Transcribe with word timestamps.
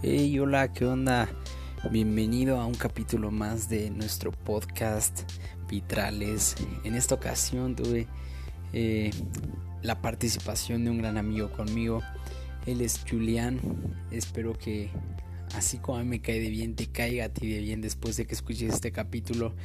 Hey, 0.00 0.38
hola, 0.38 0.72
¿qué 0.72 0.86
onda? 0.86 1.28
Bienvenido 1.90 2.60
a 2.60 2.66
un 2.66 2.74
capítulo 2.74 3.32
más 3.32 3.68
de 3.68 3.90
nuestro 3.90 4.30
podcast 4.30 5.28
Vitrales. 5.68 6.54
En 6.84 6.94
esta 6.94 7.16
ocasión 7.16 7.74
tuve 7.74 8.06
eh, 8.72 9.10
la 9.82 10.00
participación 10.00 10.84
de 10.84 10.92
un 10.92 10.98
gran 10.98 11.18
amigo 11.18 11.50
conmigo. 11.50 12.00
Él 12.64 12.80
es 12.80 13.04
Julián. 13.10 13.58
Espero 14.12 14.52
que 14.52 14.88
así 15.56 15.78
como 15.78 15.98
a 15.98 16.04
mí 16.04 16.08
me 16.08 16.20
cae 16.20 16.38
de 16.38 16.50
bien, 16.50 16.76
te 16.76 16.86
caiga 16.86 17.24
a 17.24 17.28
ti 17.30 17.48
de 17.48 17.58
bien 17.58 17.80
después 17.80 18.16
de 18.16 18.24
que 18.24 18.34
escuches 18.36 18.72
este 18.72 18.92
capítulo 18.92 19.56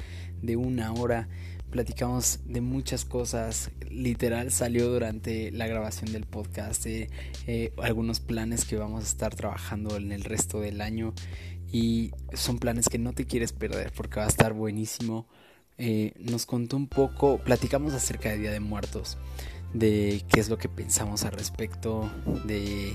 de 0.41 0.55
una 0.55 0.93
hora. 0.93 1.27
Platicamos 1.73 2.41
de 2.45 2.61
muchas 2.61 3.03
cosas. 3.03 3.71
Literal 3.89 4.51
salió 4.51 4.89
durante 4.89 5.49
la 5.49 5.65
grabación 5.65 6.11
del 6.11 6.27
podcast 6.27 6.83
de 6.83 7.09
eh, 7.47 7.73
algunos 7.81 8.19
planes 8.19 8.65
que 8.65 8.75
vamos 8.75 9.03
a 9.03 9.07
estar 9.07 9.33
trabajando 9.33 9.97
en 9.97 10.11
el 10.11 10.23
resto 10.23 10.59
del 10.59 10.81
año. 10.81 11.15
Y 11.71 12.11
son 12.33 12.59
planes 12.59 12.89
que 12.89 12.99
no 12.99 13.13
te 13.13 13.25
quieres 13.25 13.53
perder 13.53 13.91
porque 13.91 14.19
va 14.19 14.27
a 14.27 14.29
estar 14.29 14.53
buenísimo. 14.53 15.25
Eh, 15.79 16.13
nos 16.19 16.45
contó 16.45 16.77
un 16.77 16.85
poco, 16.85 17.39
platicamos 17.39 17.93
acerca 17.93 18.29
de 18.29 18.37
Día 18.37 18.51
de 18.51 18.59
Muertos, 18.59 19.17
de 19.73 20.23
qué 20.31 20.41
es 20.41 20.49
lo 20.49 20.59
que 20.59 20.69
pensamos 20.69 21.23
al 21.23 21.31
respecto, 21.31 22.07
de 22.45 22.93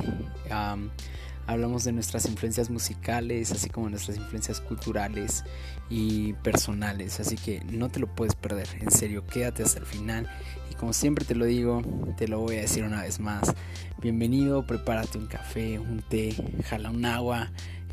hablamos 1.48 1.82
de 1.82 1.92
nuestras 1.92 2.26
influencias 2.26 2.70
musicales, 2.70 3.50
así 3.50 3.70
como 3.70 3.88
nuestras 3.88 4.18
influencias 4.18 4.60
culturales 4.60 5.42
y 5.90 6.34
personales, 6.34 7.20
así 7.20 7.36
que 7.36 7.62
no 7.64 7.88
te 7.88 8.00
lo 8.00 8.06
puedes 8.06 8.34
perder, 8.34 8.68
en 8.80 8.90
serio, 8.90 9.26
quédate 9.26 9.62
hasta 9.62 9.78
el 9.78 9.86
final 9.86 10.28
y 10.70 10.74
como 10.74 10.92
siempre 10.92 11.24
te 11.24 11.34
lo 11.34 11.44
digo, 11.44 11.82
te 12.16 12.28
lo 12.28 12.40
voy 12.40 12.56
a 12.56 12.60
decir 12.60 12.84
una 12.84 13.02
vez 13.02 13.20
más, 13.20 13.54
bienvenido, 14.00 14.66
prepárate 14.66 15.18
un 15.18 15.26
café, 15.26 15.78
un 15.78 16.02
té, 16.02 16.34
jala 16.64 16.90
un 16.90 17.04
agua. 17.04 17.50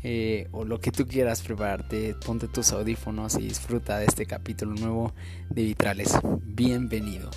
Eh, 0.08 0.46
o 0.52 0.64
lo 0.64 0.78
que 0.78 0.92
tú 0.92 1.04
quieras 1.08 1.42
prepararte, 1.42 2.14
ponte 2.24 2.46
tus 2.46 2.70
audífonos 2.70 3.34
y 3.36 3.48
disfruta 3.48 3.98
de 3.98 4.04
este 4.04 4.24
capítulo 4.24 4.74
nuevo 4.74 5.12
de 5.50 5.64
Vitrales. 5.64 6.16
Bienvenido. 6.44 7.28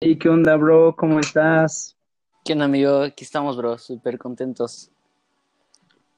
Hey, 0.00 0.16
¿qué 0.16 0.28
onda, 0.28 0.54
bro? 0.54 0.94
¿Cómo 0.94 1.18
estás? 1.18 1.96
¿Qué 2.44 2.52
onda, 2.52 2.66
amigo? 2.66 3.02
Aquí 3.02 3.24
estamos, 3.24 3.56
bro, 3.56 3.78
súper 3.78 4.16
contentos. 4.16 4.92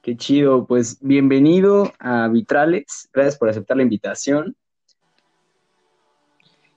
Qué 0.01 0.17
chido, 0.17 0.65
pues 0.65 0.97
bienvenido 0.99 1.93
a 1.99 2.27
Vitrales, 2.27 3.07
gracias 3.13 3.37
por 3.37 3.49
aceptar 3.49 3.77
la 3.77 3.83
invitación. 3.83 4.55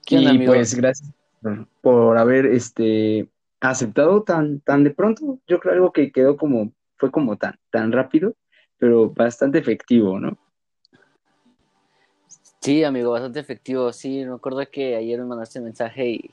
¿Qué 0.05 0.19
onda, 0.19 0.35
y 0.35 0.47
pues 0.47 0.75
gracias 0.75 1.11
por 1.81 2.19
haber 2.19 2.45
este 2.45 3.31
aceptado 3.61 4.25
tan, 4.25 4.61
tan 4.61 4.85
de 4.85 4.91
pronto. 4.91 5.39
Yo 5.47 5.59
creo 5.59 5.73
algo 5.73 5.93
que 5.93 6.13
quedó 6.13 6.37
como, 6.37 6.73
fue 6.99 7.11
como 7.11 7.39
tan, 7.39 7.59
tan 7.71 7.93
rápido, 7.93 8.35
pero 8.77 9.09
bastante 9.09 9.59
efectivo, 9.59 10.21
¿no? 10.21 10.37
Sí, 12.61 12.85
amigo, 12.85 13.13
bastante 13.13 13.41
efectivo. 13.41 13.91
Sí, 13.95 14.23
me 14.27 14.35
acuerdo 14.35 14.63
que 14.71 14.97
ayer 14.97 15.19
me 15.19 15.25
mandaste 15.25 15.61
un 15.61 15.65
mensaje 15.65 16.11
y 16.11 16.31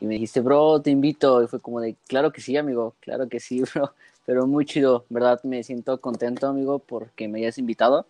y 0.00 0.06
me 0.06 0.14
dijiste, 0.14 0.40
bro, 0.40 0.80
te 0.80 0.90
invito. 0.90 1.42
Y 1.42 1.46
fue 1.46 1.60
como 1.60 1.80
de, 1.80 1.94
claro 2.08 2.32
que 2.32 2.40
sí, 2.40 2.56
amigo, 2.56 2.96
claro 3.00 3.28
que 3.28 3.38
sí, 3.38 3.62
bro. 3.74 3.92
Pero 4.26 4.46
muy 4.46 4.64
chido, 4.64 5.06
¿verdad? 5.08 5.40
Me 5.44 5.62
siento 5.62 6.00
contento, 6.00 6.46
amigo, 6.46 6.78
porque 6.78 7.28
me 7.28 7.40
hayas 7.40 7.58
invitado. 7.58 8.06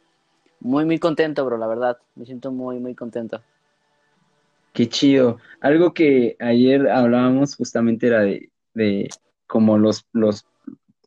Muy, 0.60 0.84
muy 0.84 0.98
contento, 0.98 1.44
bro, 1.44 1.56
la 1.56 1.66
verdad. 1.66 1.98
Me 2.14 2.26
siento 2.26 2.52
muy, 2.52 2.78
muy 2.78 2.94
contento. 2.94 3.40
Qué 4.72 4.88
chido. 4.88 5.38
Algo 5.60 5.94
que 5.94 6.36
ayer 6.38 6.88
hablábamos 6.88 7.56
justamente 7.56 8.06
era 8.08 8.20
de, 8.22 8.50
de 8.74 9.08
como 9.46 9.78
los, 9.78 10.06
los 10.12 10.46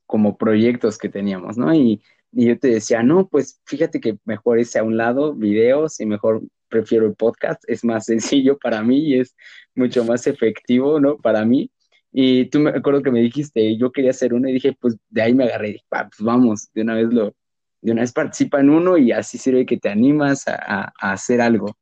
como 0.05 0.37
proyectos 0.37 0.97
que 0.97 1.09
teníamos, 1.09 1.57
¿no? 1.57 1.73
Y, 1.73 2.01
y 2.31 2.47
yo 2.47 2.59
te 2.59 2.67
decía, 2.67 3.03
no, 3.03 3.27
pues 3.27 3.61
fíjate 3.65 3.99
que 3.99 4.17
mejor 4.25 4.59
ese 4.59 4.80
a 4.80 4.83
un 4.83 4.97
lado, 4.97 5.33
videos, 5.33 5.99
y 5.99 6.05
mejor 6.05 6.42
prefiero 6.67 7.05
el 7.05 7.13
podcast, 7.13 7.63
es 7.67 7.86
más 7.86 8.05
sencillo 8.05 8.58
para 8.58 8.81
mí 8.81 8.97
y 8.99 9.19
es 9.19 9.36
mucho 9.75 10.03
más 10.03 10.25
efectivo, 10.27 10.99
¿no? 10.99 11.17
Para 11.17 11.45
mí. 11.45 11.69
Y 12.15 12.45
tú 12.45 12.59
me 12.59 12.69
acuerdo 12.69 13.01
que 13.01 13.09
me 13.09 13.21
dijiste, 13.21 13.75
yo 13.75 13.91
quería 13.91 14.11
hacer 14.11 14.35
uno 14.35 14.47
y 14.47 14.53
dije, 14.53 14.77
pues 14.79 14.95
de 15.09 15.23
ahí 15.23 15.33
me 15.33 15.45
agarré, 15.45 15.69
dije, 15.69 15.85
pues 15.89 16.19
vamos, 16.19 16.69
de 16.71 16.83
una 16.83 16.93
vez 16.93 17.11
lo, 17.11 17.33
de 17.81 17.91
una 17.91 18.01
vez 18.01 18.13
participa 18.13 18.59
en 18.59 18.69
uno 18.69 18.97
y 18.97 19.11
así 19.11 19.39
sirve 19.39 19.65
que 19.65 19.77
te 19.77 19.89
animas 19.89 20.47
a, 20.47 20.93
hacer 20.99 21.41
algo. 21.41 21.75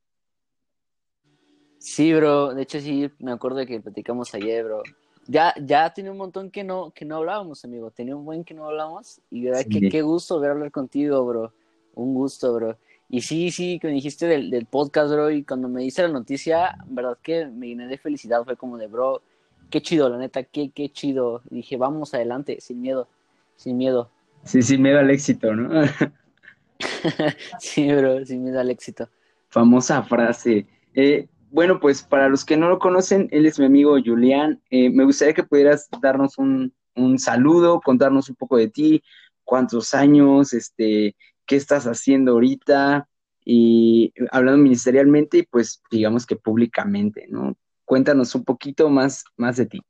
Sí, 1.79 2.13
bro, 2.13 2.53
de 2.53 2.61
hecho 2.61 2.79
sí, 2.79 3.11
me 3.19 3.33
acuerdo 3.33 3.57
de 3.57 3.67
que 3.67 3.81
platicamos 3.81 4.33
ayer, 4.33 4.63
bro. 4.63 4.83
Ya, 5.27 5.53
ya 5.61 5.93
tenía 5.93 6.11
un 6.11 6.17
montón 6.17 6.49
que 6.49 6.63
no, 6.63 6.91
que 6.91 7.03
no 7.03 7.17
hablábamos, 7.17 7.65
amigo, 7.65 7.91
tenía 7.91 8.15
un 8.15 8.23
buen 8.23 8.45
que 8.45 8.53
no 8.53 8.67
hablábamos 8.67 9.19
y 9.29 9.43
verdad 9.43 9.65
que 9.69 9.89
qué 9.89 10.01
gusto 10.01 10.39
ver 10.39 10.51
hablar 10.51 10.71
contigo, 10.71 11.25
bro, 11.25 11.53
un 11.93 12.13
gusto, 12.13 12.53
bro. 12.53 12.77
Y 13.09 13.21
sí, 13.21 13.51
sí, 13.51 13.79
que 13.79 13.87
me 13.87 13.93
dijiste 13.93 14.25
del, 14.27 14.49
del 14.49 14.65
podcast, 14.65 15.11
bro, 15.11 15.29
y 15.29 15.43
cuando 15.43 15.67
me 15.67 15.81
diste 15.81 16.01
la 16.01 16.07
noticia, 16.07 16.77
verdad 16.87 17.17
que 17.21 17.45
me 17.47 17.67
llené 17.67 17.87
de 17.87 17.97
felicidad, 17.97 18.45
fue 18.45 18.55
como 18.55 18.77
de, 18.77 18.87
bro, 18.87 19.21
qué 19.71 19.81
chido, 19.81 20.09
la 20.09 20.17
neta, 20.17 20.43
qué, 20.43 20.69
qué 20.69 20.89
chido. 20.89 21.41
Y 21.49 21.55
dije, 21.55 21.77
vamos 21.77 22.13
adelante, 22.13 22.57
sin 22.61 22.81
miedo, 22.81 23.07
sin 23.55 23.77
miedo. 23.77 24.09
Sí, 24.43 24.63
sin 24.63 24.81
miedo 24.81 24.97
al 24.97 25.11
éxito, 25.11 25.53
¿no? 25.53 25.83
sí, 27.59 27.93
bro, 27.93 28.25
sin 28.25 28.43
miedo 28.43 28.59
al 28.59 28.71
éxito. 28.71 29.07
Famosa 29.49 30.01
frase. 30.01 30.65
Eh, 30.95 31.27
bueno, 31.51 31.79
pues 31.79 32.01
para 32.01 32.27
los 32.27 32.43
que 32.43 32.57
no 32.57 32.67
lo 32.69 32.79
conocen, 32.79 33.27
él 33.31 33.45
es 33.45 33.59
mi 33.59 33.65
amigo 33.65 33.97
Julián. 34.03 34.59
Eh, 34.71 34.89
me 34.89 35.03
gustaría 35.03 35.35
que 35.35 35.43
pudieras 35.43 35.89
darnos 36.01 36.39
un, 36.39 36.73
un 36.95 37.19
saludo, 37.19 37.81
contarnos 37.81 38.29
un 38.29 38.35
poco 38.35 38.57
de 38.57 38.69
ti, 38.69 39.03
cuántos 39.43 39.93
años, 39.93 40.53
este, 40.53 41.15
qué 41.45 41.55
estás 41.55 41.85
haciendo 41.85 42.31
ahorita 42.31 43.07
y 43.43 44.13
hablando 44.31 44.63
ministerialmente 44.63 45.39
y 45.39 45.43
pues 45.43 45.81
digamos 45.91 46.25
que 46.25 46.35
públicamente, 46.35 47.27
¿no? 47.29 47.55
Cuéntanos 47.91 48.33
un 48.35 48.45
poquito 48.45 48.89
más, 48.89 49.25
más 49.35 49.57
de 49.57 49.65
ti. 49.65 49.81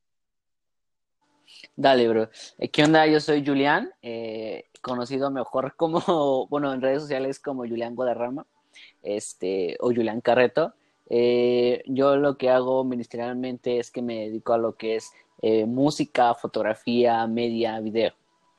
Dale, 1.75 2.07
bro. 2.07 2.29
Eh, 2.57 2.69
¿Qué 2.69 2.83
onda? 2.83 3.05
Yo 3.05 3.19
soy 3.19 3.45
Julián, 3.45 3.91
eh, 4.01 4.65
conocido 4.81 5.29
mejor 5.29 5.75
como, 5.75 6.47
bueno, 6.49 6.73
en 6.73 6.81
redes 6.81 7.03
sociales 7.03 7.39
como 7.39 7.61
Julián 7.61 7.93
Guadarrama, 7.93 8.47
este, 9.03 9.77
o 9.81 9.89
Julián 9.93 10.19
Carreto. 10.19 10.73
Eh, 11.11 11.83
yo 11.85 12.15
lo 12.17 12.39
que 12.39 12.49
hago 12.49 12.83
ministerialmente 12.83 13.77
es 13.77 13.91
que 13.91 14.01
me 14.01 14.21
dedico 14.21 14.53
a 14.53 14.57
lo 14.57 14.73
que 14.73 14.95
es 14.95 15.11
música, 15.67 16.33
fotografía, 16.33 17.27
media, 17.27 17.79
video, 17.81 18.13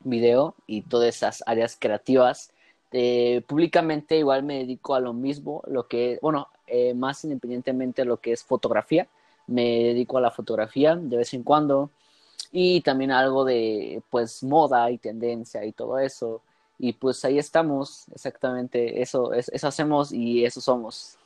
video 0.05 0.55
y 0.67 0.83
todas 0.83 1.17
esas 1.17 1.43
áreas 1.45 1.75
creativas 1.77 2.53
públicamente 3.47 4.17
igual 4.17 4.43
me 4.43 4.59
dedico 4.59 4.95
a 4.95 5.01
lo 5.01 5.11
mismo, 5.11 5.63
lo 5.67 5.89
que, 5.89 6.17
bueno, 6.21 6.47
más 6.95 7.25
independientemente 7.25 8.05
lo 8.05 8.21
que 8.21 8.31
es 8.31 8.45
fotografía. 8.45 9.09
Me 9.47 9.83
dedico 9.83 10.17
a 10.17 10.21
la 10.21 10.31
fotografía 10.31 10.95
de 10.95 11.17
vez 11.17 11.33
en 11.33 11.43
cuando 11.43 11.91
y 12.51 12.81
también 12.81 13.11
algo 13.11 13.45
de, 13.45 14.01
pues, 14.09 14.43
moda 14.43 14.89
y 14.91 14.97
tendencia 14.97 15.65
y 15.65 15.71
todo 15.71 15.97
eso. 15.97 16.41
Y 16.77 16.93
pues 16.93 17.23
ahí 17.23 17.39
estamos, 17.39 18.05
exactamente, 18.13 19.01
eso, 19.01 19.33
eso 19.33 19.67
hacemos 19.67 20.11
y 20.11 20.43
eso 20.43 20.59
somos. 20.59 21.17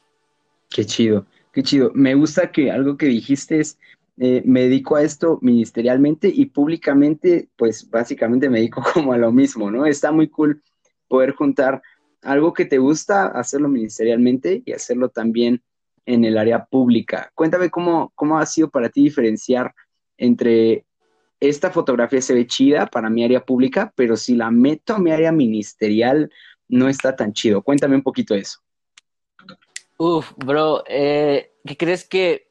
Qué 0.69 0.85
chido, 0.85 1.25
qué 1.51 1.63
chido. 1.63 1.91
Me 1.93 2.15
gusta 2.15 2.51
que 2.51 2.71
algo 2.71 2.97
que 2.97 3.07
dijiste 3.07 3.59
es, 3.59 3.77
eh, 4.19 4.41
me 4.45 4.61
dedico 4.61 4.95
a 4.95 5.03
esto 5.03 5.39
ministerialmente 5.41 6.27
y 6.27 6.47
públicamente, 6.47 7.49
pues 7.55 7.89
básicamente 7.89 8.49
me 8.49 8.59
dedico 8.59 8.81
como 8.93 9.13
a 9.13 9.17
lo 9.17 9.31
mismo, 9.31 9.71
¿no? 9.71 9.85
Está 9.85 10.11
muy 10.11 10.27
cool 10.27 10.61
poder 11.07 11.33
juntar 11.33 11.81
algo 12.21 12.53
que 12.53 12.65
te 12.65 12.77
gusta, 12.77 13.27
hacerlo 13.27 13.69
ministerialmente 13.69 14.63
y 14.65 14.73
hacerlo 14.73 15.09
también 15.09 15.61
en 16.07 16.25
el 16.25 16.37
área 16.37 16.65
pública. 16.65 17.31
Cuéntame 17.35 17.69
cómo, 17.69 18.11
cómo 18.15 18.39
ha 18.39 18.45
sido 18.45 18.69
para 18.69 18.89
ti 18.89 19.03
diferenciar 19.03 19.75
entre 20.17 20.85
esta 21.39 21.69
fotografía 21.69 22.21
se 22.21 22.33
ve 22.33 22.47
chida 22.47 22.87
para 22.87 23.09
mi 23.09 23.23
área 23.23 23.45
pública, 23.45 23.93
pero 23.95 24.17
si 24.17 24.35
la 24.35 24.49
meto 24.49 24.95
a 24.95 24.99
mi 24.99 25.11
área 25.11 25.31
ministerial 25.31 26.31
no 26.67 26.89
está 26.89 27.15
tan 27.15 27.33
chido. 27.33 27.61
Cuéntame 27.61 27.95
un 27.95 28.01
poquito 28.01 28.33
de 28.33 28.39
eso. 28.39 28.59
Uf, 29.97 30.31
bro, 30.35 30.83
eh, 30.87 31.51
¿qué 31.65 31.77
crees 31.77 32.05
que 32.05 32.47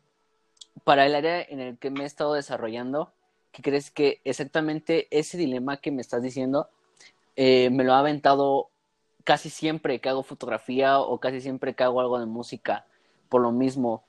para 0.84 1.06
el 1.06 1.14
área 1.14 1.42
en 1.42 1.60
el 1.60 1.78
que 1.78 1.90
me 1.90 2.04
he 2.04 2.06
estado 2.06 2.34
desarrollando, 2.34 3.12
qué 3.50 3.62
crees 3.62 3.90
que 3.90 4.20
exactamente 4.24 5.08
ese 5.10 5.36
dilema 5.36 5.78
que 5.78 5.90
me 5.90 6.02
estás 6.02 6.22
diciendo 6.22 6.68
eh, 7.34 7.70
me 7.70 7.84
lo 7.84 7.94
ha 7.94 8.00
aventado 8.00 8.68
casi 9.24 9.50
siempre 9.50 10.00
que 10.00 10.08
hago 10.08 10.22
fotografía 10.22 11.00
o 11.00 11.18
casi 11.18 11.40
siempre 11.40 11.74
que 11.74 11.82
hago 11.82 12.00
algo 12.00 12.20
de 12.20 12.26
música, 12.26 12.86
por 13.28 13.42
lo 13.42 13.52
mismo. 13.52 14.04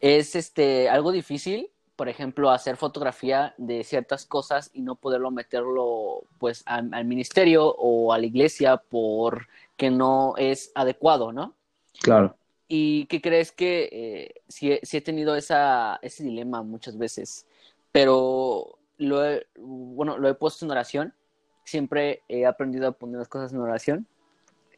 Es 0.00 0.36
este, 0.36 0.88
algo 0.88 1.12
difícil, 1.12 1.70
por 1.96 2.08
ejemplo, 2.08 2.50
hacer 2.50 2.76
fotografía 2.76 3.54
de 3.58 3.82
ciertas 3.82 4.24
cosas 4.24 4.70
y 4.72 4.82
no 4.82 4.94
poderlo 4.94 5.30
meterlo 5.30 6.22
pues 6.38 6.62
al, 6.66 7.04
ministerio 7.04 7.74
o 7.76 8.12
a 8.12 8.18
la 8.18 8.26
iglesia 8.26 8.76
porque 8.76 9.90
no 9.90 10.34
es 10.36 10.70
adecuado, 10.74 11.32
¿no? 11.32 11.54
Claro. 12.00 12.36
¿Y 12.68 13.06
qué 13.06 13.20
crees 13.20 13.50
que 13.50 13.88
eh, 13.90 14.34
sí, 14.46 14.78
he 14.80 15.00
tenido 15.00 15.34
esa, 15.34 15.98
ese 16.02 16.22
dilema 16.22 16.62
muchas 16.62 16.96
veces? 16.96 17.46
Pero 17.90 18.78
lo 18.98 19.24
he, 19.24 19.46
bueno, 19.56 20.18
lo 20.18 20.28
he 20.28 20.34
puesto 20.34 20.64
en 20.64 20.70
oración. 20.70 21.14
Siempre 21.64 22.22
he 22.28 22.46
aprendido 22.46 22.88
a 22.88 22.92
poner 22.92 23.18
las 23.18 23.28
cosas 23.28 23.52
en 23.52 23.60
oración. 23.60 24.06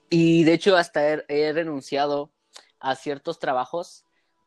Y 0.08 0.44
de 0.44 0.55
hecho 0.55 0.76
hasta 0.76 1.25
he, 1.28 1.52
renunciado 1.52 2.31
a 2.81 2.94
ciertos 2.97 3.38
trabajos 3.38 4.05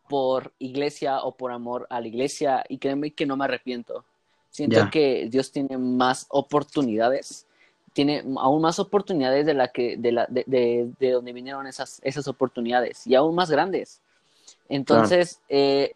por 0.10 0.54
iglesia 0.60 1.22
o 1.22 1.36
por 1.36 1.52
amor 1.52 1.88
a 1.90 2.02
la 2.02 2.08
iglesia 2.08 2.64
y 2.68 2.78
créeme 2.78 3.12
que 3.12 3.26
no 3.26 3.38
me 3.38 3.46
arrepiento. 3.46 4.06
Siento 4.50 4.90
que 4.92 5.28
Dios 5.32 5.52
tiene 5.52 5.78
más 5.78 6.28
oportunidades, 6.30 7.48
tiene 7.94 8.24
aún 8.38 8.62
más 8.62 8.78
oportunidades 8.78 9.46
de 9.46 9.54
la 9.56 9.70
que 9.70 9.98
de 9.98 10.12
la 10.12 10.28
de, 10.28 10.92
de, 11.00 11.12
donde 11.12 11.34
vinieron 11.34 11.66
esas 11.66 12.00
esas 12.04 12.28
oportunidades 12.28 13.08
y 13.08 13.16
aún 13.16 13.34
más 13.34 13.50
grandes. 13.50 14.02
Entonces, 14.70 15.42
eh, 15.50 15.96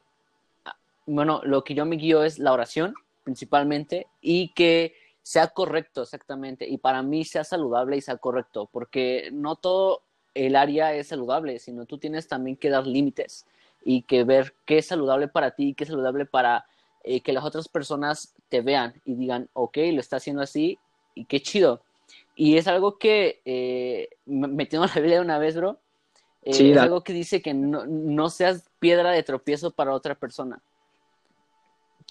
bueno, 1.05 1.41
lo 1.43 1.63
que 1.63 1.75
yo 1.75 1.85
me 1.85 1.97
guío 1.97 2.23
es 2.23 2.39
la 2.39 2.53
oración 2.53 2.95
principalmente 3.23 4.07
y 4.21 4.49
que 4.53 4.95
sea 5.21 5.49
correcto 5.49 6.03
exactamente 6.03 6.67
y 6.67 6.77
para 6.77 7.03
mí 7.03 7.25
sea 7.25 7.43
saludable 7.43 7.97
y 7.97 8.01
sea 8.01 8.17
correcto 8.17 8.69
porque 8.71 9.29
no 9.33 9.57
todo 9.57 10.01
el 10.45 10.55
área 10.55 10.93
es 10.93 11.07
saludable, 11.07 11.59
sino 11.59 11.85
tú 11.85 11.97
tienes 11.97 12.27
también 12.27 12.57
que 12.57 12.69
dar 12.69 12.85
límites 12.85 13.45
y 13.83 14.01
que 14.03 14.23
ver 14.23 14.53
qué 14.65 14.79
es 14.79 14.87
saludable 14.87 15.27
para 15.27 15.51
ti 15.51 15.73
qué 15.73 15.83
es 15.83 15.89
saludable 15.89 16.25
para 16.25 16.65
eh, 17.03 17.21
que 17.21 17.33
las 17.33 17.43
otras 17.43 17.67
personas 17.67 18.35
te 18.49 18.61
vean 18.61 19.01
y 19.05 19.15
digan, 19.15 19.49
ok, 19.53 19.77
lo 19.93 19.99
está 19.99 20.17
haciendo 20.17 20.41
así 20.41 20.77
y 21.15 21.25
qué 21.25 21.41
chido. 21.41 21.81
Y 22.35 22.57
es 22.57 22.67
algo 22.67 22.97
que 22.97 23.41
eh, 23.45 24.09
metiendo 24.25 24.87
la 24.87 24.93
Biblia 25.01 25.21
una 25.21 25.39
vez, 25.39 25.55
bro, 25.55 25.79
eh, 26.43 26.71
es 26.71 26.77
algo 26.77 27.03
que 27.03 27.13
dice 27.13 27.41
que 27.41 27.53
no, 27.53 27.85
no 27.85 28.29
seas 28.29 28.69
piedra 28.79 29.11
de 29.11 29.23
tropiezo 29.23 29.71
para 29.71 29.93
otra 29.93 30.15
persona 30.15 30.61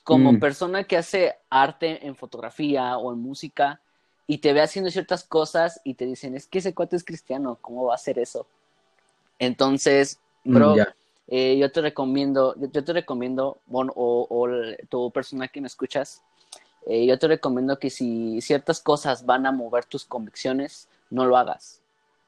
como 0.07 0.35
mm. 0.35 0.39
persona 0.39 0.85
que 0.85 0.97
hace 0.97 1.35
arte 1.51 2.07
en 2.07 2.15
fotografía 2.15 2.97
o 2.97 3.13
en 3.13 3.19
música 3.19 3.81
y 4.27 4.39
te 4.39 4.53
ve 4.53 4.61
haciendo 4.61 4.91
ciertas 4.91 5.25
cosas 5.25 5.81
y 5.85 5.95
te 5.95 6.07
dicen, 6.07 6.35
es 6.35 6.47
que 6.47 6.59
ese 6.59 6.75
cuate 6.75 6.97
es 6.97 7.05
cristiano, 7.05 7.59
¿cómo 7.61 7.87
va 7.87 7.93
a 7.93 7.97
hacer 7.97 8.19
eso? 8.19 8.47
Entonces, 9.39 10.19
mm, 10.45 10.55
bro, 10.55 10.77
eh, 11.29 11.57
yo 11.59 11.71
te 11.71 11.81
recomiendo, 11.81 12.55
yo, 12.57 12.85
te 12.85 12.93
recomiendo, 12.93 13.59
bueno, 13.67 13.93
o, 13.97 14.27
o, 14.29 14.49
tu 14.89 15.11
persona 15.11 15.49
que 15.49 15.61
me 15.61 15.67
escuchas, 15.67 16.23
eh, 16.87 17.07
yo 17.07 17.19
te 17.19 17.29
recomiendo 17.29 17.79
que 17.79 17.91
si 17.91 18.41
ciertas 18.41 18.81
cosas 18.81 19.27
van 19.27 19.47
a 19.47 19.53
mover 19.53 19.85
tus 19.85 20.05
convicciones, 20.05 20.89
no 21.11 21.25
lo 21.25 21.37
hagas. 21.37 21.81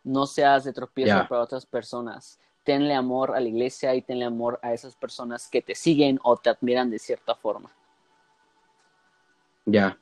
No 0.04 0.26
seas 0.26 0.64
de 0.64 0.72
tropiezo 0.72 1.26
para 1.28 1.42
otras 1.42 1.66
personas 1.66 2.38
tenle 2.68 2.92
amor 2.94 3.34
a 3.34 3.40
la 3.40 3.48
iglesia 3.48 3.94
y 3.94 4.02
tenle 4.02 4.26
amor 4.26 4.60
a 4.60 4.74
esas 4.74 4.94
personas 4.94 5.48
que 5.48 5.62
te 5.62 5.74
siguen 5.74 6.20
o 6.22 6.36
te 6.36 6.50
admiran 6.50 6.90
de 6.90 6.98
cierta 6.98 7.34
forma. 7.34 7.70
Ya, 9.64 9.96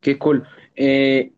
qué 0.00 0.18
cool. 0.18 0.46
Eh, 0.76 1.32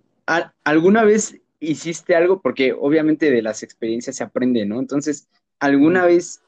¿Alguna 0.64 1.05
vez 1.05 1.40
hiciste 1.61 2.14
algo? 2.14 2.40
Porque 2.40 2.73
obviamente 2.73 3.31
de 3.31 3.43
las 3.43 3.62
experiencias 3.62 4.17
se 4.17 4.25
aprende, 4.25 4.64
¿no? 4.67 4.79
Entonces, 4.79 5.29
¿alguna 5.58 6.06
vez 6.06 6.43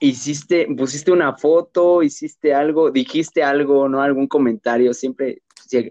hiciste, 0.00 0.66
pusiste 0.76 1.10
una 1.10 1.36
foto, 1.36 2.02
hiciste 2.02 2.54
algo, 2.54 2.90
dijiste 2.90 3.42
algo, 3.42 3.88
¿no? 3.88 4.02
Algún 4.02 4.26
comentario, 4.26 4.94
siempre, 4.94 5.42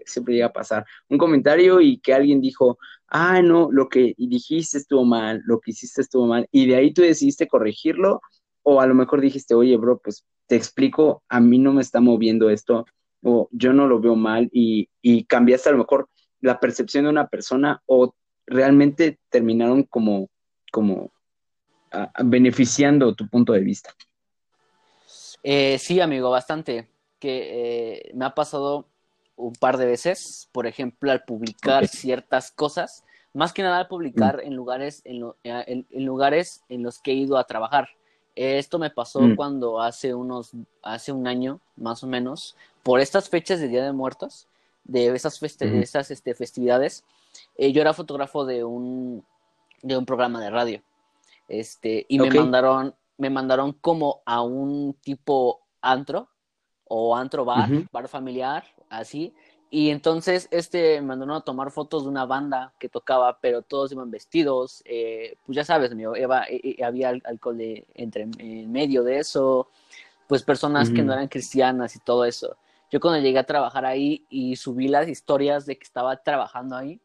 siempre 0.04 0.34
llega 0.34 0.46
a 0.46 0.52
pasar. 0.52 0.86
Un 1.08 1.18
comentario 1.18 1.80
y 1.80 1.98
que 1.98 2.14
alguien 2.14 2.40
dijo, 2.40 2.78
ah, 3.08 3.42
no, 3.42 3.68
lo 3.70 3.88
que 3.88 4.14
dijiste 4.16 4.78
estuvo 4.78 5.04
mal, 5.04 5.42
lo 5.44 5.60
que 5.60 5.72
hiciste 5.72 6.02
estuvo 6.02 6.26
mal, 6.26 6.48
y 6.52 6.66
de 6.66 6.76
ahí 6.76 6.92
tú 6.92 7.02
decidiste 7.02 7.48
corregirlo, 7.48 8.20
o 8.62 8.80
a 8.80 8.86
lo 8.86 8.94
mejor 8.94 9.20
dijiste, 9.20 9.54
oye, 9.54 9.76
bro, 9.76 9.98
pues 9.98 10.24
te 10.46 10.56
explico, 10.56 11.22
a 11.28 11.40
mí 11.40 11.58
no 11.58 11.72
me 11.72 11.82
está 11.82 12.00
moviendo 12.00 12.50
esto, 12.50 12.86
o 13.22 13.48
yo 13.52 13.72
no 13.72 13.86
lo 13.86 14.00
veo 14.00 14.16
mal, 14.16 14.48
y, 14.52 14.88
y 15.02 15.24
cambiaste 15.24 15.68
a 15.68 15.72
lo 15.72 15.78
mejor 15.78 16.08
la 16.40 16.60
percepción 16.60 17.04
de 17.04 17.10
una 17.10 17.28
persona, 17.28 17.82
o 17.86 18.14
realmente 18.46 19.18
terminaron 19.28 19.82
como, 19.84 20.28
como 20.72 21.12
beneficiando 22.24 23.14
tu 23.14 23.28
punto 23.28 23.52
de 23.52 23.60
vista. 23.60 23.94
Eh, 25.42 25.78
sí, 25.78 26.00
amigo, 26.00 26.30
bastante. 26.30 26.88
Que 27.18 28.08
eh, 28.08 28.10
me 28.14 28.24
ha 28.24 28.34
pasado 28.34 28.88
un 29.36 29.52
par 29.54 29.76
de 29.76 29.86
veces, 29.86 30.48
por 30.52 30.66
ejemplo, 30.66 31.10
al 31.10 31.24
publicar 31.24 31.86
ciertas 31.86 32.50
cosas, 32.50 33.04
más 33.32 33.52
que 33.52 33.62
nada 33.62 33.78
al 33.78 33.88
publicar 33.88 34.38
mm. 34.38 34.46
en, 34.46 34.54
lugares, 34.54 35.02
en, 35.04 35.24
eh, 35.44 35.84
en, 35.90 36.04
lugares 36.04 36.62
en 36.68 36.82
los 36.82 36.98
que 37.00 37.12
he 37.12 37.14
ido 37.14 37.38
a 37.38 37.44
trabajar. 37.44 37.88
Esto 38.38 38.78
me 38.78 38.90
pasó 38.90 39.20
mm. 39.20 39.34
cuando 39.34 39.80
hace 39.80 40.14
unos, 40.14 40.52
hace 40.82 41.10
un 41.10 41.26
año, 41.26 41.60
más 41.76 42.04
o 42.04 42.06
menos, 42.06 42.54
por 42.84 43.00
estas 43.00 43.28
fechas 43.28 43.58
de 43.58 43.66
Día 43.66 43.84
de 43.84 43.92
Muertos, 43.92 44.46
de 44.84 45.08
esas, 45.08 45.42
esas 45.42 46.10
este, 46.12 46.34
festividades, 46.34 47.04
eh, 47.56 47.72
yo 47.72 47.80
era 47.80 47.92
fotógrafo 47.92 48.46
de 48.46 48.62
un, 48.62 49.24
de 49.82 49.96
un 49.96 50.06
programa 50.06 50.40
de 50.40 50.50
radio. 50.50 50.82
Este, 51.48 52.06
y 52.08 52.20
me 52.20 52.30
mandaron, 52.30 52.94
me 53.16 53.28
mandaron 53.28 53.72
como 53.72 54.22
a 54.24 54.40
un 54.42 54.94
tipo 55.02 55.60
antro, 55.82 56.28
o 56.84 57.16
antro 57.16 57.44
bar, 57.44 57.68
bar 57.90 58.06
familiar, 58.06 58.64
así. 58.88 59.34
Y 59.70 59.90
entonces 59.90 60.48
este 60.50 61.00
me 61.00 61.08
mandaron 61.08 61.36
a 61.36 61.40
tomar 61.42 61.70
fotos 61.70 62.04
de 62.04 62.08
una 62.08 62.24
banda 62.24 62.72
que 62.78 62.88
tocaba, 62.88 63.38
pero 63.40 63.62
todos 63.62 63.92
iban 63.92 64.10
vestidos. 64.10 64.82
Eh, 64.86 65.36
pues 65.44 65.56
ya 65.56 65.64
sabes, 65.64 65.92
amigo, 65.92 66.16
Eva, 66.16 66.44
eh, 66.44 66.76
eh, 66.78 66.84
había 66.84 67.10
alcohol 67.10 67.58
de, 67.58 67.84
entre 67.94 68.22
en 68.22 68.72
medio 68.72 69.02
de 69.02 69.18
eso, 69.18 69.68
pues 70.26 70.42
personas 70.42 70.90
que 70.90 71.02
no 71.02 71.12
eran 71.12 71.28
cristianas 71.28 71.96
y 71.96 71.98
todo 72.00 72.24
eso. 72.24 72.56
Yo 72.90 73.00
cuando 73.00 73.20
llegué 73.20 73.38
a 73.38 73.44
trabajar 73.44 73.84
ahí 73.84 74.24
y 74.30 74.56
subí 74.56 74.88
las 74.88 75.08
historias 75.08 75.66
de 75.66 75.76
que 75.76 75.84
estaba 75.84 76.16
trabajando 76.16 76.76
ahí, 76.76 76.98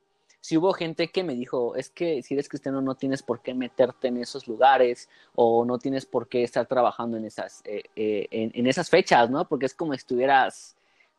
si 0.44 0.58
hubo 0.58 0.74
gente 0.74 1.10
que 1.10 1.24
me 1.24 1.36
dijo, 1.36 1.74
es 1.78 1.90
que 1.90 2.22
si 2.22 2.34
eres 2.34 2.50
cristiano 2.50 2.82
no 2.82 2.96
tienes 2.96 3.24
por 3.24 3.42
qué 3.42 3.54
meterte 3.54 4.10
en 4.10 4.18
esos 4.18 4.46
lugares 4.46 5.08
o 5.36 5.64
no 5.64 5.80
tienes 5.80 6.06
por 6.06 6.28
qué 6.28 6.44
estar 6.44 6.66
trabajando 6.66 7.16
en 7.16 7.24
esas, 7.24 7.62
eh, 7.64 7.84
eh, 7.96 8.28
en, 8.30 8.68
esas 8.68 8.90
fechas, 8.90 9.30
¿no? 9.30 9.48
Porque 9.48 9.68
es 9.68 9.74
como 9.74 9.94
si 9.94 10.00
estuvieras 10.00 10.76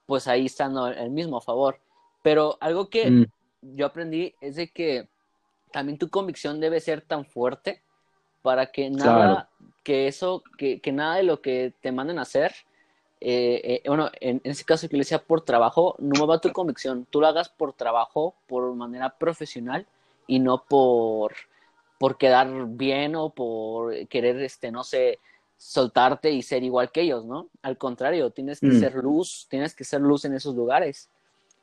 pues 0.06 0.28
ahí 0.28 0.46
estando 0.46 0.88
el 0.88 1.10
mismo 1.10 1.38
a 1.38 1.40
favor. 1.40 1.80
Pero 2.22 2.56
algo 2.60 2.88
que 2.88 3.10
mm. 3.10 3.26
yo 3.76 3.86
aprendí 3.86 4.34
es 4.40 4.56
de 4.56 4.70
que 4.70 5.08
también 5.72 5.98
tu 5.98 6.08
convicción 6.08 6.60
debe 6.60 6.80
ser 6.80 7.00
tan 7.02 7.24
fuerte 7.24 7.82
para 8.42 8.66
que 8.66 8.90
nada, 8.90 9.48
que 9.82 10.06
eso, 10.06 10.42
que, 10.58 10.80
que 10.80 10.92
nada 10.92 11.16
de 11.16 11.22
lo 11.22 11.40
que 11.40 11.72
te 11.80 11.92
manden 11.92 12.18
a 12.18 12.22
hacer 12.22 12.54
eh, 13.26 13.80
eh, 13.82 13.88
bueno, 13.88 14.10
en, 14.20 14.42
ese 14.44 14.66
caso 14.66 14.86
que 14.86 14.96
le 14.96 15.00
decía 15.00 15.18
por 15.18 15.40
trabajo, 15.40 15.96
no 15.98 16.26
va 16.26 16.42
tu 16.42 16.52
convicción, 16.52 17.06
tú 17.08 17.22
lo 17.22 17.26
hagas 17.26 17.48
por 17.48 17.72
trabajo, 17.72 18.34
por 18.46 18.74
manera 18.74 19.16
profesional 19.16 19.86
y 20.26 20.40
no 20.40 20.62
por, 20.62 21.34
por 21.98 22.18
quedar 22.18 22.50
bien 22.68 23.16
o 23.16 23.30
por 23.30 24.06
querer, 24.08 24.42
este, 24.42 24.70
no 24.70 24.84
sé, 24.84 25.20
soltarte 25.56 26.30
y 26.30 26.42
ser 26.42 26.62
igual 26.62 26.90
que 26.90 27.02
ellos, 27.02 27.24
¿no? 27.24 27.48
Al 27.62 27.78
contrario, 27.78 28.30
tienes 28.30 28.60
que 28.60 28.66
mm. 28.66 28.80
ser 28.80 28.94
luz, 28.94 29.46
tienes 29.48 29.74
que 29.74 29.84
ser 29.84 30.00
luz 30.00 30.24
en 30.24 30.34
esos 30.34 30.54
lugares. 30.54 31.08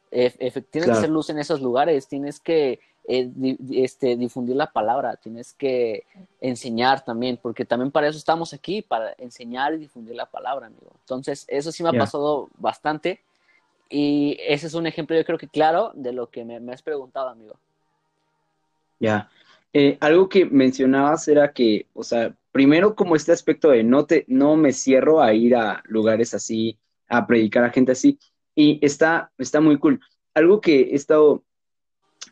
tienes 0.10 0.44
que 0.72 0.96
ser 0.96 1.10
luz 1.10 1.30
en 1.30 1.40
esos 1.40 1.62
lugares, 1.62 2.08
tienes 2.08 2.40
que 2.40 2.80
eh, 3.08 3.30
este, 3.72 4.16
difundir 4.16 4.56
la 4.56 4.72
palabra, 4.72 5.16
tienes 5.16 5.54
que 5.54 6.06
enseñar 6.40 7.04
también, 7.04 7.38
porque 7.42 7.66
también 7.66 7.92
para 7.92 8.08
eso 8.08 8.18
estamos 8.18 8.54
aquí, 8.54 8.82
para 8.82 9.14
enseñar 9.18 9.74
y 9.74 9.78
difundir 9.78 10.16
la 10.16 10.26
palabra, 10.26 10.68
amigo. 10.68 10.92
Entonces, 11.00 11.46
eso 11.48 11.72
sí 11.72 11.84
me 11.84 11.90
ha 11.90 11.94
pasado 11.94 12.50
bastante 12.58 13.22
y 13.92 14.38
ese 14.40 14.68
es 14.68 14.74
un 14.74 14.88
ejemplo, 14.88 15.18
yo 15.18 15.26
creo 15.26 15.38
que 15.38 15.50
claro, 15.50 15.92
de 15.94 16.14
lo 16.14 16.30
que 16.30 16.46
me, 16.46 16.72
has 16.72 16.82
preguntado, 16.82 17.28
amigo. 17.28 17.56
Ya. 19.00 19.30
Eh, 19.74 19.98
algo 20.00 20.30
que 20.30 20.46
mencionabas 20.46 21.28
era 21.28 21.52
que, 21.52 21.88
o 21.94 22.04
sea, 22.04 22.34
primero 22.52 22.96
como 22.96 23.16
este 23.16 23.32
aspecto 23.32 23.70
de 23.70 23.84
no 23.84 24.06
te, 24.06 24.26
no 24.28 24.56
me 24.56 24.74
cierro 24.74 25.22
a 25.22 25.34
ir 25.34 25.56
a 25.56 25.82
lugares 25.86 26.34
así, 26.34 26.78
a 27.08 27.26
predicar 27.28 27.64
a 27.64 27.72
gente 27.72 27.92
así, 27.92 28.20
y 28.56 28.80
está, 28.86 29.32
está 29.38 29.62
muy 29.62 29.78
cool. 29.78 30.00
Algo 30.34 30.62
que 30.62 30.82
he 30.82 30.96
estado 30.96 31.44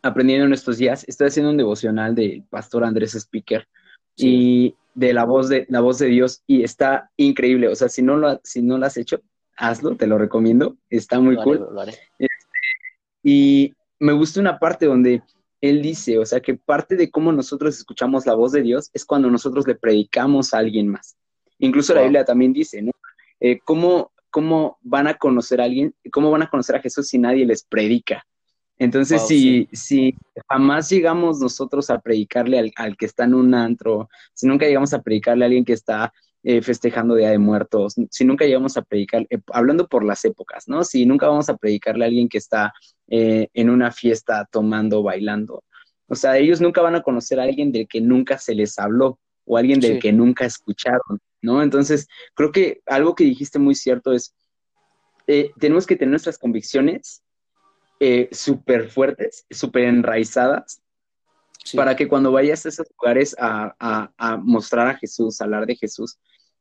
aprendiendo 0.01 0.45
en 0.45 0.53
estos 0.53 0.77
días. 0.77 1.05
Estoy 1.07 1.27
haciendo 1.27 1.51
un 1.51 1.57
devocional 1.57 2.15
del 2.15 2.43
pastor 2.49 2.83
Andrés 2.83 3.15
Speaker 3.15 3.67
y 4.15 4.75
de 4.93 5.13
la 5.13 5.23
voz 5.23 5.47
de 5.49 5.65
la 5.69 5.79
voz 5.79 5.99
de 5.99 6.07
Dios 6.07 6.43
y 6.45 6.63
está 6.63 7.09
increíble. 7.17 7.67
O 7.67 7.75
sea, 7.75 7.89
si 7.89 8.01
no 8.01 8.17
lo, 8.17 8.39
si 8.43 8.61
no 8.61 8.77
lo 8.77 8.85
has 8.85 8.97
hecho, 8.97 9.21
hazlo, 9.55 9.95
te 9.95 10.07
lo 10.07 10.17
recomiendo. 10.17 10.77
Está 10.89 11.19
muy 11.19 11.35
cool. 11.37 11.67
Este, 12.17 12.35
y 13.23 13.73
me 13.99 14.13
gusta 14.13 14.39
una 14.39 14.59
parte 14.59 14.85
donde 14.85 15.21
él 15.61 15.81
dice, 15.81 16.17
o 16.17 16.25
sea, 16.25 16.39
que 16.39 16.55
parte 16.55 16.95
de 16.95 17.11
cómo 17.11 17.31
nosotros 17.31 17.77
escuchamos 17.77 18.25
la 18.25 18.33
voz 18.33 18.51
de 18.51 18.61
Dios 18.61 18.89
es 18.93 19.05
cuando 19.05 19.29
nosotros 19.29 19.67
le 19.67 19.75
predicamos 19.75 20.53
a 20.53 20.59
alguien 20.59 20.87
más. 20.87 21.17
Incluso 21.57 21.93
la 21.93 22.01
Biblia 22.01 22.23
también 22.23 22.53
dice, 22.53 22.81
¿no? 22.81 22.91
Eh, 23.39 23.59
¿cómo, 23.63 24.11
¿Cómo 24.29 24.77
van 24.81 25.07
a 25.07 25.15
conocer 25.15 25.59
a 25.59 25.65
alguien, 25.65 25.93
cómo 26.11 26.31
van 26.31 26.43
a 26.43 26.49
conocer 26.49 26.75
a 26.75 26.81
Jesús 26.81 27.07
si 27.07 27.17
nadie 27.17 27.45
les 27.45 27.63
predica? 27.63 28.25
Entonces, 28.77 29.27
si, 29.27 29.67
si 29.73 30.15
jamás 30.47 30.89
llegamos 30.89 31.39
nosotros 31.39 31.89
a 31.89 31.99
predicarle 31.99 32.71
al, 32.77 32.95
que 32.95 33.05
está 33.05 33.25
en 33.25 33.33
un 33.33 33.53
antro, 33.53 34.09
si 34.33 34.47
nunca 34.47 34.65
llegamos 34.65 34.93
a 34.93 35.01
predicarle 35.01 35.43
a 35.43 35.47
alguien 35.47 35.65
que 35.65 35.73
está 35.73 36.13
eh, 36.43 36.61
festejando 36.61 37.15
Día 37.15 37.31
de 37.31 37.39
Muertos, 37.39 37.95
si 38.09 38.23
nunca 38.23 38.45
llegamos 38.45 38.77
a 38.77 38.81
predicar, 38.81 39.27
eh, 39.29 39.39
hablando 39.51 39.85
por 39.89 40.05
las 40.05 40.23
épocas, 40.23 40.69
¿no? 40.69 40.85
Si 40.85 41.05
nunca 41.05 41.27
vamos 41.27 41.49
a 41.49 41.57
predicarle 41.57 42.05
a 42.05 42.07
alguien 42.07 42.29
que 42.29 42.37
está 42.37 42.73
eh, 43.09 43.47
en 43.53 43.69
una 43.69 43.91
fiesta 43.91 44.47
tomando, 44.51 45.03
bailando. 45.03 45.63
O 46.07 46.15
sea, 46.15 46.37
ellos 46.37 46.61
nunca 46.61 46.81
van 46.81 46.95
a 46.95 47.03
conocer 47.03 47.39
a 47.39 47.43
alguien 47.43 47.71
del 47.71 47.87
que 47.87 48.01
nunca 48.01 48.37
se 48.37 48.55
les 48.55 48.77
habló 48.79 49.19
o 49.45 49.57
alguien 49.57 49.79
del 49.79 49.99
que 49.99 50.11
nunca 50.11 50.45
escucharon, 50.45 51.19
¿no? 51.41 51.61
Entonces, 51.61 52.07
creo 52.35 52.51
que 52.51 52.81
algo 52.85 53.15
que 53.15 53.23
dijiste 53.23 53.59
muy 53.59 53.75
cierto 53.75 54.13
es, 54.13 54.33
tenemos 55.59 55.85
que 55.85 55.95
tener 55.95 56.11
nuestras 56.11 56.37
convicciones 56.37 57.23
súper 58.31 58.89
fuertes, 58.89 59.45
súper 59.49 59.83
enraizadas, 59.83 60.81
para 61.75 61.95
que 61.95 62.07
cuando 62.07 62.31
vayas 62.31 62.65
a 62.65 62.69
esos 62.69 62.87
lugares 62.97 63.35
a, 63.39 64.11
mostrar 64.43 64.87
a 64.87 64.97
Jesús, 64.97 65.39
a 65.39 65.43
hablar 65.45 65.65
de 65.65 65.75
Jesús, 65.75 66.17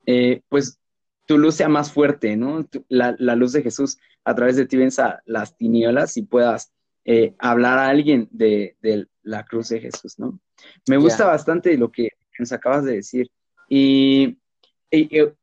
eh, 0.07 0.43
pues 0.49 0.79
tu 1.27 1.39
luz 1.39 1.57
sea 1.57 1.69
más 1.69 1.93
fuerte, 1.93 2.37
¿no? 2.37 2.67
La, 2.89 3.13
luz 3.37 3.53
de 3.53 3.63
Jesús 3.63 3.99
a 4.29 4.35
través 4.35 4.57
de 4.57 4.67
ti 4.67 4.77
venza 4.77 5.23
las 5.25 5.57
tinieblas 5.57 6.19
y 6.19 6.23
puedas 6.23 6.71
eh, 7.07 7.35
hablar 7.39 7.79
a 7.79 7.89
alguien 7.89 8.29
de, 8.31 8.77
la 9.23 9.45
cruz 9.45 9.71
de 9.71 9.81
Jesús, 9.81 10.19
¿no? 10.19 10.39
Me 10.87 10.99
gusta 10.99 11.25
bastante 11.25 11.79
lo 11.79 11.91
que 11.91 12.11
nos 12.39 12.53
acabas 12.53 12.85
de 12.85 12.97
decir. 12.97 13.31
Y, 13.71 14.37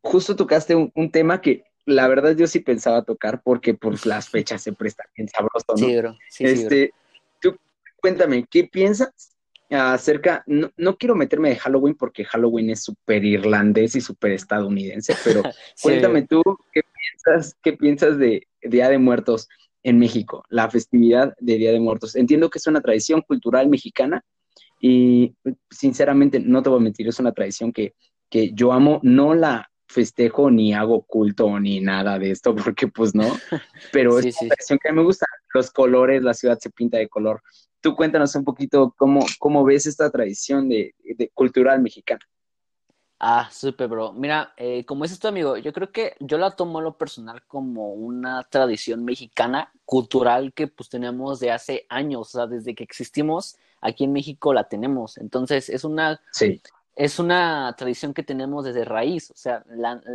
justo 0.02 0.36
tocaste 0.36 0.76
un, 0.76 1.12
tema 1.12 1.42
que 1.42 1.64
la 1.86 2.08
verdad 2.08 2.36
yo 2.36 2.46
sí 2.46 2.60
pensaba 2.60 3.04
tocar 3.04 3.42
porque 3.42 3.74
por 3.74 3.94
pues, 3.94 4.06
las 4.06 4.30
fechas 4.30 4.62
se 4.62 4.74
prestan 4.74 5.08
bien 5.18 5.30
sabroso, 5.30 5.66
¿no? 5.70 5.78
Sí, 5.78 5.98
bro. 5.98 6.18
Sí, 6.30 6.44
este, 6.46 6.92
Tú 7.42 7.58
cuéntame, 8.00 8.46
¿qué 8.48 8.66
piensas 8.66 9.35
acerca, 9.70 10.44
no, 10.48 10.98
quiero 10.98 11.16
meterme 11.16 11.50
de 11.50 11.56
Halloween 11.58 11.96
porque 11.96 12.26
Halloween 12.26 12.70
es 12.70 12.84
súper 12.84 13.24
irlandés 13.26 13.96
y 13.96 14.02
súper 14.02 14.32
estadounidense, 14.32 15.16
pero 15.24 15.42
cuéntame 15.82 16.28
tú, 16.28 16.42
¿qué 16.72 16.82
piensas, 16.82 17.56
qué 17.62 17.74
piensas 17.74 18.18
de 18.18 18.48
Día 18.62 18.90
de 18.90 18.98
Muertos 18.98 19.48
en 19.84 20.00
México, 20.00 20.44
la 20.50 20.70
festividad 20.70 21.34
de 21.40 21.58
Día 21.58 21.72
de 21.72 21.80
Muertos? 21.80 22.16
Entiendo 22.16 22.50
que 22.50 22.60
es 22.60 22.68
una 22.68 22.82
tradición 22.82 23.22
cultural 23.22 23.68
mexicana 23.70 24.24
y 24.80 25.36
sinceramente, 25.70 26.40
no 26.40 26.62
te 26.62 26.70
voy 26.70 26.80
a 26.80 26.84
mentir, 26.84 27.08
es 27.08 27.20
una 27.20 27.32
tradición 27.32 27.72
que, 27.72 27.94
que 28.30 28.52
yo 28.54 28.72
amo, 28.72 29.00
no 29.04 29.34
la 29.34 29.70
festejo 29.88 30.50
ni 30.52 30.74
hago 30.74 31.04
culto 31.04 31.60
ni 31.60 31.80
nada 31.80 32.20
de 32.20 32.32
esto, 32.32 32.56
porque 32.74 32.88
pues 32.88 33.16
no, 33.16 33.26
pero 33.92 34.20
es 34.20 34.42
una 34.42 34.50
tradición 34.50 34.80
que 34.82 34.92
me 34.92 35.04
gusta, 35.04 35.26
los 35.54 35.72
colores, 35.72 36.22
la 36.22 36.34
ciudad 36.34 36.60
se 36.60 36.70
pinta 36.70 36.98
de 36.98 37.08
color, 37.08 37.42
tú 37.82 37.96
cuéntanos 37.96 38.34
un 38.36 38.44
poquito 38.44 38.94
cómo, 38.98 39.26
cómo 39.40 39.64
ves 39.64 39.86
esta 39.86 40.10
tradición 40.10 40.68
de, 40.70 40.96
cultural 41.34 41.82
mexicana. 41.82 42.22
Ah, 43.20 43.48
súper, 43.52 43.88
bro. 43.88 44.12
Mira, 44.12 44.54
eh, 44.58 44.84
como 44.86 45.06
es 45.06 45.12
esto, 45.12 45.28
amigo, 45.30 45.56
yo 45.58 45.72
creo 45.72 45.92
que 45.92 46.16
yo 46.20 46.38
la 46.38 46.56
tomo 46.56 46.82
lo 46.82 46.98
personal 46.98 47.44
como 47.48 47.94
una 47.94 48.44
tradición 48.44 49.06
mexicana, 49.06 49.72
cultural, 49.86 50.52
que 50.54 50.68
pues 50.68 50.90
tenemos 50.90 51.40
de 51.40 51.52
hace 51.52 51.86
años, 51.88 52.22
o 52.22 52.38
sea, 52.40 52.48
desde 52.48 52.76
que 52.76 52.84
existimos, 52.84 53.56
aquí 53.82 54.04
en 54.04 54.14
México 54.14 54.54
la 54.54 54.68
tenemos. 54.68 55.18
Entonces, 55.18 55.70
es 55.70 55.84
una, 55.84 56.20
sí. 56.32 56.62
Es 56.96 57.20
una 57.20 57.74
tradición 57.78 58.14
que 58.14 58.24
tenemos 58.24 58.64
desde 58.64 58.86
raíz, 58.86 59.30
o 59.32 59.36
sea, 59.36 59.64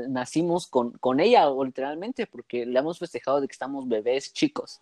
nacimos 0.08 0.66
con, 0.66 0.92
con 0.92 1.20
ella, 1.20 1.48
o 1.50 1.64
literalmente, 1.64 2.26
porque 2.26 2.64
le 2.64 2.78
hemos 2.78 2.98
festejado 2.98 3.40
de 3.40 3.48
que 3.48 3.52
estamos 3.52 3.86
bebés 3.86 4.32
chicos. 4.32 4.80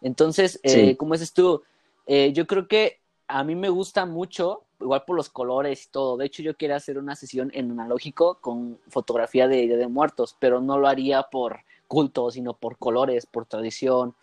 Entonces, 0.00 0.60
eh, 0.62 0.96
como 0.96 1.14
dices 1.14 1.32
tú, 1.32 1.62
eh, 2.06 2.32
yo 2.32 2.46
creo 2.46 2.68
que 2.68 3.00
a 3.26 3.42
mí 3.42 3.54
me 3.56 3.68
gusta 3.68 4.06
mucho, 4.06 4.62
igual 4.80 5.02
por 5.04 5.16
los 5.16 5.28
colores 5.28 5.86
y 5.86 5.90
todo. 5.90 6.16
De 6.16 6.26
hecho, 6.26 6.42
yo 6.42 6.54
quería 6.56 6.76
hacer 6.76 6.98
una 6.98 7.16
sesión 7.16 7.50
en 7.54 7.70
analógico 7.72 8.38
con 8.40 8.78
fotografía 8.88 9.48
de 9.48 9.66
de 9.66 9.88
Muertos, 9.88 10.36
pero 10.38 10.60
no 10.60 10.78
lo 10.78 10.86
haría 10.86 11.24
por 11.24 11.60
culto, 11.88 12.30
sino 12.30 12.54
por 12.54 12.76
colores, 12.76 13.26
por 13.26 13.46
tradición. 13.46 14.14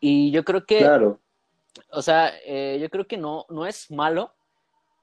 Y 0.00 0.30
yo 0.30 0.44
creo 0.44 0.64
que, 0.64 0.78
claro. 0.78 1.18
o 1.90 2.02
sea, 2.02 2.32
eh, 2.44 2.78
yo 2.80 2.88
creo 2.88 3.06
que 3.06 3.16
no, 3.16 3.46
no 3.48 3.66
es 3.66 3.90
malo. 3.90 4.32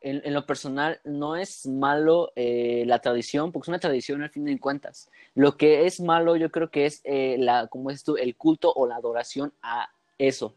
En, 0.08 0.34
lo 0.34 0.46
personal, 0.46 1.00
no 1.04 1.36
es 1.36 1.66
malo 1.66 2.32
eh, 2.36 2.84
la 2.86 3.00
tradición, 3.00 3.52
porque 3.52 3.66
es 3.66 3.70
una 3.70 3.80
tradición 3.80 4.22
al 4.22 4.30
fin 4.30 4.46
de 4.46 4.60
cuentas. 4.60 5.10
Lo 5.34 5.58
que 5.58 5.88
es 5.88 6.00
malo, 6.00 6.36
yo 6.36 6.52
creo 6.52 6.70
que 6.70 6.86
es 6.86 7.02
la, 7.04 7.66
como 7.68 7.90
es 7.90 8.04
tú, 8.04 8.16
el 8.16 8.36
culto 8.36 8.72
o 8.72 8.86
la 8.86 8.98
adoración 8.98 9.52
a 9.64 9.90
eso. 10.18 10.56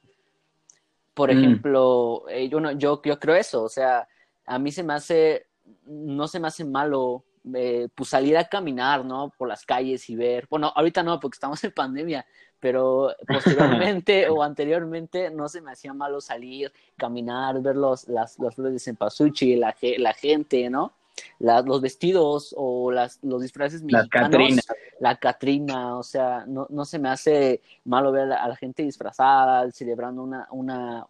Por 1.19 1.35
mm. 1.35 1.38
ejemplo, 1.38 2.25
eh, 2.28 2.49
yo, 2.49 2.61
yo, 2.73 3.02
yo 3.02 3.19
creo 3.19 3.35
eso, 3.35 3.64
o 3.64 3.69
sea, 3.69 4.07
a 4.47 4.59
mí 4.61 4.71
se 4.71 4.85
me 4.85 4.95
hace, 4.95 5.47
no 5.85 6.28
se 6.28 6.38
me 6.38 6.47
hace 6.47 6.64
malo 6.64 7.25
eh, 7.55 7.88
pues 7.93 8.11
salir 8.11 8.37
a 8.37 8.49
caminar, 8.49 9.05
¿no? 9.05 9.33
Por 9.37 9.49
las 9.49 9.64
calles 9.64 10.09
y 10.11 10.14
ver, 10.14 10.47
bueno, 10.49 10.73
ahorita 10.75 11.02
no, 11.02 11.19
porque 11.19 11.35
estamos 11.35 11.62
en 11.64 11.73
pandemia, 11.73 12.25
pero 12.61 13.15
posteriormente 13.27 14.29
o 14.29 14.43
anteriormente 14.43 15.31
no 15.31 15.49
se 15.49 15.61
me 15.61 15.73
hacía 15.73 15.93
malo 15.93 16.21
salir, 16.21 16.73
caminar, 16.97 17.61
ver 17.62 17.77
los, 17.77 18.09
las, 18.09 18.37
flores 18.37 18.73
de 18.73 18.79
cempasúchil, 18.79 19.61
la, 19.61 19.77
la 19.99 20.12
gente, 20.12 20.71
¿no? 20.71 20.93
los 21.38 21.81
vestidos 21.81 22.55
o 22.57 22.91
las, 22.91 23.19
los 23.23 23.43
disfraces 23.43 23.83
mexicanos. 23.83 24.67
La 25.00 25.17
Catrina. 25.17 25.97
o 25.97 26.03
sea, 26.03 26.45
no, 26.47 26.67
no 26.71 26.85
se 26.85 26.99
me 26.99 27.09
hace 27.09 27.62
malo 27.85 28.12
ver 28.12 28.33
a 28.33 28.49
la, 28.49 28.57
gente 28.57 28.83
disfrazada, 28.83 29.71
celebrando 29.71 30.23
una, 30.23 30.47
una, 30.50 31.07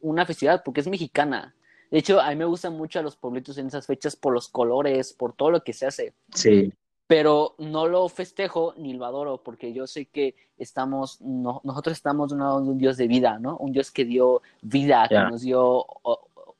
una 0.00 0.26
festividad, 0.26 0.62
porque 0.64 0.80
es 0.80 0.88
mexicana. 0.88 1.54
De 1.90 1.98
hecho, 1.98 2.20
a 2.20 2.30
mí 2.30 2.36
me 2.36 2.44
gustan 2.44 2.72
mucho 2.72 2.98
a 2.98 3.02
los 3.02 3.16
pueblitos 3.16 3.58
en 3.58 3.66
esas 3.66 3.86
fechas 3.86 4.16
por 4.16 4.32
los 4.32 4.48
colores, 4.48 5.12
por 5.12 5.34
todo 5.34 5.50
lo 5.50 5.62
que 5.62 5.72
se 5.72 5.86
hace. 5.86 6.14
Sí. 6.34 6.72
Pero 7.06 7.54
no 7.58 7.88
lo 7.88 8.08
festejo 8.08 8.74
ni 8.76 8.94
lo 8.94 9.04
adoro, 9.04 9.42
porque 9.42 9.72
yo 9.72 9.86
sé 9.86 10.06
que 10.06 10.34
estamos, 10.56 11.20
nosotros 11.20 11.96
estamos 11.96 12.30
de 12.30 12.36
un 12.36 12.78
Dios 12.78 12.96
de 12.96 13.06
vida, 13.06 13.38
¿no? 13.38 13.56
Un 13.58 13.72
Dios 13.72 13.90
que 13.90 14.04
dio 14.04 14.40
vida, 14.62 15.06
que 15.08 15.16
nos 15.16 15.42
dio 15.42 15.86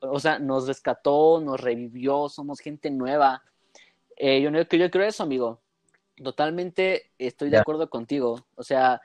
o 0.03 0.21
sea, 0.21 0.39
nos 0.39 0.67
rescató, 0.67 1.41
nos 1.41 1.61
revivió, 1.61 2.29
somos 2.29 2.61
gente 2.61 2.91
nueva. 2.91 3.43
Eh, 4.17 4.43
yo, 4.43 4.51
yo, 4.51 4.91
creo 4.91 5.07
eso, 5.07 5.23
amigo. 5.23 5.61
Totalmente 6.23 7.11
estoy 7.19 7.51
de 7.51 7.59
acuerdo 7.59 7.89
contigo. 7.89 8.45
O 8.57 8.63
sea, 8.63 9.01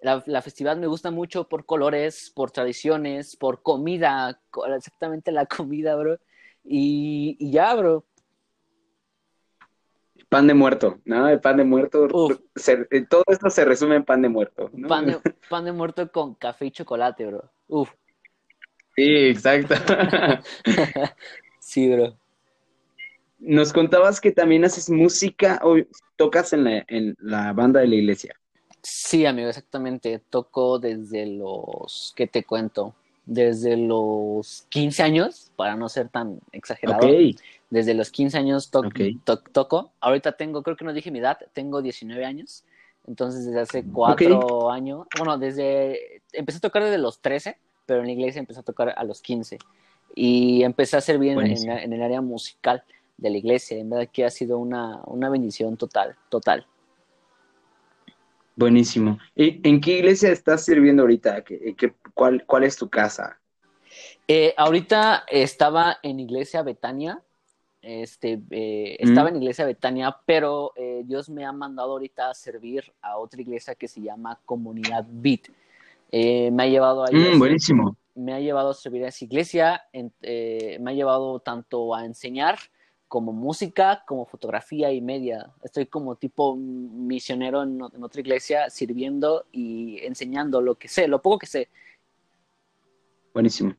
la, 0.00 0.22
la, 0.26 0.42
festividad 0.42 0.76
me 0.76 0.86
gusta 0.86 1.10
mucho 1.10 1.48
por 1.48 1.66
colores, 1.66 2.30
por 2.34 2.50
tradiciones, 2.50 3.36
por 3.36 3.62
comida, 3.62 4.40
exactamente 4.76 5.32
la 5.32 5.46
comida, 5.46 5.94
bro. 5.96 6.18
Y, 6.64 7.36
y 7.38 7.52
ya, 7.52 7.74
bro. 7.74 8.04
Pan 10.30 10.46
de 10.46 10.54
muerto, 10.54 11.00
¿no? 11.04 11.28
El 11.28 11.40
pan 11.40 11.56
de 11.56 11.64
muerto. 11.64 12.06
Eh, 12.06 13.06
todo 13.10 13.24
esto 13.26 13.50
se 13.50 13.64
resume 13.64 13.96
en 13.96 14.04
pan 14.04 14.22
de 14.22 14.28
muerto. 14.28 14.70
Pan, 14.88 15.06
de, 15.06 15.18
pan 15.50 15.64
de 15.64 15.72
muerto 15.72 16.10
con 16.10 16.34
café 16.36 16.66
y 16.66 16.70
chocolate, 16.70 17.26
bro. 17.26 17.50
Uf. 17.66 17.90
Sí, 18.94 19.26
exacto. 19.26 19.74
sí, 21.58 21.92
bro. 21.92 22.16
Nos 23.40 23.72
contabas 23.72 24.20
que 24.20 24.30
también 24.30 24.64
haces 24.64 24.88
música 24.88 25.60
o 25.64 25.76
tocas 26.14 26.52
en 26.52 26.62
la, 26.62 26.84
en 26.86 27.16
la 27.18 27.52
banda 27.52 27.80
de 27.80 27.88
la 27.88 27.96
iglesia. 27.96 28.36
Sí, 28.82 29.26
amigo, 29.26 29.48
exactamente. 29.48 30.20
Toco 30.30 30.78
desde 30.78 31.26
los, 31.26 32.12
¿qué 32.14 32.28
te 32.28 32.44
cuento? 32.44 32.94
Desde 33.32 33.76
los 33.76 34.66
15 34.70 35.02
años, 35.02 35.52
para 35.56 35.76
no 35.76 35.88
ser 35.88 36.08
tan 36.08 36.40
exagerado. 36.52 37.06
Desde 37.70 37.94
los 37.94 38.10
15 38.10 38.38
años 38.38 38.70
toco. 38.70 39.92
Ahorita 40.00 40.32
tengo, 40.32 40.62
creo 40.62 40.76
que 40.76 40.84
no 40.84 40.92
dije 40.92 41.10
mi 41.10 41.20
edad, 41.20 41.38
tengo 41.52 41.80
19 41.80 42.24
años. 42.24 42.64
Entonces, 43.06 43.46
desde 43.46 43.60
hace 43.60 43.84
cuatro 43.84 44.70
años, 44.70 45.06
bueno, 45.16 45.38
desde, 45.38 46.22
empecé 46.32 46.58
a 46.58 46.60
tocar 46.60 46.82
desde 46.82 46.98
los 46.98 47.20
13 47.20 47.56
pero 47.90 48.02
en 48.02 48.06
la 48.06 48.12
iglesia 48.12 48.38
empecé 48.38 48.60
a 48.60 48.62
tocar 48.62 48.94
a 48.96 49.02
los 49.02 49.20
15 49.20 49.58
y 50.14 50.62
empecé 50.62 50.96
a 50.96 51.00
servir 51.00 51.32
en, 51.32 51.40
en, 51.40 51.92
el 51.92 52.02
área 52.04 52.20
musical 52.20 52.84
de 53.16 53.30
la 53.30 53.36
iglesia. 53.36 53.78
En 53.78 53.90
verdad 53.90 54.08
que 54.12 54.24
ha 54.24 54.30
sido 54.30 54.58
una, 54.58 55.00
una 55.06 55.28
bendición 55.28 55.76
total, 55.76 56.14
total. 56.28 56.64
Buenísimo. 58.56 59.18
¿Y 59.34 59.66
en 59.68 59.80
qué 59.80 59.98
iglesia 59.98 60.30
estás 60.30 60.64
sirviendo 60.64 61.02
ahorita? 61.02 61.42
¿Qué, 61.42 61.94
cuál, 62.14 62.44
¿Cuál 62.46 62.64
es 62.64 62.76
tu 62.76 62.88
casa? 62.88 63.38
Eh, 64.28 64.54
ahorita 64.56 65.24
estaba 65.28 65.98
en 66.02 66.20
Iglesia 66.20 66.62
Betania. 66.62 67.20
Este, 67.82 68.40
eh, 68.50 68.96
estaba 68.98 69.30
mm. 69.30 69.34
en 69.34 69.42
Iglesia 69.42 69.64
Betania, 69.64 70.16
pero 70.26 70.72
eh, 70.76 71.02
Dios 71.04 71.30
me 71.30 71.44
ha 71.44 71.52
mandado 71.52 71.92
ahorita 71.92 72.30
a 72.30 72.34
servir 72.34 72.92
a 73.00 73.16
otra 73.16 73.40
iglesia 73.40 73.74
que 73.74 73.88
se 73.88 74.02
llama 74.02 74.38
Comunidad 74.44 75.06
Beat. 75.08 75.48
Eh, 76.12 76.50
me 76.50 76.64
ha 76.64 76.66
llevado 76.66 77.04
a 77.04 77.08
mm, 77.10 77.38
buenísimo. 77.38 77.96
Me 78.14 78.34
ha 78.34 78.40
llevado 78.40 78.70
a 78.70 78.74
servir 78.74 79.04
a 79.04 79.08
esa 79.08 79.24
iglesia, 79.24 79.82
eh, 79.92 80.76
me 80.80 80.90
ha 80.90 80.94
llevado 80.94 81.38
tanto 81.40 81.94
a 81.94 82.04
enseñar 82.04 82.58
como 83.10 83.32
música, 83.32 84.04
como 84.06 84.24
fotografía 84.24 84.92
y 84.92 85.00
media. 85.00 85.50
Estoy 85.64 85.86
como 85.86 86.14
tipo 86.14 86.54
misionero 86.54 87.64
en, 87.64 87.82
otra 87.82 88.20
iglesia, 88.20 88.70
sirviendo 88.70 89.46
y 89.50 89.98
enseñando 90.04 90.60
lo 90.60 90.76
que 90.76 90.86
sé, 90.86 91.08
lo 91.08 91.20
poco 91.20 91.40
que 91.40 91.46
sé. 91.46 91.68
Buenísimo. 93.34 93.74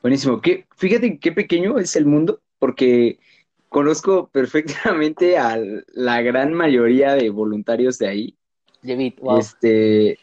Buenísimo. 0.00 0.40
¿Qué, 0.40 0.66
fíjate 0.74 1.18
qué 1.18 1.32
pequeño 1.32 1.78
es 1.78 1.96
el 1.96 2.06
mundo, 2.06 2.40
porque 2.58 3.18
conozco 3.68 4.28
perfectamente 4.32 5.36
a 5.36 5.58
la 5.92 6.22
gran 6.22 6.54
mayoría 6.54 7.12
de 7.12 7.28
voluntarios 7.28 7.98
de 7.98 8.08
ahí. 8.08 8.36
David, 8.80 9.14
wow. 9.20 9.38
Este, 9.38 10.18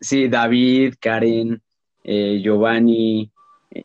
sí, 0.00 0.26
David, 0.26 0.94
Karen, 0.98 1.62
eh, 2.02 2.40
Giovanni, 2.42 3.30
eh, 3.70 3.84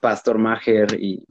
Pastor 0.00 0.38
Maher 0.38 0.96
y 0.98 1.26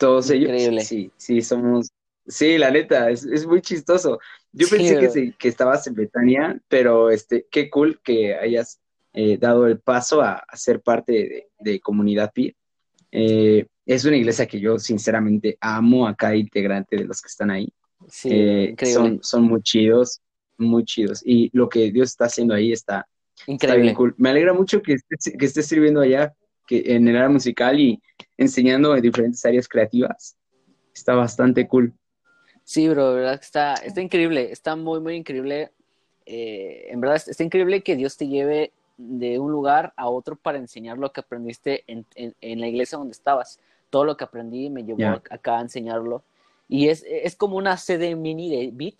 todos 0.00 0.30
Increíble. 0.30 0.80
ellos. 0.82 0.84
Sí, 0.86 1.12
sí, 1.16 1.42
somos. 1.42 1.90
Sí, 2.26 2.58
la 2.58 2.70
neta, 2.70 3.10
es, 3.10 3.24
es 3.26 3.46
muy 3.46 3.60
chistoso. 3.62 4.18
Yo 4.52 4.66
Sí, 4.68 4.76
pensé 4.76 4.96
que, 4.98 5.08
se- 5.10 5.34
que 5.38 5.48
estabas 5.48 5.86
en 5.86 5.94
Betania, 5.94 6.60
pero 6.68 7.10
este, 7.10 7.46
qué 7.50 7.70
cool 7.70 8.00
que 8.02 8.34
hayas 8.36 8.80
eh, 9.12 9.38
dado 9.38 9.66
el 9.66 9.80
paso 9.80 10.22
a, 10.22 10.34
a 10.48 10.56
ser 10.56 10.80
parte 10.82 11.12
de, 11.12 11.48
de 11.58 11.80
Comunidad 11.80 12.32
Pi. 12.32 12.54
Eh, 13.12 13.66
es 13.86 14.04
una 14.04 14.16
iglesia 14.16 14.46
que 14.46 14.60
yo 14.60 14.78
sinceramente 14.78 15.58
amo 15.60 16.06
a 16.06 16.14
cada 16.14 16.36
integrante 16.36 16.96
de 16.96 17.04
los 17.04 17.20
que 17.22 17.28
están 17.28 17.50
ahí. 17.50 17.72
Sí, 18.08 18.30
Eh, 18.30 18.70
increíble. 18.72 18.94
son, 18.94 19.18
son 19.22 19.42
muy 19.44 19.62
chidos, 19.62 20.20
muy 20.58 20.84
chidos. 20.84 21.22
Y 21.24 21.50
lo 21.56 21.68
que 21.68 21.90
Dios 21.92 22.10
está 22.10 22.26
haciendo 22.26 22.54
ahí 22.54 22.72
está, 22.72 23.06
está 23.36 23.46
bien 23.46 23.54
Increíble. 23.54 23.94
cool. 23.94 24.14
Me 24.18 24.30
alegra 24.30 24.52
mucho 24.52 24.82
que 24.82 24.94
estés, 24.94 25.34
que 25.38 25.46
estés 25.46 25.66
sirviendo 25.66 26.00
allá 26.00 26.32
que 26.70 26.94
en 26.94 27.08
el 27.08 27.16
área 27.16 27.28
musical 27.28 27.80
y 27.80 28.00
enseñando 28.38 28.94
en 28.94 29.02
diferentes 29.02 29.44
áreas 29.44 29.68
creativas. 29.68 30.36
Está 30.94 31.14
bastante 31.16 31.66
cool. 31.66 31.92
Sí, 32.64 32.88
bro, 32.88 33.14
verdad 33.14 33.34
está, 33.40 33.74
está 33.74 34.00
increíble, 34.00 34.52
está 34.52 34.76
muy, 34.76 35.00
muy 35.00 35.16
increíble. 35.16 35.72
Eh, 36.26 36.86
en 36.90 37.00
verdad, 37.00 37.20
está 37.26 37.42
increíble 37.42 37.82
que 37.82 37.96
Dios 37.96 38.16
te 38.16 38.28
lleve 38.28 38.72
de 38.96 39.38
un 39.40 39.50
lugar 39.50 39.92
a 39.96 40.08
otro 40.08 40.36
para 40.36 40.58
enseñar 40.58 40.98
lo 40.98 41.12
que 41.12 41.20
aprendiste 41.20 41.84
en, 41.88 42.06
en- 42.14 42.34
en 42.40 42.60
la 42.60 42.68
iglesia 42.68 42.98
donde 42.98 43.12
estabas. 43.12 43.58
Todo 43.90 44.04
lo 44.04 44.16
que 44.16 44.24
aprendí 44.24 44.70
me 44.70 44.84
llevó 44.84 45.00
Ya. 45.00 45.22
acá 45.30 45.58
a 45.58 45.62
enseñarlo. 45.62 46.22
Y 46.68 46.88
es, 46.88 47.04
es 47.08 47.34
como 47.34 47.56
una 47.56 47.76
sede 47.76 48.14
mini 48.14 48.50
de 48.50 48.70
Beat, 48.72 48.94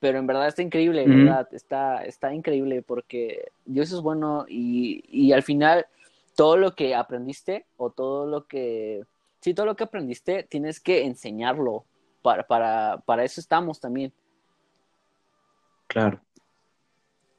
pero 0.00 0.18
en 0.18 0.26
verdad 0.26 0.48
está 0.48 0.62
increíble, 0.62 1.06
Ujú. 1.06 1.12
¿verdad? 1.18 1.48
Está, 1.52 2.04
está 2.04 2.34
increíble 2.34 2.82
porque 2.82 3.52
Dios 3.64 3.92
es 3.92 4.00
bueno 4.00 4.44
y, 4.48 5.04
y 5.08 5.32
al 5.32 5.42
final 5.42 5.86
todo 6.36 6.56
lo 6.56 6.74
que 6.74 6.94
aprendiste 6.94 7.66
o 7.76 7.90
todo 7.90 8.26
lo 8.26 8.46
que, 8.46 9.02
sí, 9.40 9.54
todo 9.54 9.66
lo 9.66 9.76
que 9.76 9.84
aprendiste 9.84 10.44
tienes 10.44 10.80
que 10.80 11.04
enseñarlo. 11.04 11.84
Para, 12.22 12.46
para, 12.46 13.02
para 13.04 13.24
eso 13.24 13.40
estamos 13.40 13.80
también. 13.80 14.12
Claro, 15.88 16.20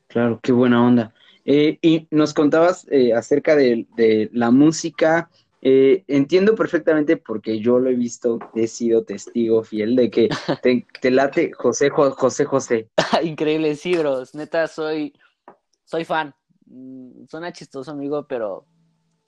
claro, 0.08 0.40
qué 0.44 0.52
buena 0.52 0.86
onda. 0.86 1.14
Eh, 1.46 1.78
y 1.82 2.08
nos 2.12 2.34
contabas 2.34 2.88
eh, 2.92 3.14
acerca 3.14 3.56
de, 3.56 3.88
de 3.96 4.30
la 4.34 4.52
música. 4.52 5.30
Eh, 5.62 6.04
entiendo 6.08 6.56
perfectamente 6.56 7.16
porque 7.18 7.60
yo 7.60 7.80
lo 7.80 7.90
he 7.90 7.96
visto, 7.96 8.40
he 8.54 8.68
sido 8.68 9.06
testigo 9.06 9.64
fiel 9.64 9.96
de 9.96 10.10
que 10.12 10.30
te, 10.62 10.86
te 11.02 11.12
late 11.12 11.52
José, 11.54 11.90
Jo- 11.90 12.12
José, 12.12 12.46
José. 12.46 12.90
Increíble, 13.24 13.76
sí, 13.76 13.96
bros. 13.98 14.36
Neta, 14.36 14.68
soy, 14.68 15.14
soy 15.86 16.06
fan. 16.06 16.36
Mm, 16.66 17.26
Suena 17.30 17.52
chistoso, 17.54 17.92
amigo, 17.92 18.26
pero 18.28 18.66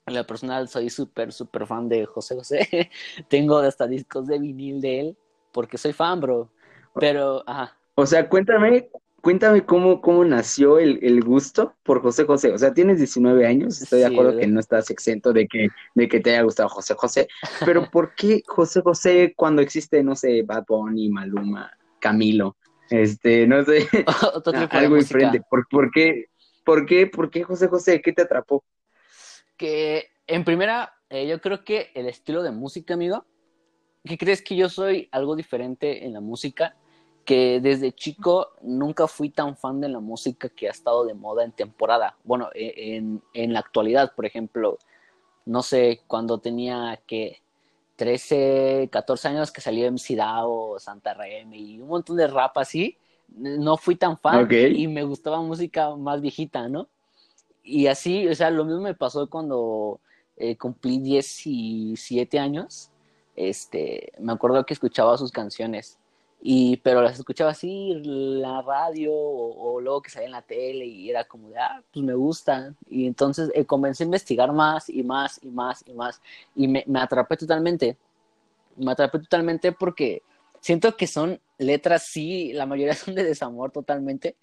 en 0.06 0.14
lo 0.14 0.26
personal 0.26 0.68
soy 0.68 0.88
súper, 0.88 1.32
súper 1.32 1.66
fan 1.66 1.88
de 1.88 2.06
José 2.06 2.36
José. 2.36 2.90
Tengo 3.28 3.58
hasta 3.58 3.86
discos 3.86 4.26
de 4.26 4.38
vinil 4.38 4.80
de 4.80 5.00
él, 5.00 5.16
porque 5.52 5.78
soy 5.78 5.92
fan, 5.92 6.20
bro. 6.20 6.50
Pero, 6.94 7.42
ajá. 7.46 7.76
O 7.96 8.06
sea, 8.06 8.28
cuéntame, 8.28 8.88
cuéntame 9.20 9.66
cómo, 9.66 10.00
cómo 10.00 10.24
nació 10.24 10.78
el, 10.78 11.00
el 11.02 11.22
gusto 11.22 11.74
por 11.82 12.00
José 12.02 12.24
José. 12.24 12.52
O 12.52 12.58
sea, 12.58 12.72
tienes 12.72 12.98
19 12.98 13.46
años, 13.46 13.82
estoy 13.82 14.00
de 14.00 14.06
acuerdo 14.06 14.30
¿verdad? 14.30 14.42
que 14.42 14.46
no 14.46 14.60
estás 14.60 14.90
exento 14.90 15.32
de 15.32 15.48
que, 15.48 15.68
de 15.94 16.08
que 16.08 16.20
te 16.20 16.30
haya 16.30 16.42
gustado 16.42 16.68
José 16.68 16.94
José, 16.94 17.28
pero 17.64 17.90
¿por 17.90 18.14
qué 18.14 18.42
José 18.46 18.82
José 18.82 19.34
cuando 19.36 19.60
existe, 19.60 20.02
no 20.04 20.14
sé, 20.14 20.42
Bad 20.42 20.64
Bunny, 20.68 21.08
Maluma, 21.08 21.72
Camilo? 21.98 22.56
Este, 22.88 23.48
no 23.48 23.64
sé, 23.64 23.88
algo 24.70 24.94
música. 24.94 25.18
diferente. 25.18 25.42
¿Por, 25.50 25.66
por 25.68 25.90
qué, 25.90 26.26
por 26.64 26.86
qué, 26.86 27.08
por 27.08 27.28
qué 27.28 27.42
José 27.42 27.66
José? 27.66 28.00
¿Qué 28.00 28.12
te 28.12 28.22
atrapó? 28.22 28.62
Que 29.56 30.08
en 30.26 30.44
primera, 30.44 30.94
eh, 31.10 31.26
yo 31.26 31.40
creo 31.40 31.64
que 31.64 31.90
el 31.94 32.06
estilo 32.08 32.42
de 32.42 32.50
música, 32.50 32.94
amigo, 32.94 33.24
¿qué 34.04 34.18
crees 34.18 34.42
que 34.42 34.56
yo 34.56 34.68
soy 34.68 35.08
algo 35.12 35.36
diferente 35.36 36.04
en 36.06 36.14
la 36.14 36.20
música? 36.20 36.76
Que 37.24 37.60
desde 37.60 37.92
chico 37.92 38.50
nunca 38.62 39.08
fui 39.08 39.30
tan 39.30 39.56
fan 39.56 39.80
de 39.80 39.88
la 39.88 40.00
música 40.00 40.48
que 40.48 40.68
ha 40.68 40.72
estado 40.72 41.04
de 41.06 41.14
moda 41.14 41.44
en 41.44 41.52
temporada. 41.52 42.16
Bueno, 42.24 42.50
e- 42.54 42.96
en, 42.96 43.22
en 43.34 43.52
la 43.52 43.60
actualidad, 43.60 44.14
por 44.14 44.26
ejemplo, 44.26 44.78
no 45.44 45.62
sé, 45.62 46.02
cuando 46.06 46.38
tenía 46.38 47.00
que 47.06 47.40
13, 47.96 48.88
14 48.92 49.28
años 49.28 49.52
que 49.52 49.60
salió 49.60 49.86
MC 49.86 50.16
Dao, 50.16 50.78
Santa 50.78 51.14
Reme 51.14 51.56
y 51.58 51.80
un 51.80 51.88
montón 51.88 52.16
de 52.16 52.26
rap 52.26 52.58
así, 52.58 52.96
no 53.28 53.76
fui 53.76 53.96
tan 53.96 54.18
fan 54.18 54.50
y 54.70 54.88
me 54.88 55.02
gustaba 55.04 55.40
música 55.42 55.94
más 55.96 56.20
viejita, 56.20 56.68
¿no? 56.68 56.88
Y 57.66 57.88
así, 57.88 58.28
o 58.28 58.34
sea, 58.34 58.50
lo 58.50 58.64
mismo 58.64 58.80
me 58.80 58.94
pasó 58.94 59.28
cuando 59.28 60.00
eh, 60.36 60.56
cumplí 60.56 60.98
17 60.98 62.38
años. 62.38 62.90
Este, 63.34 64.12
me 64.20 64.32
acuerdo 64.32 64.64
que 64.64 64.72
escuchaba 64.72 65.18
sus 65.18 65.32
canciones, 65.32 65.98
y, 66.40 66.76
pero 66.78 67.02
las 67.02 67.18
escuchaba 67.18 67.50
así 67.50 67.92
la 68.04 68.62
radio 68.62 69.12
o, 69.12 69.74
o 69.74 69.80
luego 69.80 70.02
que 70.02 70.10
salía 70.10 70.26
en 70.26 70.32
la 70.32 70.42
tele 70.42 70.86
y 70.86 71.10
era 71.10 71.24
como 71.24 71.48
de, 71.48 71.58
ah, 71.58 71.82
pues 71.92 72.04
me 72.04 72.14
gustan. 72.14 72.76
Y 72.88 73.06
entonces 73.06 73.50
eh, 73.54 73.64
comencé 73.64 74.04
a 74.04 74.06
investigar 74.06 74.52
más 74.52 74.88
y 74.88 75.02
más 75.02 75.40
y 75.42 75.48
más 75.48 75.82
y 75.86 75.92
más 75.92 76.22
y 76.54 76.68
me, 76.68 76.84
me 76.86 77.00
atrapé 77.00 77.36
totalmente. 77.36 77.96
Me 78.76 78.92
atrapé 78.92 79.18
totalmente 79.18 79.72
porque 79.72 80.22
siento 80.60 80.96
que 80.96 81.06
son 81.06 81.40
letras, 81.58 82.04
sí, 82.04 82.52
la 82.52 82.66
mayoría 82.66 82.94
son 82.94 83.14
de 83.14 83.24
desamor 83.24 83.72
totalmente, 83.72 84.36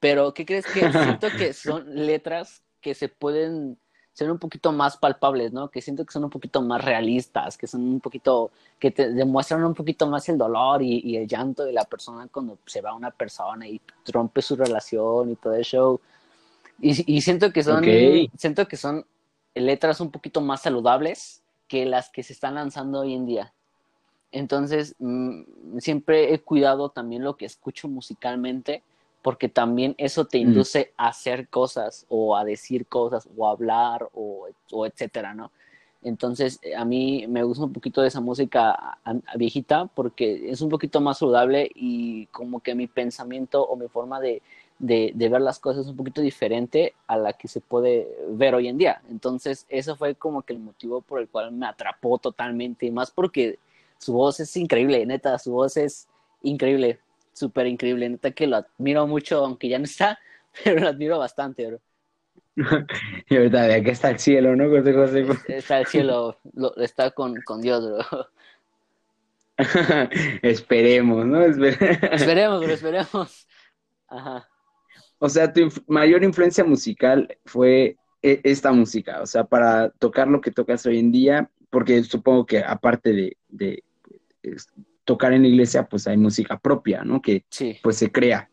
pero 0.00 0.34
¿qué 0.34 0.44
crees 0.46 0.66
que 0.66 0.92
siento 0.92 1.28
que 1.36 1.52
son 1.52 1.84
letras 2.06 2.62
que 2.80 2.94
se 2.94 3.08
pueden 3.08 3.78
ser 4.12 4.30
un 4.32 4.38
poquito 4.38 4.72
más 4.72 4.96
palpables, 4.96 5.52
¿no? 5.52 5.70
Que 5.70 5.80
siento 5.80 6.04
que 6.04 6.12
son 6.12 6.24
un 6.24 6.30
poquito 6.30 6.60
más 6.60 6.84
realistas, 6.84 7.56
que 7.56 7.68
son 7.68 7.82
un 7.82 8.00
poquito, 8.00 8.50
que 8.80 8.90
te 8.90 9.12
demuestran 9.12 9.62
un 9.64 9.74
poquito 9.74 10.08
más 10.08 10.28
el 10.28 10.36
dolor 10.36 10.82
y, 10.82 11.00
y 11.04 11.16
el 11.16 11.28
llanto 11.28 11.64
de 11.64 11.72
la 11.72 11.84
persona 11.84 12.26
cuando 12.26 12.58
se 12.66 12.80
va 12.80 12.94
una 12.94 13.12
persona 13.12 13.68
y 13.68 13.80
rompe 14.12 14.42
su 14.42 14.56
relación 14.56 15.30
y 15.30 15.36
todo 15.36 15.54
el 15.54 15.62
show. 15.64 16.00
Y, 16.80 17.16
y 17.16 17.20
siento 17.20 17.52
que 17.52 17.62
son, 17.62 17.78
Ok. 17.78 18.30
siento 18.36 18.66
que 18.66 18.76
son 18.76 19.06
letras 19.54 20.00
un 20.00 20.10
poquito 20.10 20.40
más 20.40 20.62
saludables 20.62 21.42
que 21.68 21.84
las 21.86 22.10
que 22.10 22.24
se 22.24 22.32
están 22.32 22.56
lanzando 22.56 23.00
hoy 23.00 23.14
en 23.14 23.26
día. 23.26 23.52
Entonces, 24.32 24.96
mm, 24.98 25.78
siempre 25.78 26.34
he 26.34 26.40
cuidado 26.40 26.88
también 26.90 27.22
lo 27.22 27.36
que 27.36 27.46
escucho 27.46 27.88
musicalmente, 27.88 28.82
porque 29.28 29.50
también 29.50 29.94
eso 29.98 30.24
te 30.24 30.38
Mm. 30.38 30.40
induce 30.40 30.94
a 30.96 31.08
hacer 31.08 31.48
cosas 31.48 32.06
o 32.08 32.34
a 32.34 32.46
decir 32.46 32.86
cosas 32.86 33.28
o 33.36 33.46
a 33.46 33.50
hablar 33.50 34.08
o, 34.14 34.46
o 34.72 34.86
etcétera, 34.86 35.34
¿no? 35.34 35.50
Entonces, 36.02 36.58
eh, 36.62 36.74
a 36.74 36.86
mí 36.86 37.26
me 37.28 37.42
gusta 37.42 37.64
un 37.64 37.74
poquito 37.74 38.00
de 38.00 38.08
esa 38.08 38.22
música 38.22 38.70
a- 38.70 38.98
a- 39.04 39.36
viejita 39.36 39.84
porque 39.94 40.48
es 40.50 40.62
un 40.62 40.70
poquito 40.70 41.02
más 41.02 41.18
saludable 41.18 41.70
y 41.74 42.24
como 42.28 42.60
que 42.60 42.74
mi 42.74 42.86
pensamiento 42.86 43.62
o 43.62 43.76
mi 43.76 43.86
forma 43.88 44.18
de, 44.18 44.40
de, 44.78 45.12
de 45.14 45.28
ver 45.28 45.42
las 45.42 45.58
cosas 45.58 45.82
es 45.84 45.90
un 45.90 45.96
poquito 45.98 46.22
diferente 46.22 46.94
a 47.06 47.18
la 47.18 47.34
que 47.34 47.48
se 47.48 47.60
puede 47.60 48.08
ver 48.30 48.54
hoy 48.54 48.68
en 48.68 48.78
día. 48.78 49.02
Entonces, 49.10 49.66
eso 49.68 49.94
fue 49.94 50.14
como 50.14 50.40
que 50.40 50.54
el 50.54 50.58
motivo 50.60 51.02
por 51.02 51.20
el 51.20 51.28
cual 51.28 51.52
me 51.52 51.66
atrapó 51.66 52.16
totalmente, 52.16 52.86
y 52.86 52.90
más 52.90 53.10
porque 53.10 53.58
su 53.98 54.14
voz 54.14 54.40
es 54.40 54.56
increíble, 54.56 55.04
neta, 55.04 55.38
su 55.38 55.52
voz 55.52 55.76
es 55.76 56.08
increíble, 56.42 56.98
súper 57.38 57.66
increíble, 57.66 58.08
neta 58.08 58.30
que 58.32 58.46
lo 58.46 58.56
admiro 58.56 59.06
mucho, 59.06 59.44
aunque 59.44 59.68
ya 59.68 59.78
no 59.78 59.84
está, 59.84 60.18
pero 60.64 60.80
lo 60.80 60.88
admiro 60.88 61.18
bastante, 61.18 61.66
bro. 61.66 61.80
Y 63.30 63.36
ahorita 63.36 63.62
de 63.62 63.74
acá 63.74 63.90
está 63.92 64.10
el 64.10 64.18
cielo, 64.18 64.56
¿no, 64.56 64.68
José 64.68 64.92
José? 64.92 65.26
Está 65.48 65.78
el 65.78 65.86
cielo, 65.86 66.38
lo- 66.54 66.76
está 66.76 67.10
con, 67.12 67.40
con 67.42 67.60
Dios, 67.60 67.84
bro. 67.86 68.28
Esperemos, 70.42 71.26
¿no? 71.26 71.40
Espe- 71.44 72.12
Esperemos, 72.12 72.60
bro, 72.62 72.72
esperemos. 72.72 73.46
Ajá. 74.08 74.48
O 75.18 75.28
sea, 75.28 75.52
tu 75.52 75.60
inf- 75.60 75.82
mayor 75.88 76.22
influencia 76.22 76.64
musical 76.64 77.36
fue 77.44 77.96
e- 78.22 78.40
esta 78.44 78.72
música, 78.72 79.20
o 79.20 79.26
sea, 79.26 79.44
para 79.44 79.90
tocar 79.90 80.28
lo 80.28 80.40
que 80.40 80.50
tocas 80.52 80.86
hoy 80.86 80.98
en 80.98 81.10
día, 81.12 81.50
porque 81.70 82.02
supongo 82.04 82.46
que 82.46 82.58
aparte 82.60 83.36
de, 83.48 83.82
tocar 85.08 85.32
en 85.32 85.40
la 85.40 85.48
iglesia, 85.48 85.88
pues 85.88 86.06
hay 86.06 86.18
música 86.18 86.58
propia, 86.58 87.02
¿no? 87.02 87.22
Que 87.22 87.46
Sí, 87.48 87.78
pues 87.82 87.96
se 87.96 88.12
crea 88.12 88.50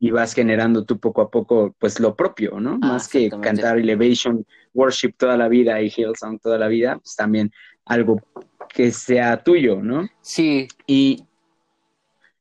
y 0.00 0.10
vas 0.10 0.34
generando 0.34 0.84
tú 0.84 0.98
poco 0.98 1.22
a 1.22 1.30
poco, 1.30 1.76
pues 1.78 2.00
lo 2.00 2.16
propio, 2.16 2.58
¿no? 2.58 2.72
Ah, 2.82 2.94
Más 2.94 3.08
que 3.08 3.30
cantar 3.30 3.78
Elevation, 3.78 4.44
Worship 4.74 5.12
toda 5.16 5.36
la 5.36 5.46
vida 5.46 5.80
y 5.80 5.92
Hillsong 5.96 6.40
toda 6.40 6.58
la 6.58 6.66
vida, 6.66 6.98
pues 6.98 7.14
también 7.14 7.52
algo 7.84 8.20
que 8.74 8.90
sea 8.90 9.44
tuyo, 9.44 9.76
¿no? 9.80 10.08
sí, 10.22 10.66
Y 10.88 11.24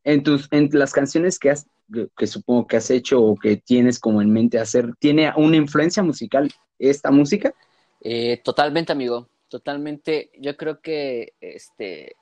en 0.03 0.23
tus, 0.23 0.47
en 0.49 0.69
las 0.71 0.91
canciones 0.91 1.37
que 1.37 1.51
has, 1.51 1.67
que, 1.93 2.07
que 2.17 2.25
supongo 2.25 2.65
que 2.65 2.77
has 2.77 2.89
hecho 2.89 3.21
o 3.21 3.35
que 3.35 3.57
tienes 3.57 3.99
como 3.99 4.23
en 4.23 4.33
mente 4.33 4.57
hacer, 4.57 4.95
¿tiene 4.97 5.31
una 5.35 5.57
influencia 5.57 6.01
musical 6.01 6.51
esta 6.79 7.11
música? 7.11 7.53
Eh, 8.01 8.41
totalmente, 8.43 8.91
amigo. 8.91 9.29
Totalmente. 9.49 10.31
Yo 10.39 10.57
creo 10.57 10.81
que 10.81 11.33
este 11.41 12.15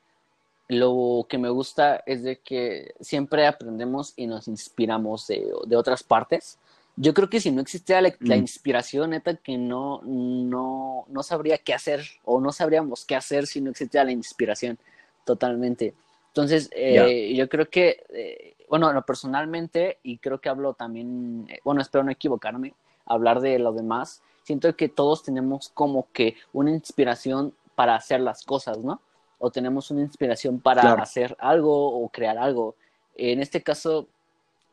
lo 0.70 1.26
que 1.28 1.38
me 1.38 1.50
gusta 1.50 2.04
es 2.06 2.24
de 2.24 2.40
que 2.40 2.94
siempre 3.02 3.46
aprendemos 3.48 4.14
y 4.16 4.28
nos 4.28 4.48
inspiramos 4.48 5.28
de, 5.28 5.52
de 5.66 5.76
otras 5.76 6.04
partes. 6.04 6.60
Yo 6.96 7.14
creo 7.14 7.30
que 7.30 7.40
si 7.42 7.52
no 7.52 7.62
existiera 7.62 8.02
la, 8.02 8.14
la 8.22 8.36
Mm. 8.36 8.42
inspiración, 8.42 9.10
neta, 9.10 9.36
que 9.36 9.58
no, 9.58 10.02
no, 10.04 11.06
no 11.08 11.24
sabría 11.24 11.58
qué 11.58 11.74
hacer 11.74 12.02
o 12.24 12.40
no 12.40 12.52
sabríamos 12.52 13.04
qué 13.04 13.16
hacer 13.16 13.48
si 13.48 13.62
no 13.62 13.72
existiera 13.72 14.04
la 14.04 14.12
inspiración 14.12 14.78
totalmente. 15.26 15.94
Entonces, 16.28 16.70
eh, 16.74 17.34
yo 17.36 17.50
creo 17.50 17.70
que, 17.70 18.06
eh, 18.10 18.56
bueno, 18.70 18.94
no, 18.94 19.02
personalmente, 19.04 19.98
y 20.04 20.20
creo 20.20 20.40
que 20.40 20.50
hablo 20.50 20.74
también, 20.74 21.48
eh, 21.50 21.60
bueno, 21.64 21.82
espero 21.82 22.04
no 22.04 22.12
equivocarme, 22.12 22.76
hablar 23.06 23.40
de 23.42 23.58
lo 23.58 23.72
demás, 23.72 24.22
siento 24.44 24.76
que 24.76 24.88
todos 24.90 25.24
tenemos 25.24 25.70
como 25.74 26.08
que 26.14 26.36
una 26.54 26.70
inspiración 26.72 27.54
para 27.76 27.96
hacer 27.96 28.20
las 28.22 28.44
cosas, 28.44 28.78
¿no? 28.80 29.02
O 29.40 29.50
tenemos 29.52 29.90
una 29.92 30.02
inspiración 30.02 30.60
para 30.60 30.82
Claro. 30.82 31.02
hacer 31.02 31.36
algo 31.40 32.02
o 32.02 32.10
crear 32.10 32.38
algo. 32.38 32.76
En 33.16 33.42
este 33.42 33.64
caso, 33.64 34.08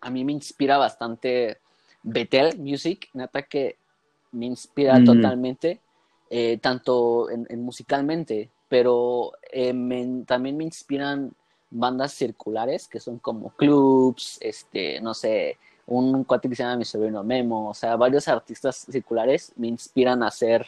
a 0.01 0.11
mí 0.11 0.25
me 0.25 0.33
inspira 0.33 0.77
bastante 0.77 1.59
Betel 2.03 2.59
Music, 2.59 3.09
neta 3.15 3.43
que 3.43 3.77
me 4.33 4.47
inspira 4.47 5.01
Mm. 5.01 5.05
totalmente, 5.05 5.81
eh, 6.31 6.59
tanto 6.59 7.31
en, 7.31 7.47
en 7.49 7.63
musicalmente, 7.63 8.51
pero 8.69 9.33
eh, 9.53 9.73
me- 9.73 10.25
también 10.27 10.57
me 10.57 10.65
inspiran 10.65 11.33
bandas 11.71 12.13
circulares 12.13 12.87
que 12.89 13.01
son 13.01 13.19
como 13.19 13.51
clubs, 13.51 14.39
este, 14.41 15.01
no 15.01 15.15
sé, 15.15 15.59
un 15.87 16.25
cuate 16.25 16.49
que 16.49 16.57
se 16.57 16.63
llama 16.65 16.77
mi 16.77 16.85
sobrino 16.85 17.23
Memo, 17.23 17.69
o 17.71 17.75
sea, 17.75 17.95
varios 17.97 18.27
artistas 18.29 18.87
circulares 18.91 19.53
me 19.57 19.69
inspiran 19.69 20.23
a 20.23 20.29
hacer 20.29 20.67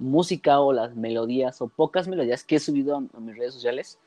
música 0.00 0.60
o 0.60 0.72
las 0.72 0.96
melodías 0.96 1.60
o 1.62 1.68
pocas 1.68 2.08
melodías 2.08 2.42
que 2.42 2.56
he 2.56 2.60
subido 2.60 2.96
a, 2.96 2.98
a 2.98 3.20
mis 3.20 3.36
redes 3.36 3.54
sociales, 3.54 3.98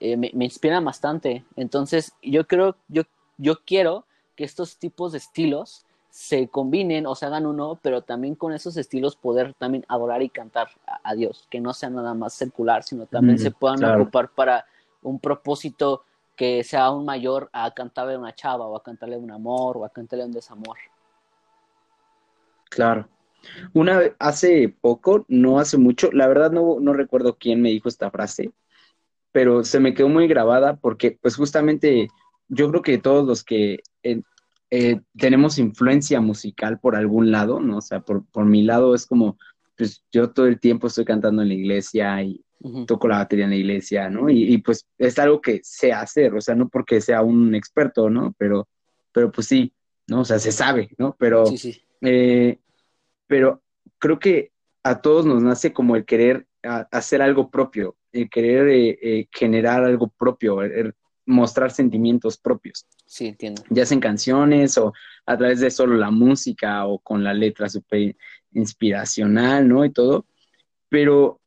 eh, 0.00 0.16
me, 0.16 0.30
me 0.34 0.44
inspiran 0.44 0.84
bastante. 0.84 1.44
Entonces, 1.56 2.12
yo 2.22 2.46
creo, 2.46 2.76
yo, 2.88 3.02
yo 3.38 3.60
quiero 3.64 4.04
que 4.36 4.44
estos 4.44 4.76
tipos 4.76 5.12
de 5.12 5.18
estilos 5.18 5.86
se 6.10 6.48
combinen 6.48 7.06
o 7.06 7.14
se 7.14 7.26
hagan 7.26 7.46
uno, 7.46 7.78
pero 7.80 8.02
también 8.02 8.34
con 8.34 8.52
esos 8.52 8.76
estilos 8.76 9.14
poder 9.14 9.54
también 9.54 9.84
adorar 9.88 10.22
y 10.22 10.28
cantar 10.28 10.68
a, 10.86 11.00
a 11.04 11.14
Dios, 11.14 11.46
que 11.48 11.60
no 11.60 11.72
sea 11.72 11.88
nada 11.88 12.14
más 12.14 12.34
circular, 12.34 12.82
sino 12.82 13.06
también 13.06 13.38
Mm, 13.38 13.42
se 13.42 13.50
puedan 13.52 13.78
claro. 13.78 14.02
ocupar 14.02 14.28
para 14.30 14.66
un 15.02 15.20
propósito 15.20 16.04
que 16.34 16.64
sea 16.64 16.86
aún 16.86 17.04
mayor 17.04 17.50
a 17.52 17.70
cantarle 17.72 18.14
a 18.14 18.18
una 18.18 18.34
chava 18.34 18.66
o 18.66 18.76
a 18.76 18.82
cantarle 18.82 19.18
un 19.18 19.30
amor 19.30 19.76
o 19.76 19.84
a 19.84 19.90
cantarle 19.90 20.24
un 20.24 20.32
desamor. 20.32 20.78
Claro. 22.70 23.06
Una 23.72 24.00
hace 24.18 24.74
poco, 24.80 25.24
no 25.28 25.58
hace 25.58 25.78
mucho, 25.78 26.10
la 26.12 26.26
verdad 26.28 26.50
no, 26.50 26.78
no 26.80 26.92
recuerdo 26.92 27.36
quién 27.38 27.62
me 27.62 27.70
dijo 27.70 27.88
esta 27.88 28.10
frase, 28.10 28.52
pero 29.32 29.64
se 29.64 29.80
me 29.80 29.94
quedó 29.94 30.08
muy 30.08 30.26
grabada 30.28 30.76
porque 30.76 31.18
pues 31.20 31.36
justamente 31.36 32.08
yo 32.48 32.68
creo 32.70 32.82
que 32.82 32.98
todos 32.98 33.26
los 33.26 33.44
que 33.44 33.80
eh, 34.02 34.22
eh, 34.70 35.00
tenemos 35.16 35.58
influencia 35.58 36.20
musical 36.20 36.78
por 36.78 36.96
algún 36.96 37.30
lado, 37.30 37.60
¿no? 37.60 37.78
O 37.78 37.80
sea, 37.80 38.00
por, 38.00 38.24
por 38.26 38.44
mi 38.44 38.62
lado 38.62 38.94
es 38.94 39.06
como, 39.06 39.36
pues 39.76 40.04
yo 40.12 40.30
todo 40.30 40.46
el 40.46 40.60
tiempo 40.60 40.86
estoy 40.86 41.04
cantando 41.04 41.42
en 41.42 41.48
la 41.48 41.54
iglesia 41.54 42.22
y 42.22 42.44
toco 42.86 43.08
la 43.08 43.18
batería 43.18 43.44
en 43.46 43.50
la 43.50 43.56
iglesia, 43.56 44.10
¿no? 44.10 44.28
Y, 44.28 44.52
y, 44.52 44.58
pues 44.58 44.86
es 44.98 45.18
algo 45.18 45.40
que 45.40 45.60
sé 45.62 45.92
hacer, 45.92 46.34
o 46.34 46.40
sea, 46.40 46.54
no 46.54 46.68
porque 46.68 47.00
sea 47.00 47.22
un 47.22 47.54
experto, 47.54 48.10
¿no? 48.10 48.34
Pero, 48.36 48.68
pero 49.12 49.32
pues 49.32 49.46
sí, 49.46 49.72
¿no? 50.06 50.20
O 50.20 50.24
sea, 50.24 50.38
se 50.38 50.52
sabe, 50.52 50.90
¿no? 50.98 51.16
Pero... 51.18 51.46
Sí, 51.46 51.58
sí. 51.58 51.82
Eh, 52.02 52.58
pero 53.30 53.62
creo 54.00 54.18
que 54.18 54.50
a 54.82 55.00
todos 55.00 55.24
nos 55.24 55.40
nace 55.40 55.72
como 55.72 55.94
el 55.94 56.04
querer 56.04 56.48
hacer 56.90 57.22
algo 57.22 57.48
propio, 57.48 57.96
el 58.10 58.28
querer 58.28 58.68
eh, 58.68 58.98
eh, 59.00 59.28
generar 59.30 59.84
algo 59.84 60.08
propio, 60.08 60.62
el- 60.62 60.94
mostrar 61.26 61.70
sentimientos 61.70 62.36
propios, 62.38 62.86
Sí, 63.06 63.28
entiendo. 63.28 63.62
ya 63.70 63.86
sea 63.86 63.94
en 63.94 64.00
canciones 64.00 64.76
o 64.78 64.92
a 65.26 65.36
través 65.38 65.60
de 65.60 65.70
solo 65.70 65.94
la 65.94 66.10
música 66.10 66.84
o 66.86 66.98
con 66.98 67.22
la 67.22 67.32
letra 67.32 67.68
súper 67.68 68.16
inspiracional, 68.52 69.68
¿no? 69.68 69.84
Y 69.84 69.92
todo. 69.92 70.26
Pero 70.88 71.40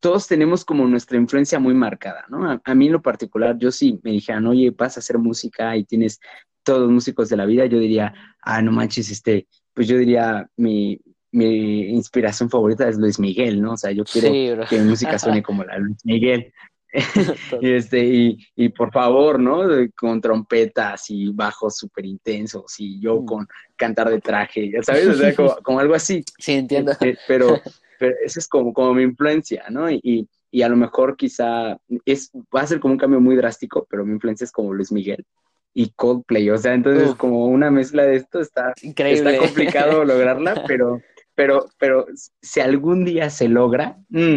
todos 0.00 0.26
tenemos 0.26 0.64
como 0.64 0.86
nuestra 0.88 1.16
influencia 1.16 1.60
muy 1.60 1.72
marcada, 1.74 2.24
¿no? 2.28 2.50
A, 2.50 2.60
a 2.64 2.74
mí 2.74 2.86
en 2.86 2.92
lo 2.94 3.00
particular, 3.02 3.56
yo 3.58 3.70
sí 3.70 4.00
me 4.02 4.10
dijeran, 4.10 4.46
oye, 4.48 4.70
vas 4.70 4.96
a 4.96 5.00
hacer 5.00 5.18
música 5.18 5.76
y 5.76 5.84
tienes 5.84 6.18
todos 6.64 6.80
los 6.80 6.90
músicos 6.90 7.28
de 7.28 7.36
la 7.36 7.46
vida, 7.46 7.66
yo 7.66 7.78
diría, 7.78 8.12
ah, 8.42 8.60
no 8.62 8.72
manches, 8.72 9.10
este, 9.10 9.46
pues 9.72 9.86
yo 9.86 9.96
diría, 9.98 10.48
mi, 10.56 11.00
mi 11.30 11.90
inspiración 11.90 12.48
favorita 12.50 12.88
es 12.88 12.96
Luis 12.96 13.18
Miguel, 13.18 13.60
¿no? 13.60 13.72
O 13.72 13.76
sea, 13.76 13.90
yo 13.92 14.04
quiero 14.04 14.28
Sí, 14.28 14.68
que 14.68 14.80
mi 14.80 14.88
música 14.90 15.18
suene 15.18 15.42
como 15.42 15.64
la 15.64 15.74
de 15.74 15.80
Luis 15.80 15.98
Miguel. 16.04 16.52
Y, 16.92 16.94
este, 17.74 18.04
y, 18.04 18.38
y 18.54 18.68
por 18.68 18.92
favor, 18.92 19.40
¿no? 19.40 19.62
Con 19.96 20.20
trompetas 20.20 21.10
y 21.10 21.30
bajos 21.30 21.76
súper 21.76 22.06
intensos 22.06 22.74
y 22.78 23.00
yo 23.00 23.20
Mm. 23.20 23.26
con 23.26 23.48
cantar 23.76 24.10
de 24.10 24.20
traje, 24.20 24.70
ya 24.70 24.82
sabes, 24.82 25.08
o 25.08 25.14
sea, 25.14 25.34
como, 25.34 25.56
como 25.62 25.80
algo 25.80 25.94
así. 25.94 26.24
Sí, 26.38 26.52
entiendo. 26.52 26.92
Este, 26.92 27.18
pero, 27.26 27.60
pero 27.98 28.14
esa 28.24 28.38
es 28.38 28.46
como, 28.48 28.72
como 28.72 28.94
mi 28.94 29.02
influencia, 29.02 29.64
¿no? 29.70 29.90
Y, 29.90 30.00
y, 30.04 30.28
y 30.52 30.62
a 30.62 30.68
lo 30.68 30.76
mejor 30.76 31.16
quizá 31.16 31.76
es, 32.04 32.30
va 32.54 32.60
a 32.60 32.66
ser 32.68 32.78
como 32.78 32.92
un 32.94 32.98
cambio 32.98 33.20
muy 33.20 33.34
drástico, 33.34 33.88
pero 33.90 34.06
mi 34.06 34.12
influencia 34.12 34.44
es 34.44 34.52
como 34.52 34.72
Luis 34.72 34.92
Miguel 34.92 35.26
y 35.76 35.90
Coldplay, 35.90 36.48
o 36.50 36.56
sea, 36.56 36.72
entonces 36.74 37.10
Uf. 37.10 37.16
como 37.18 37.46
una 37.46 37.70
mezcla 37.70 38.04
de 38.04 38.16
esto 38.16 38.40
está, 38.40 38.72
Increíble. 38.82 39.32
está 39.32 39.44
complicado 39.44 40.04
lograrla, 40.04 40.64
pero, 40.68 41.02
pero, 41.34 41.66
pero 41.78 42.06
si 42.40 42.60
algún 42.60 43.04
día 43.04 43.28
se 43.28 43.48
logra, 43.48 43.98
mm, 44.08 44.36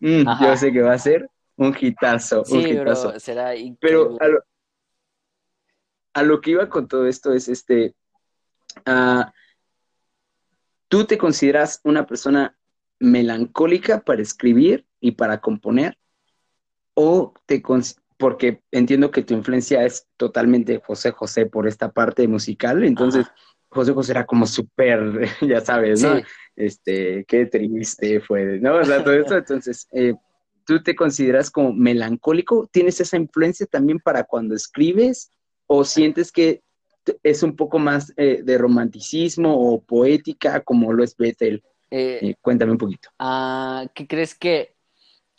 mm, 0.00 0.24
yo 0.42 0.56
sé 0.56 0.72
que 0.72 0.80
va 0.80 0.94
a 0.94 0.98
ser 0.98 1.28
un 1.56 1.76
hitazo, 1.78 2.38
un 2.38 2.62
Sí, 2.62 2.68
hitazo. 2.72 3.10
bro, 3.10 3.20
será 3.20 3.54
increíble. 3.54 3.76
Pero 3.80 4.16
a 4.18 4.28
lo, 4.28 4.44
a 6.14 6.22
lo 6.22 6.40
que 6.40 6.52
iba 6.52 6.68
con 6.68 6.88
todo 6.88 7.06
esto 7.06 7.34
es 7.34 7.48
este, 7.48 7.94
ah, 8.86 9.30
¿tú 10.88 11.04
te 11.04 11.18
consideras 11.18 11.80
una 11.84 12.06
persona 12.06 12.56
melancólica 12.98 14.00
para 14.00 14.22
escribir 14.22 14.86
y 15.00 15.12
para 15.12 15.40
componer? 15.40 15.98
¿O 16.94 17.34
te 17.46 17.60
porque 18.22 18.62
entiendo 18.70 19.10
que 19.10 19.22
tu 19.24 19.34
influencia 19.34 19.84
es 19.84 20.06
totalmente 20.16 20.80
José 20.86 21.10
José 21.10 21.46
por 21.46 21.66
esta 21.66 21.90
parte 21.90 22.28
musical, 22.28 22.84
entonces 22.84 23.26
Ajá. 23.26 23.34
José 23.68 23.92
José 23.92 24.12
era 24.12 24.24
como 24.26 24.46
súper, 24.46 25.00
ya 25.40 25.60
sabes, 25.60 26.00
¿no? 26.02 26.18
Sí. 26.18 26.22
este, 26.54 27.24
qué 27.26 27.46
triste 27.46 28.20
fue, 28.20 28.60
¿no? 28.60 28.76
O 28.76 28.84
sea, 28.84 29.02
todo 29.02 29.14
eso, 29.14 29.36
entonces, 29.36 29.88
eh, 29.90 30.14
¿tú 30.64 30.80
te 30.84 30.94
consideras 30.94 31.50
como 31.50 31.72
melancólico? 31.72 32.68
¿Tienes 32.70 33.00
esa 33.00 33.16
influencia 33.16 33.66
también 33.66 33.98
para 33.98 34.22
cuando 34.22 34.54
escribes? 34.54 35.32
¿O 35.66 35.84
sientes 35.84 36.30
que 36.30 36.62
es 37.24 37.42
un 37.42 37.56
poco 37.56 37.80
más 37.80 38.12
eh, 38.16 38.42
de 38.44 38.56
romanticismo 38.56 39.52
o 39.52 39.82
poética 39.82 40.60
como 40.60 40.92
lo 40.92 41.02
es 41.02 41.16
Bethel? 41.16 41.60
Eh, 41.90 42.34
cuéntame 42.40 42.70
un 42.70 42.78
poquito. 42.78 43.08
ah, 43.18 43.86
¿qué 43.94 44.06
crees 44.06 44.36
que 44.36 44.76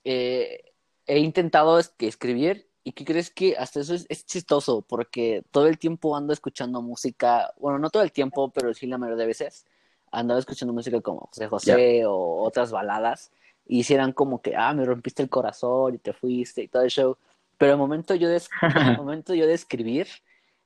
he 0.03 1.19
intentado 1.19 1.79
es- 1.79 1.89
que 1.89 2.07
escribir? 2.07 2.67
¿Y 2.83 2.91
qué 2.91 3.05
crees 3.05 3.31
que 3.31 3.55
hasta 3.57 3.79
eso 3.79 3.93
es, 3.93 4.05
es 4.09 4.25
chistoso? 4.25 4.81
Porque 4.81 5.43
todo 5.51 5.67
el 5.67 5.77
tiempo 5.77 6.15
ando 6.15 6.33
escuchando 6.33 6.81
música, 6.81 7.53
bueno, 7.57 7.79
no 7.79 7.89
todo 7.89 8.03
el 8.03 8.11
tiempo, 8.11 8.51
pero 8.51 8.73
sí 8.73 8.87
la 8.87 8.97
mayoría 8.97 9.21
de 9.21 9.27
veces, 9.27 9.65
andaba 10.11 10.39
escuchando 10.39 10.73
música 10.73 11.01
como 11.01 11.21
José 11.31 11.47
José 11.47 12.05
o 12.05 12.43
otras 12.43 12.71
baladas, 12.71 13.31
y 13.65 13.79
hicieran 13.79 14.11
como 14.11 14.41
que, 14.41 14.55
ah, 14.55 14.73
me 14.73 14.85
rompiste 14.85 15.23
el 15.23 15.29
corazón 15.29 15.95
y 15.95 15.97
te 15.97 16.13
fuiste 16.13 16.63
y 16.63 16.67
todo 16.67 16.83
el 16.83 16.89
show. 16.89 17.17
Pero 17.57 17.73
el 17.73 17.77
momento 17.77 18.13
yo 18.15 18.27
de, 18.27 18.37
el 18.37 18.41
momento 18.97 19.33
yo 19.33 19.47
de 19.47 19.53
escribir, 19.53 20.07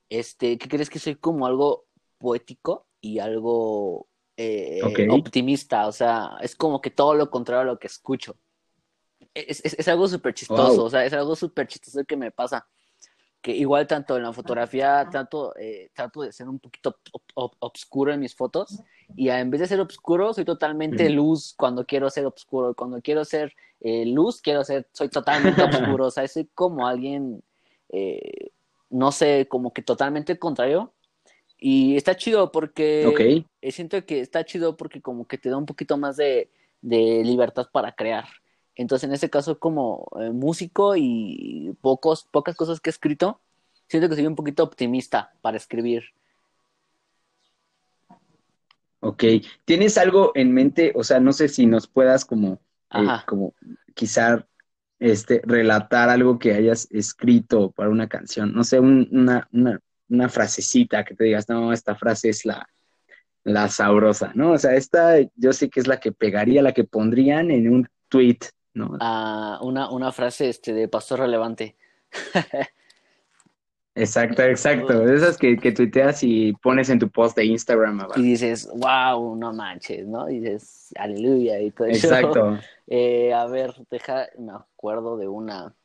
este, 0.09 0.57
¿qué 0.57 0.67
crees 0.67 0.89
que 0.89 0.99
soy 0.99 1.15
como 1.15 1.45
algo 1.45 1.85
poético 2.17 2.87
y 2.99 3.19
algo 3.19 4.07
eh, 4.35 4.81
optimista? 5.11 5.87
O 5.87 5.91
sea, 5.91 6.37
es 6.41 6.55
como 6.55 6.81
que 6.81 6.89
todo 6.89 7.13
lo 7.13 7.29
contrario 7.29 7.61
a 7.61 7.65
lo 7.65 7.79
que 7.79 7.87
escucho. 7.87 8.35
Es, 9.47 9.63
es- 9.65 9.75
es 9.79 9.87
algo 9.87 10.07
súper 10.07 10.33
chistoso, 10.33 10.75
Wow. 10.77 10.85
o 10.85 10.89
sea, 10.89 11.05
es 11.05 11.13
algo 11.13 11.35
súper 11.35 11.67
chistoso 11.67 12.03
que 12.05 12.15
me 12.17 12.31
pasa. 12.31 12.65
Que 13.41 13.51
igual 13.55 13.85
tanto 13.87 14.17
en 14.17 14.23
la 14.23 14.33
fotografía, 14.33 15.07
tanto, 15.11 15.55
eh, 15.57 15.89
trato 15.93 16.21
de 16.21 16.31
ser 16.33 16.49
un 16.49 16.59
poquito 16.59 16.97
ob- 17.13 17.21
ob- 17.35 17.55
obscuro 17.59 18.11
en 18.11 18.19
mis 18.19 18.35
fotos 18.35 18.81
y 19.15 19.29
en 19.29 19.49
vez 19.51 19.61
de 19.61 19.67
ser 19.67 19.79
obscuro, 19.79 20.33
soy 20.33 20.43
totalmente 20.43 21.09
luz 21.09 21.53
cuando 21.55 21.85
quiero 21.85 22.09
ser 22.09 22.25
obscuro. 22.25 22.73
Cuando 22.73 23.01
quiero 23.01 23.23
ser 23.25 23.53
eh, 23.79 24.05
luz, 24.07 24.41
quiero 24.41 24.63
ser, 24.63 24.87
soy 24.91 25.09
totalmente 25.09 25.61
oscuro. 25.63 26.07
O 26.07 26.11
sea, 26.11 26.27
soy 26.27 26.49
como 26.55 26.87
alguien, 26.87 27.43
eh, 27.89 28.49
no 28.89 29.11
sé, 29.11 29.47
como 29.47 29.71
que 29.71 29.83
totalmente 29.83 30.37
contrario. 30.39 30.93
Y 31.59 31.95
está 31.95 32.15
chido 32.15 32.51
porque 32.51 33.05
ok, 33.07 33.19
eh, 33.61 33.71
siento 33.71 34.03
que 34.05 34.19
está 34.19 34.43
chido 34.45 34.75
porque 34.77 35.01
como 35.01 35.25
que 35.27 35.37
te 35.37 35.49
da 35.49 35.57
un 35.57 35.65
poquito 35.65 35.95
más 35.97 36.17
de, 36.17 36.51
de 36.81 37.23
libertad 37.23 37.67
para 37.71 37.91
crear. 37.93 38.25
Entonces, 38.77 39.07
en 39.07 39.13
este 39.13 39.29
caso, 39.29 39.59
como 39.59 40.07
eh, 40.19 40.29
músico 40.29 40.95
y 40.95 41.75
pocos, 41.81 42.27
pocas 42.31 42.55
cosas 42.55 42.79
que 42.79 42.89
he 42.89 42.91
escrito, 42.91 43.41
siento 43.87 44.07
que 44.07 44.15
soy 44.15 44.27
un 44.27 44.35
poquito 44.35 44.63
optimista 44.63 45.33
para 45.41 45.57
escribir. 45.57 46.03
ok. 48.99 49.23
¿Tienes 49.65 49.97
algo 49.97 50.31
en 50.35 50.53
mente? 50.53 50.93
O 50.95 51.03
sea, 51.03 51.19
no 51.19 51.33
sé 51.33 51.47
si 51.49 51.65
nos 51.65 51.87
puedas 51.87 52.23
como, 52.23 52.59
eh, 52.93 53.07
como 53.25 53.53
quizá 53.95 54.45
este, 54.99 55.41
relatar 55.43 56.09
algo 56.09 56.37
que 56.37 56.53
hayas 56.53 56.87
escrito 56.91 57.71
para 57.71 57.89
una 57.89 58.07
canción. 58.07 58.53
No 58.53 58.63
sé, 58.63 58.79
una, 58.79 59.47
una, 59.51 59.79
una 60.09 60.29
frasecita 60.29 61.03
que 61.03 61.15
te 61.15 61.23
digas, 61.23 61.49
no, 61.49 61.73
esta 61.73 61.95
frase 61.95 62.29
es 62.29 62.45
la, 62.45 62.67
la 63.43 63.69
sabrosa, 63.69 64.31
¿no? 64.35 64.51
O 64.51 64.57
sea, 64.57 64.75
esta 64.75 65.15
yo 65.35 65.53
sé 65.53 65.69
que 65.69 65.79
es 65.79 65.87
la 65.87 65.99
que 65.99 66.11
pegaría, 66.11 66.61
la 66.61 66.73
que 66.73 66.83
pondrían 66.83 67.49
en 67.49 67.71
un 67.73 67.87
tweet, 68.09 68.39
¿no? 68.77 68.97
Ah, 68.99 69.59
una, 69.61 69.89
una 69.89 70.11
frase 70.11 70.49
este, 70.49 70.73
de 70.73 70.87
pastor 70.87 71.19
relevante. 71.19 71.75
Exacto, 73.97 74.43
exacto. 74.43 75.07
Esas 75.11 75.37
que, 75.37 75.57
que 75.57 75.71
tuiteas 75.71 76.21
y 76.21 76.53
pones 76.53 76.89
en 76.89 76.99
tu 76.99 77.09
post 77.09 77.35
de 77.35 77.45
Instagram. 77.45 78.07
Y 78.15 78.21
dices, 78.21 78.69
wow, 78.75 79.35
no 79.35 79.53
manches, 79.53 80.05
¿no? 80.05 80.29
Y 80.29 80.39
dices, 80.39 80.93
aleluya 80.95 81.59
y 81.59 81.71
todo 81.71 81.87
eso. 81.87 82.07
Exacto. 82.07 82.59
Eh, 82.89 83.33
a 83.33 83.45
ver, 83.47 83.75
deja, 83.91 84.27
me 84.37 84.53
acuerdo 84.53 85.17
de 85.17 85.27
una. 85.27 85.75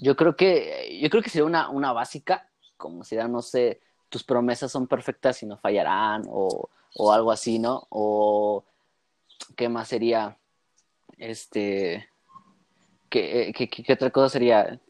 Yo 0.00 0.14
creo 0.14 0.36
que, 0.36 1.00
yo 1.02 1.10
creo 1.10 1.20
que 1.20 1.30
sería 1.30 1.44
una, 1.44 1.68
una 1.68 1.92
básica, 1.92 2.48
como 2.76 3.02
sería, 3.02 3.26
no 3.26 3.42
sé, 3.42 3.80
tus 4.08 4.22
promesas 4.22 4.70
son 4.70 4.86
perfectas 4.86 5.42
y 5.42 5.46
no 5.46 5.56
fallarán, 5.58 6.22
o, 6.28 6.70
o 6.94 7.12
algo 7.12 7.32
así, 7.32 7.58
¿no? 7.58 7.88
O, 7.90 8.64
¿qué 9.56 9.68
más 9.68 9.88
sería? 9.88 10.38
Este, 11.22 12.08
¿qué, 13.08 13.52
qué, 13.54 13.68
qué 13.68 13.92
otra 13.92 14.10
cosa 14.10 14.28
sería? 14.28 14.80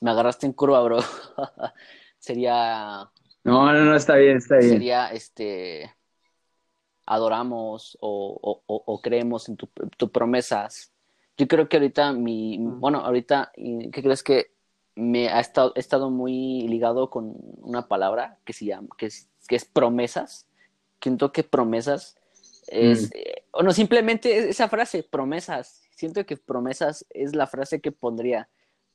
Me 0.00 0.12
agarraste 0.12 0.46
en 0.46 0.52
curva, 0.52 0.80
bro. 0.80 0.98
sería. 2.20 3.10
No, 3.42 3.72
no, 3.72 3.84
no, 3.84 3.96
está 3.96 4.14
bien, 4.14 4.36
está 4.36 4.58
bien. 4.58 4.70
Sería 4.70 5.08
este. 5.08 5.92
Adoramos 7.04 7.98
o, 8.00 8.62
o, 8.64 8.82
o 8.86 9.02
creemos 9.02 9.48
en 9.48 9.56
tus 9.56 9.70
tu 9.96 10.12
promesas. 10.12 10.92
Yo 11.36 11.48
creo 11.48 11.68
que 11.68 11.78
ahorita 11.78 12.12
mi. 12.12 12.58
Bueno, 12.60 13.00
ahorita, 13.00 13.50
¿qué 13.56 14.02
crees 14.02 14.22
que 14.22 14.52
me 14.94 15.30
ha 15.30 15.40
estado, 15.40 15.72
he 15.74 15.80
estado 15.80 16.10
muy 16.10 16.68
ligado 16.68 17.10
con 17.10 17.34
una 17.60 17.88
palabra 17.88 18.38
que 18.44 18.52
se 18.52 18.66
llama, 18.66 18.90
que 18.96 19.06
es, 19.06 19.28
que 19.48 19.56
es 19.56 19.64
promesas. 19.64 20.46
Siento 21.00 21.32
que 21.32 21.42
promesas 21.42 22.16
es, 22.68 23.10
mm. 23.10 23.10
eh, 23.14 23.44
o 23.50 23.62
no, 23.62 23.72
simplemente 23.72 24.50
esa 24.50 24.68
frase, 24.68 25.02
promesas. 25.02 25.82
Siento 25.90 26.24
que 26.26 26.36
promesas 26.36 27.06
es 27.10 27.34
la 27.34 27.46
frase 27.46 27.80
que 27.80 27.92
pondría, 27.92 28.48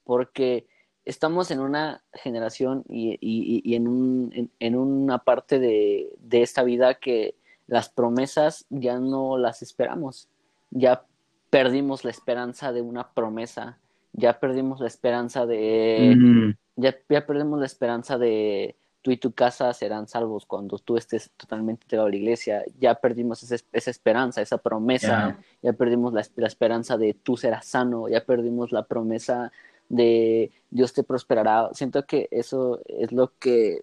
porque 0.04 0.68
estamos 1.06 1.52
en 1.52 1.60
una 1.60 2.04
generación 2.14 2.84
y, 2.90 3.18
y, 3.22 3.76
en, 3.76 3.88
un, 3.88 4.52
en, 4.60 4.76
una 4.76 5.20
parte 5.20 5.60
de, 5.60 6.10
de, 6.20 6.42
esta 6.42 6.64
vida 6.64 6.96
que 6.96 7.36
las 7.66 7.90
promesas 7.90 8.66
ya 8.70 9.00
no 9.00 9.38
las 9.38 9.62
esperamos. 9.62 10.28
Ya 10.70 11.06
perdimos 11.50 12.04
la 12.04 12.12
esperanza 12.12 12.74
de 12.74 12.82
una 12.82 13.14
promesa. 13.14 13.80
Ya 14.14 14.40
perdimos 14.40 14.80
la 14.80 14.88
esperanza 14.88 15.46
de. 15.46 16.56
ya, 16.76 16.96
ya 17.08 17.26
perdimos 17.26 17.60
la 17.60 17.66
esperanza 17.66 18.18
de 18.18 18.76
tú 19.02 19.12
y 19.12 19.18
tu 19.18 19.32
casa 19.32 19.74
serán 19.74 20.08
salvos 20.08 20.46
cuando 20.46 20.78
tú 20.80 20.98
estés 20.98 21.32
totalmente 21.38 21.84
entregado 21.84 22.08
a 22.08 22.10
la 22.12 22.16
iglesia. 22.16 22.64
Ya 22.80 22.96
perdimos 22.96 23.44
esa, 23.44 23.64
esa 23.72 23.92
esperanza, 23.92 24.42
esa 24.42 24.58
promesa. 24.58 25.38
Ya 25.62 25.74
perdimos 25.74 26.14
la, 26.14 26.26
la, 26.36 26.48
esperanza 26.48 26.98
de 26.98 27.14
tú 27.14 27.38
serás 27.38 27.66
sano. 27.66 28.10
Ya 28.10 28.26
perdimos 28.26 28.72
la 28.72 28.84
promesa 28.84 29.52
de 29.90 30.52
Dios 30.70 30.94
te 30.94 31.04
prosperará. 31.04 31.70
Siento 31.74 32.06
que 32.06 32.28
eso 32.32 32.82
es 32.86 33.12
lo 33.12 33.34
que 33.40 33.82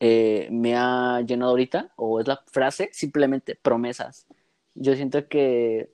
eh, 0.00 0.48
me 0.50 0.76
ha 0.76 1.20
llenado 1.20 1.52
ahorita, 1.52 1.92
o 1.94 2.18
es 2.18 2.26
la 2.26 2.42
frase, 2.46 2.90
simplemente 2.92 3.54
promesas. 3.54 4.26
Yo 4.74 4.96
siento 4.96 5.28
que 5.28 5.90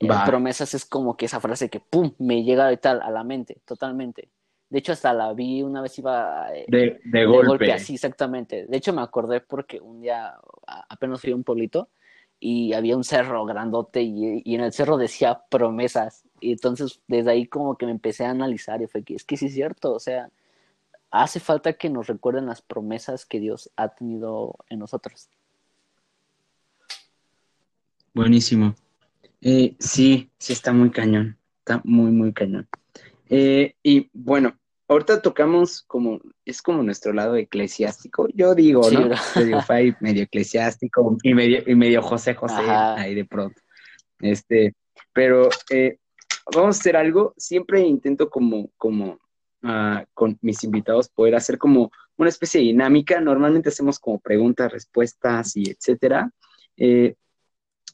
eh, 0.00 0.08
promesas 0.26 0.74
es 0.74 0.84
como 0.84 1.16
que 1.16 1.26
esa 1.26 1.38
frase 1.38 1.68
que, 1.68 1.78
¡pum!, 1.78 2.12
me 2.18 2.42
llega 2.42 2.64
ahorita 2.64 2.90
a 2.90 3.10
la 3.12 3.22
mente, 3.22 3.60
totalmente. 3.64 4.28
De 4.70 4.78
hecho, 4.78 4.92
hasta 4.92 5.14
la 5.14 5.32
vi 5.32 5.62
una 5.62 5.80
vez 5.80 5.98
iba 5.98 6.54
eh, 6.54 6.66
de, 6.68 7.00
de, 7.04 7.24
golpe. 7.24 7.72
así 7.72 7.94
exactamente. 7.94 8.66
De 8.66 8.76
hecho, 8.76 8.92
me 8.92 9.02
acordé 9.02 9.40
porque 9.40 9.80
un 9.80 10.00
día 10.00 10.34
apenas 10.66 11.20
fui 11.20 11.32
a 11.32 11.36
un 11.36 11.44
pueblito 11.44 11.88
y 12.38 12.74
había 12.74 12.96
un 12.96 13.04
cerro 13.04 13.44
grandote 13.46 14.02
y, 14.02 14.42
y, 14.44 14.54
en 14.54 14.60
el 14.60 14.72
cerro 14.72 14.96
decía 14.98 15.42
promesas. 15.50 16.24
Y 16.40 16.52
entonces 16.52 17.00
desde 17.08 17.30
ahí 17.30 17.46
como 17.46 17.76
que 17.76 17.86
me 17.86 17.92
empecé 17.92 18.26
a 18.26 18.30
analizar 18.30 18.82
y 18.82 18.86
fue 18.86 19.02
que 19.02 19.14
es 19.14 19.24
que 19.24 19.36
sí 19.36 19.46
es 19.46 19.54
cierto, 19.54 19.92
o 19.92 19.98
sea, 19.98 20.30
hace 21.10 21.40
falta 21.40 21.72
que 21.72 21.90
nos 21.90 22.06
recuerden 22.06 22.46
las 22.46 22.62
promesas 22.62 23.24
que 23.24 23.40
Dios 23.40 23.70
ha 23.76 23.88
tenido 23.88 24.56
en 24.68 24.80
nosotros. 24.80 25.28
Buenísimo. 28.14 28.74
Eh, 29.40 29.76
sí, 29.78 30.30
sí 30.38 30.52
está 30.52 30.72
muy 30.72 30.90
cañón, 30.90 31.38
está 31.60 31.80
muy, 31.84 32.10
muy 32.10 32.32
cañón. 32.32 32.68
Eh, 33.28 33.74
y 33.82 34.08
bueno, 34.12 34.56
ahorita 34.88 35.20
tocamos 35.22 35.82
como, 35.82 36.20
es 36.44 36.62
como 36.62 36.82
nuestro 36.82 37.12
lado 37.12 37.36
eclesiástico, 37.36 38.26
yo 38.34 38.54
digo, 38.54 38.90
¿no? 38.90 39.10
Yo 39.34 39.44
digo, 39.44 39.62
fue 39.62 39.94
medio 40.00 40.22
eclesiástico 40.22 41.16
y 41.22 41.34
medio, 41.34 41.62
y 41.66 41.74
medio 41.74 42.02
José 42.02 42.34
José 42.34 42.62
ahí 42.62 43.14
de 43.14 43.24
pronto. 43.24 43.60
Este, 44.20 44.74
pero 45.12 45.48
eh, 45.70 45.98
vamos 46.54 46.76
a 46.76 46.80
hacer 46.80 46.96
algo, 46.96 47.34
siempre 47.36 47.80
intento 47.80 48.30
como, 48.30 48.70
como 48.76 49.18
uh, 49.62 50.04
con 50.14 50.38
mis 50.40 50.64
invitados 50.64 51.08
poder 51.08 51.34
hacer 51.34 51.58
como 51.58 51.90
una 52.16 52.30
especie 52.30 52.60
de 52.60 52.68
dinámica, 52.68 53.20
normalmente 53.20 53.68
hacemos 53.68 53.98
como 53.98 54.18
preguntas, 54.18 54.72
respuestas 54.72 55.56
y 55.56 55.70
etcétera, 55.70 56.30
eh, 56.76 57.14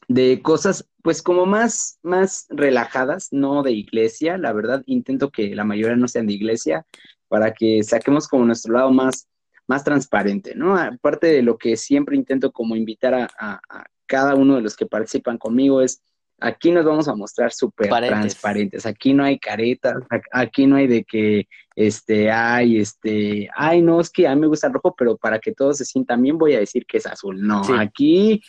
de 0.07 0.41
cosas 0.41 0.87
pues 1.01 1.21
como 1.21 1.45
más, 1.45 1.99
más 2.01 2.47
relajadas, 2.49 3.29
no 3.31 3.63
de 3.63 3.71
iglesia, 3.71 4.37
la 4.37 4.53
verdad 4.53 4.83
intento 4.85 5.29
que 5.29 5.55
la 5.55 5.63
mayoría 5.63 5.95
no 5.95 6.07
sean 6.07 6.27
de 6.27 6.33
iglesia, 6.33 6.85
para 7.27 7.53
que 7.53 7.83
saquemos 7.83 8.27
como 8.27 8.45
nuestro 8.45 8.73
lado 8.73 8.91
más, 8.91 9.27
más 9.67 9.83
transparente, 9.83 10.55
¿no? 10.55 10.77
Aparte 10.77 11.27
de 11.27 11.43
lo 11.43 11.57
que 11.57 11.77
siempre 11.77 12.15
intento 12.15 12.51
como 12.51 12.75
invitar 12.75 13.13
a, 13.13 13.29
a 13.39 13.85
cada 14.07 14.35
uno 14.35 14.55
de 14.55 14.61
los 14.61 14.75
que 14.75 14.85
participan 14.85 15.37
conmigo 15.37 15.81
es 15.81 16.01
Aquí 16.41 16.71
nos 16.71 16.83
vamos 16.83 17.07
a 17.07 17.15
mostrar 17.15 17.53
súper 17.53 17.87
transparentes. 17.87 18.85
Aquí 18.85 19.13
no 19.13 19.23
hay 19.23 19.39
caretas, 19.39 19.95
aquí 20.33 20.67
no 20.67 20.75
hay 20.75 20.87
de 20.87 21.05
que, 21.05 21.47
este, 21.75 22.29
ay, 22.29 22.79
este, 22.79 23.47
ay, 23.55 23.81
no, 23.81 24.01
es 24.01 24.09
que 24.09 24.27
a 24.27 24.35
mí 24.35 24.41
me 24.41 24.47
gusta 24.47 24.67
el 24.67 24.73
rojo, 24.73 24.93
pero 24.97 25.15
para 25.15 25.39
que 25.39 25.53
todos 25.53 25.77
se 25.77 25.85
sientan 25.85 26.21
bien 26.21 26.37
voy 26.37 26.53
a 26.53 26.59
decir 26.59 26.85
que 26.85 26.97
es 26.97 27.05
azul. 27.05 27.41
No, 27.41 27.61
aquí 27.79 28.41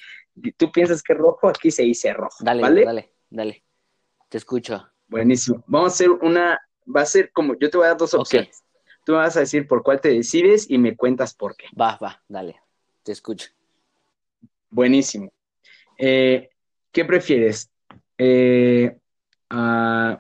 tú 0.57 0.70
piensas 0.70 1.03
que 1.03 1.12
es 1.12 1.18
rojo, 1.18 1.49
aquí 1.49 1.70
se 1.70 1.83
dice 1.83 2.12
rojo. 2.12 2.37
Dale, 2.40 2.62
¿vale? 2.62 2.85
dale, 2.85 3.12
dale. 3.31 3.64
Te 4.29 4.38
escucho. 4.38 4.87
Buenísimo. 5.09 5.62
Vamos 5.66 5.92
a 5.92 5.94
hacer 5.94 6.11
una, 6.11 6.61
va 6.94 7.03
a 7.03 7.07
ser 7.07 7.31
como, 7.33 7.55
yo 7.59 7.70
te 7.70 7.77
voy 7.77 7.87
a 7.87 7.90
dar 7.90 7.96
dos 7.96 8.14
opciones. 8.14 8.62
Tú 9.05 9.12
me 9.12 9.18
vas 9.18 9.37
a 9.37 9.40
decir 9.40 9.68
por 9.68 9.83
cuál 9.83 10.01
te 10.01 10.09
decides 10.09 10.68
y 10.68 10.79
me 10.79 10.96
cuentas 10.96 11.35
por 11.35 11.57
qué. 11.57 11.66
Va, 11.81 11.96
va, 12.03 12.22
dale. 12.29 12.61
Te 13.05 13.12
escucho. 13.12 13.51
Buenísimo. 14.68 15.33
Eh, 15.96 16.51
¿Qué 16.90 17.05
prefieres? 17.05 17.70
Eh, 18.18 18.99
uh, 19.53 20.16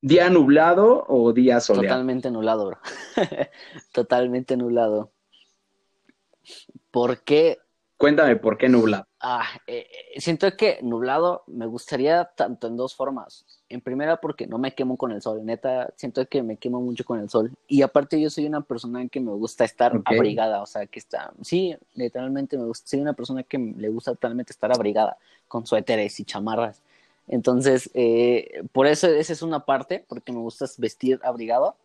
¿Día 0.00 0.30
nublado 0.30 1.04
o 1.06 1.32
día 1.32 1.60
soleado? 1.60 1.86
Totalmente 1.86 2.30
nublado, 2.30 2.66
bro. 2.66 2.78
Totalmente 3.92 4.56
nublado. 4.56 5.12
¿Por 6.90 7.22
qué? 7.22 7.58
Cuéntame, 8.02 8.34
¿por 8.34 8.58
qué 8.58 8.68
nublado? 8.68 9.06
Ah, 9.20 9.44
eh, 9.68 9.86
siento 10.16 10.56
que 10.56 10.80
nublado 10.82 11.44
me 11.46 11.66
gustaría 11.66 12.24
tanto 12.24 12.66
en 12.66 12.76
dos 12.76 12.96
formas. 12.96 13.44
En 13.68 13.80
primera, 13.80 14.20
porque 14.20 14.48
no 14.48 14.58
me 14.58 14.74
quemo 14.74 14.96
con 14.96 15.12
el 15.12 15.22
sol. 15.22 15.46
Neta, 15.46 15.88
siento 15.94 16.26
que 16.26 16.42
me 16.42 16.56
quemo 16.56 16.80
mucho 16.80 17.04
con 17.04 17.20
el 17.20 17.30
sol. 17.30 17.52
Y 17.68 17.82
aparte, 17.82 18.20
yo 18.20 18.28
soy 18.28 18.46
una 18.46 18.60
persona 18.60 19.06
que 19.06 19.20
me 19.20 19.30
gusta 19.30 19.64
estar 19.64 20.02
abrigada. 20.04 20.62
O 20.62 20.66
sea, 20.66 20.84
que 20.86 20.98
está. 20.98 21.32
Sí, 21.42 21.76
literalmente 21.94 22.58
me 22.58 22.64
gusta. 22.64 22.88
Soy 22.88 22.98
una 22.98 23.12
persona 23.12 23.44
que 23.44 23.56
le 23.58 23.88
gusta 23.88 24.10
totalmente 24.10 24.52
estar 24.52 24.72
abrigada 24.72 25.16
con 25.46 25.64
suéteres 25.64 26.18
y 26.18 26.24
chamarras. 26.24 26.82
Entonces, 27.28 27.88
eh, 27.94 28.64
por 28.72 28.88
eso 28.88 29.06
esa 29.06 29.32
es 29.32 29.42
una 29.42 29.60
parte, 29.60 30.04
porque 30.08 30.32
me 30.32 30.40
gusta 30.40 30.66
vestir 30.76 31.20
abrigado. 31.22 31.76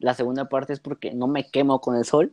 La 0.00 0.14
segunda 0.14 0.48
parte 0.48 0.72
es 0.72 0.80
porque 0.80 1.12
no 1.12 1.28
me 1.28 1.48
quemo 1.48 1.80
con 1.80 1.94
el 1.94 2.04
sol, 2.04 2.32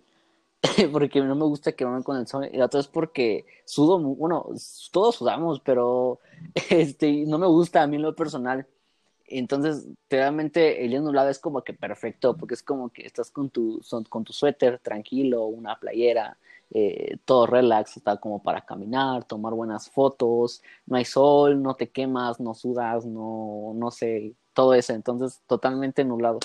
porque 0.91 1.21
no 1.21 1.35
me 1.35 1.45
gusta 1.45 1.71
quemarme 1.71 2.03
con 2.03 2.17
el 2.17 2.27
sol. 2.27 2.49
Y 2.51 2.57
la 2.57 2.65
otra 2.65 2.79
es 2.79 2.87
porque 2.87 3.45
sudo, 3.65 3.99
bueno, 3.99 4.47
todos 4.91 5.15
sudamos, 5.15 5.59
pero 5.61 6.19
este, 6.69 7.25
no 7.25 7.37
me 7.37 7.47
gusta 7.47 7.83
a 7.83 7.87
mí 7.87 7.97
lo 7.97 8.15
personal. 8.15 8.67
Entonces, 9.29 9.85
realmente 10.09 10.83
el 10.83 10.91
día 10.91 11.01
nublado 11.01 11.29
es 11.29 11.39
como 11.39 11.61
que 11.61 11.73
perfecto, 11.73 12.37
porque 12.37 12.53
es 12.53 12.63
como 12.63 12.89
que 12.89 13.05
estás 13.05 13.29
con 13.29 13.49
tu, 13.49 13.81
con 14.09 14.23
tu 14.23 14.31
suéter 14.31 14.79
tranquilo, 14.79 15.45
una 15.45 15.77
playera, 15.77 16.37
eh, 16.71 17.17
todo 17.25 17.45
relax, 17.45 17.97
está 17.97 18.17
como 18.17 18.41
para 18.41 18.61
caminar, 18.61 19.25
tomar 19.25 19.53
buenas 19.53 19.89
fotos, 19.89 20.61
no 20.85 20.95
hay 20.97 21.05
sol, 21.05 21.61
no 21.61 21.75
te 21.75 21.89
quemas, 21.89 22.39
no 22.39 22.53
sudas, 22.53 23.05
no, 23.05 23.73
no 23.75 23.91
sé, 23.91 24.33
todo 24.53 24.73
eso, 24.73 24.93
entonces 24.93 25.41
totalmente 25.45 26.05
nublado. 26.05 26.39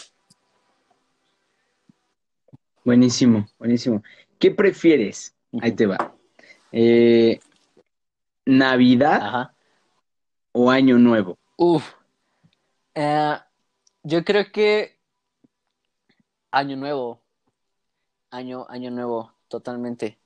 Buenísimo, 2.85 3.47
buenísimo. 3.59 4.03
¿Qué 4.38 4.51
prefieres? 4.51 5.35
Ahí 5.61 5.73
te 5.73 5.87
va. 5.87 6.14
Eh, 6.73 7.38
¿Navidad 8.45 9.53
o 10.53 10.71
Año 10.71 10.99
Nuevo? 10.99 11.38
Uf. 11.57 11.92
Eh, 12.95 13.37
Yo 14.03 14.25
creo 14.25 14.51
que 14.53 14.99
Año 16.51 16.77
Nuevo. 16.77 17.21
Año, 18.31 18.66
año 18.68 18.90
Nuevo, 18.90 19.33
totalmente. 19.49 20.18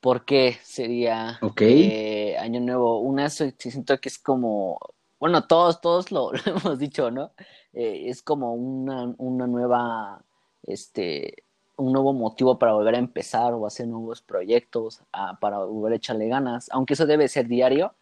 ¿Por 0.00 0.24
qué 0.24 0.56
sería 0.62 1.38
Ok. 1.42 1.60
eh, 1.62 2.36
Año 2.38 2.60
Nuevo? 2.60 3.00
Una, 3.00 3.28
siento 3.28 4.00
que 4.00 4.08
es 4.08 4.18
como, 4.18 4.78
bueno, 5.20 5.46
todos, 5.46 5.80
todos 5.80 6.10
lo, 6.10 6.32
lo 6.32 6.38
hemos 6.46 6.78
dicho, 6.78 7.10
¿no? 7.10 7.32
Es 7.72 8.22
como 8.22 8.54
una, 8.54 9.14
una 9.18 9.46
nueva, 9.46 10.24
este, 10.64 11.44
un 11.76 11.92
nuevo 11.92 12.12
motivo 12.12 12.58
para 12.58 12.72
volver 12.72 12.94
a 12.94 12.98
empezar 12.98 13.54
o 13.54 13.66
hacer 13.66 13.88
nuevos 13.88 14.22
proyectos, 14.22 15.02
ah, 15.12 15.38
para 15.40 15.58
volver 15.58 15.94
a 15.94 15.96
echarle 15.96 16.28
ganas, 16.28 16.68
aunque 16.72 16.94
eso 16.94 17.06
debe 17.06 17.28
ser 17.28 17.46
diario, 17.48 17.94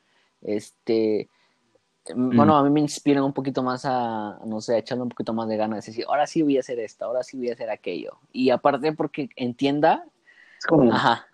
este, 0.43 1.29
mm, 2.15 2.37
bueno, 2.37 2.57
a 2.57 2.63
mí 2.63 2.71
me 2.71 2.81
inspira 2.81 3.23
un 3.23 3.33
poquito 3.33 3.63
más 3.63 3.85
a, 3.85 4.39
no 4.45 4.61
sé, 4.61 4.75
a 4.75 4.79
echarle 4.79 5.03
un 5.03 5.09
poquito 5.09 5.33
más 5.33 5.49
de 5.49 5.57
ganas, 5.57 5.87
decir, 5.87 6.05
ahora 6.09 6.27
sí 6.27 6.43
voy 6.43 6.57
a 6.57 6.61
hacer 6.61 6.79
esto, 6.79 7.05
ahora 7.05 7.23
sí 7.23 7.37
voy 7.37 7.51
a 7.51 7.55
hacer 7.55 7.71
aquello. 7.71 8.19
Y 8.33 8.51
aparte 8.51 8.93
porque 8.93 9.29
entienda, 9.37 10.05
Es 10.59 10.67
como, 10.67 10.93
ajá, 10.93 11.27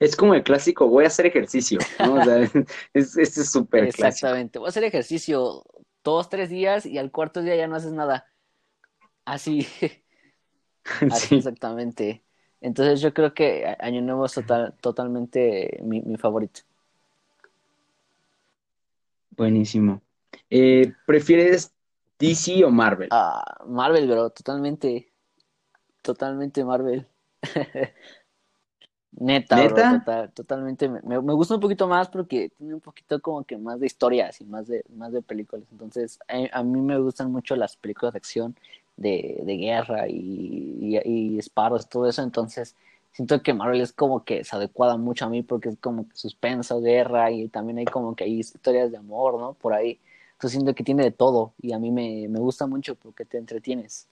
es 0.00 0.16
como 0.16 0.34
el 0.34 0.42
clásico, 0.42 0.88
voy 0.88 1.04
a 1.04 1.08
hacer 1.08 1.26
ejercicio, 1.26 1.78
¿no? 1.98 2.14
O 2.14 2.24
sea, 2.24 2.38
es, 2.94 3.16
este 3.16 3.42
es 3.42 3.52
súper 3.52 3.82
clásico. 3.84 4.06
exactamente, 4.06 4.58
voy 4.58 4.66
a 4.66 4.70
hacer 4.70 4.84
ejercicio 4.84 5.62
dos, 6.02 6.30
tres 6.30 6.48
días 6.48 6.86
y 6.86 6.96
al 6.96 7.10
cuarto 7.10 7.42
día 7.42 7.54
ya 7.54 7.68
no 7.68 7.76
haces 7.76 7.92
nada. 7.92 8.26
Así, 9.32 9.66
así 11.08 11.34
Sí, 11.34 11.36
exactamente. 11.36 12.24
Entonces 12.60 13.00
yo 13.00 13.14
creo 13.14 13.34
que 13.34 13.76
Año 13.80 14.02
Nuevo 14.02 14.26
es 14.26 14.32
total, 14.34 14.74
totalmente 14.80 15.78
mi, 15.82 16.00
mi 16.02 16.16
favorito. 16.16 16.60
buenísimo. 19.30 20.02
Eh, 20.50 20.92
¿prefieres 21.06 21.72
DC 22.18 22.64
o 22.64 22.70
Marvel? 22.70 23.10
Ah, 23.10 23.64
Marvel, 23.66 24.06
bro, 24.08 24.30
totalmente, 24.30 25.12
totalmente 26.02 26.64
Marvel. 26.64 27.06
Neta, 29.12 29.64
bro, 29.64 29.84
¿Neta? 29.84 29.86
total- 29.86 30.32
totalmente. 30.32 30.88
Me, 30.88 31.00
me- 31.02 31.20
me 31.20 31.32
gusta 31.34 31.54
un 31.54 31.60
poquito 31.60 31.88
más 31.88 32.08
porque 32.08 32.50
tiene 32.56 32.74
un 32.74 32.80
poquito 32.80 33.20
como 33.20 33.44
que 33.44 33.56
más 33.58 33.80
de 33.80 33.86
historias 33.86 34.40
y 34.40 34.44
más 34.44 34.68
de, 34.68 34.84
más 34.94 35.12
de 35.12 35.20
películas. 35.22 35.66
Entonces, 35.72 36.18
a, 36.28 36.60
a 36.60 36.62
mí 36.62 36.80
me 36.80 36.98
gustan 36.98 37.30
mucho 37.32 37.56
las 37.56 37.76
películas 37.76 38.12
de 38.14 38.18
acción, 38.18 38.56
de, 39.00 39.40
de 39.44 39.56
guerra 39.56 40.08
y, 40.08 40.76
y, 40.80 40.98
y 41.04 41.28
disparos, 41.30 41.88
todo 41.88 42.08
eso. 42.08 42.22
Entonces, 42.22 42.76
siento 43.12 43.42
que 43.42 43.52
Marvel 43.54 43.80
es 43.80 43.92
como 43.92 44.24
que 44.24 44.44
se 44.44 44.54
adecuada 44.54 44.96
mucho 44.96 45.24
a 45.24 45.28
mí 45.28 45.42
porque 45.42 45.70
es 45.70 45.78
como 45.78 46.08
que 46.08 46.14
suspenso, 46.16 46.80
guerra 46.80 47.32
y 47.32 47.48
también 47.48 47.78
hay 47.78 47.86
como 47.86 48.14
que 48.14 48.24
hay 48.24 48.38
historias 48.38 48.92
de 48.92 48.98
amor, 48.98 49.38
¿no? 49.40 49.54
Por 49.54 49.72
ahí. 49.72 49.98
Entonces, 50.34 50.52
siento 50.52 50.74
que 50.74 50.84
tiene 50.84 51.02
de 51.02 51.10
todo 51.10 51.52
y 51.60 51.72
a 51.72 51.78
mí 51.78 51.90
me, 51.90 52.28
me 52.28 52.38
gusta 52.38 52.66
mucho 52.66 52.94
porque 52.94 53.24
te 53.24 53.38
entretienes. 53.38 54.06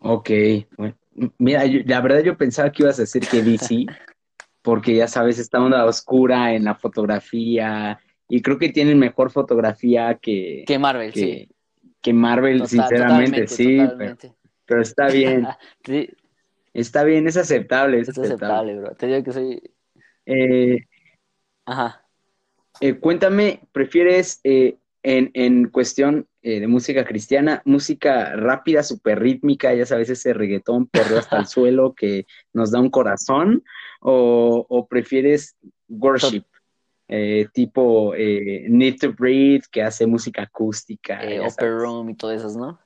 Ok, 0.00 0.30
bueno, 0.76 0.94
mira, 1.38 1.64
yo- 1.64 1.80
la 1.86 2.00
verdad 2.00 2.20
yo 2.22 2.36
pensaba 2.36 2.70
que 2.70 2.82
ibas 2.82 2.98
a 2.98 3.02
decir 3.02 3.22
que 3.26 3.42
DC, 3.42 3.86
porque 4.62 4.94
ya 4.96 5.08
sabes, 5.08 5.38
esta 5.38 5.62
onda 5.62 5.84
oscura 5.86 6.54
en 6.54 6.64
la 6.64 6.74
fotografía, 6.74 7.98
y 8.28 8.42
creo 8.42 8.58
que 8.58 8.68
tienen 8.70 8.98
mejor 8.98 9.30
fotografía 9.30 10.14
que, 10.20 10.64
Que 10.66 10.78
Marvel, 10.78 11.12
sí. 11.14 11.48
Que, 12.04 12.12
Marvel, 12.12 12.58
Total- 12.58 12.68
sinceramente, 12.68 13.46
totalmente, 13.46 13.46
sí, 13.48 13.76
pero, 13.78 13.88
totalmente. 13.90 14.34
pero 14.66 14.82
está 14.82 15.08
bien, 15.08 15.46
Sí, 15.84 16.10
está 16.74 17.02
bien, 17.04 17.26
es 17.26 17.36
aceptable, 17.36 17.98
es 18.00 18.08
es 18.10 18.18
aceptable. 18.18 18.34
aceptable, 18.34 18.80
bro. 18.80 18.96
Te 18.96 19.06
digo 19.06 19.24
que 19.24 19.32
soy. 19.32 19.62
Eh, 20.26 20.78
Ajá. 21.66 22.06
eh, 22.80 22.94
cuéntame, 22.98 23.60
¿prefieres 23.72 24.40
eh, 24.44 24.76
en, 25.02 25.30
en 25.34 25.68
cuestión 25.68 26.28
de 26.42 26.66
música 26.66 27.06
cristiana, 27.06 27.62
música 27.64 28.36
rápida, 28.36 28.82
súper 28.82 29.18
rítmica, 29.18 29.72
ya 29.72 29.86
sabes, 29.86 30.10
ese 30.10 30.34
reggaetón 30.34 30.86
perreo 30.88 31.18
hasta 31.18 31.38
el 31.38 31.46
suelo 31.46 31.94
que 31.94 32.26
nos 32.52 32.70
da 32.70 32.80
un 32.80 32.90
corazón, 32.90 33.64
o, 34.02 34.66
o 34.68 34.86
prefieres 34.86 35.56
worship, 35.88 36.44
eh, 37.08 37.46
tipo 37.52 38.14
eh, 38.14 38.66
Need 38.68 38.96
to 39.00 39.12
Breathe, 39.12 39.64
que 39.70 39.82
hace 39.82 40.06
música 40.06 40.42
acústica, 40.42 41.22
Eh, 41.22 41.38
sabes? 41.50 41.72
Room 41.74 42.10
y 42.10 42.14
todo 42.14 42.30
eso, 42.32 42.48
¿no? 42.58 42.78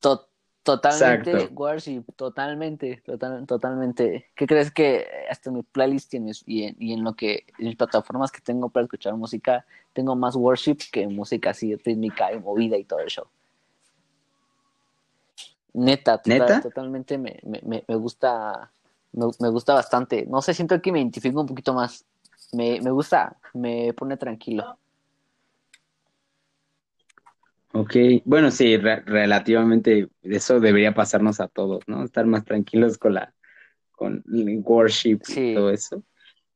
To- 0.00 0.28
totalmente 0.64 1.48
worship, 1.54 2.04
totalmente, 2.16 3.02
total, 3.04 3.46
totalmente. 3.46 4.26
¿Qué 4.34 4.46
crees 4.46 4.70
que 4.70 5.06
hasta 5.30 5.50
en 5.50 5.56
mi 5.56 5.62
playlist 5.62 6.12
y 6.14 6.16
en, 6.18 6.24
mis- 6.24 6.44
y 6.46 6.62
en, 6.64 6.76
y 6.78 6.92
en 6.92 7.04
lo 7.04 7.14
que, 7.14 7.44
en 7.58 7.66
mis 7.66 7.76
plataformas 7.76 8.30
que 8.32 8.40
tengo 8.40 8.68
para 8.68 8.84
escuchar 8.84 9.14
música, 9.16 9.64
tengo 9.92 10.14
más 10.16 10.36
worship 10.36 10.78
que 10.92 11.06
música 11.08 11.50
así 11.50 11.74
rítmica 11.76 12.32
y 12.32 12.38
movida 12.40 12.76
y 12.76 12.84
todo 12.84 13.00
el 13.00 13.08
show? 13.08 13.26
Neta, 15.74 16.18
total- 16.18 16.30
¿Neta? 16.38 16.60
totalmente 16.60 17.16
me, 17.18 17.40
me, 17.44 17.60
me- 17.64 17.84
me 17.88 17.96
gusta, 17.96 18.70
me, 19.12 19.26
me 19.40 19.48
gusta 19.48 19.74
bastante. 19.74 20.26
No 20.26 20.42
sé, 20.42 20.52
siento 20.54 20.80
que 20.82 20.92
me 20.92 20.98
identifico 21.00 21.40
un 21.40 21.46
poquito 21.46 21.72
más. 21.72 22.04
Me, 22.52 22.80
me 22.80 22.90
gusta, 22.90 23.36
me 23.54 23.92
pone 23.94 24.16
tranquilo. 24.16 24.78
Ok, 27.74 27.96
bueno, 28.26 28.50
sí, 28.50 28.76
re- 28.76 29.00
relativamente 29.06 30.08
eso 30.22 30.60
debería 30.60 30.92
pasarnos 30.94 31.40
a 31.40 31.48
todos, 31.48 31.82
¿no? 31.88 32.04
Estar 32.04 32.26
más 32.26 32.44
tranquilos 32.44 32.98
con 32.98 33.14
la, 33.14 33.34
con 33.92 34.22
el 34.32 34.60
worship 34.64 35.20
y 35.28 35.54
todo 35.54 35.70
eso. 35.70 36.02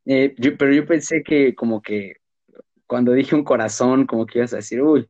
Eh, 0.07 0.35
yo- 0.39 0.57
pero 0.59 0.75
yo 0.75 0.87
pensé 0.87 1.23
que 1.23 1.55
como 1.55 1.83
que 1.83 2.17
cuando 2.87 3.13
dije 3.13 3.35
un 3.35 3.45
corazón, 3.45 4.07
como 4.07 4.27
que 4.27 4.41
ibas 4.41 4.53
a 4.55 4.57
decir, 4.57 4.83
uy, 4.83 5.09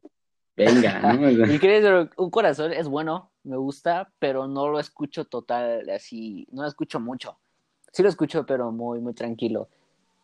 venga, 0.56 1.00
¿no? 1.00 1.30
Y 1.56 1.58
crees, 1.58 1.84
un 2.16 2.30
corazón 2.30 2.72
es 2.72 2.88
bueno, 2.88 3.32
me 3.44 3.56
gusta, 3.56 4.12
pero 4.18 4.48
no 4.48 4.68
lo 4.68 4.80
escucho 4.80 5.24
total 5.26 5.88
así, 5.90 6.46
no 6.52 6.62
lo 6.62 6.68
escucho 6.68 7.00
mucho. 7.00 7.38
Sí 7.92 8.02
lo 8.02 8.08
escucho, 8.10 8.46
pero 8.46 8.72
muy, 8.72 9.00
muy 9.00 9.14
tranquilo. 9.14 9.68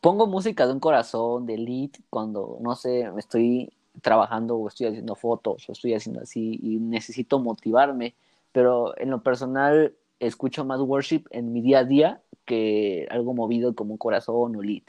Pongo 0.02 0.26
música 0.28 0.66
de 0.66 0.74
un 0.74 0.80
corazón, 0.80 1.46
de 1.46 1.58
lead, 1.58 1.90
cuando, 2.10 2.58
no 2.60 2.74
sé, 2.76 3.10
me 3.12 3.20
estoy 3.20 3.72
trabajando 4.02 4.56
o 4.58 4.68
estoy 4.68 4.88
haciendo 4.88 5.16
fotos 5.16 5.68
o 5.68 5.72
estoy 5.72 5.94
haciendo 5.94 6.22
así 6.22 6.58
y 6.62 6.78
necesito 6.78 7.40
motivarme, 7.40 8.14
pero 8.52 8.98
en 8.98 9.10
lo 9.10 9.22
personal 9.24 9.96
escucho 10.20 10.64
más 10.66 10.80
worship 10.80 11.24
en 11.30 11.52
mi 11.54 11.62
día 11.62 11.80
a 11.80 11.84
día 11.84 12.22
que 12.46 13.08
algo 13.10 13.34
movido 13.34 13.74
como 13.76 13.92
un 13.94 13.98
corazón 13.98 14.56
o 14.56 14.62
lead. 14.62 14.84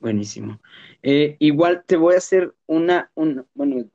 buenísimo. 0.00 0.60
Eh, 1.02 1.36
igual 1.40 1.84
te 1.86 1.96
voy 1.96 2.14
a 2.14 2.18
hacer 2.18 2.54
una, 2.66 3.10
un- 3.14 3.46
bueno, 3.54 3.86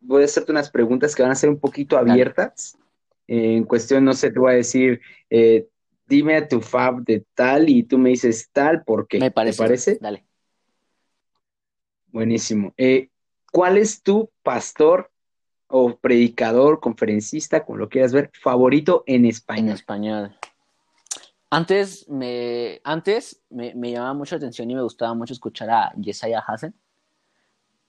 voy 0.00 0.22
a 0.22 0.26
hacerte 0.26 0.52
unas 0.52 0.70
preguntas 0.70 1.14
que 1.14 1.22
van 1.22 1.32
a 1.32 1.36
ser 1.36 1.50
un 1.50 1.60
poquito 1.60 1.96
abiertas. 1.98 2.78
Eh, 3.26 3.56
en 3.56 3.64
cuestión, 3.64 4.04
no 4.04 4.12
sé, 4.14 4.30
te 4.30 4.38
voy 4.38 4.52
a 4.52 4.56
decir, 4.56 5.00
eh, 5.30 5.68
dime 6.06 6.36
a 6.36 6.48
tu 6.48 6.60
fab 6.60 7.02
de 7.04 7.24
tal 7.34 7.68
y 7.68 7.82
tú 7.82 7.98
me 7.98 8.10
dices 8.10 8.50
tal, 8.52 8.84
¿por 8.84 9.06
qué? 9.08 9.18
Me 9.18 9.30
¿Te 9.30 9.34
parece. 9.34 9.58
parece? 9.58 9.98
Dale. 10.00 10.24
Buenísimo. 12.08 12.72
Eh, 12.76 13.10
¿cuál 13.52 13.76
es 13.76 14.02
tu 14.02 14.30
pastor 14.42 15.10
o 15.66 15.96
predicador, 15.96 16.78
conferencista, 16.80 17.64
como 17.64 17.78
lo 17.78 17.88
quieras 17.88 18.12
ver, 18.12 18.30
favorito 18.40 19.02
en 19.06 19.24
En 19.24 19.28
español? 19.30 19.74
español. 19.74 20.36
Antes 21.50 22.08
me, 22.08 22.80
antes 22.84 23.42
me, 23.50 23.74
me 23.74 23.92
llamaba 23.92 24.14
mucho 24.14 24.34
la 24.34 24.38
atención 24.38 24.70
y 24.70 24.74
me 24.74 24.82
gustaba 24.82 25.14
mucho 25.14 25.32
escuchar 25.32 25.70
a 25.70 25.92
Jesiah 26.00 26.40
Hassen, 26.40 26.74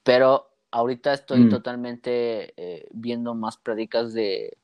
pero 0.04 0.52
ahorita 0.72 1.14
estoy 1.14 1.46
Mm. 1.46 1.50
totalmente 1.50 2.54
eh, 2.58 2.88
viendo 2.92 3.34
más 3.34 3.58
prédicas 3.58 4.14
de 4.14 4.58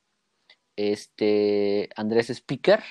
este 0.76 1.90
Andrés 1.96 2.30
Speaker 2.30 2.82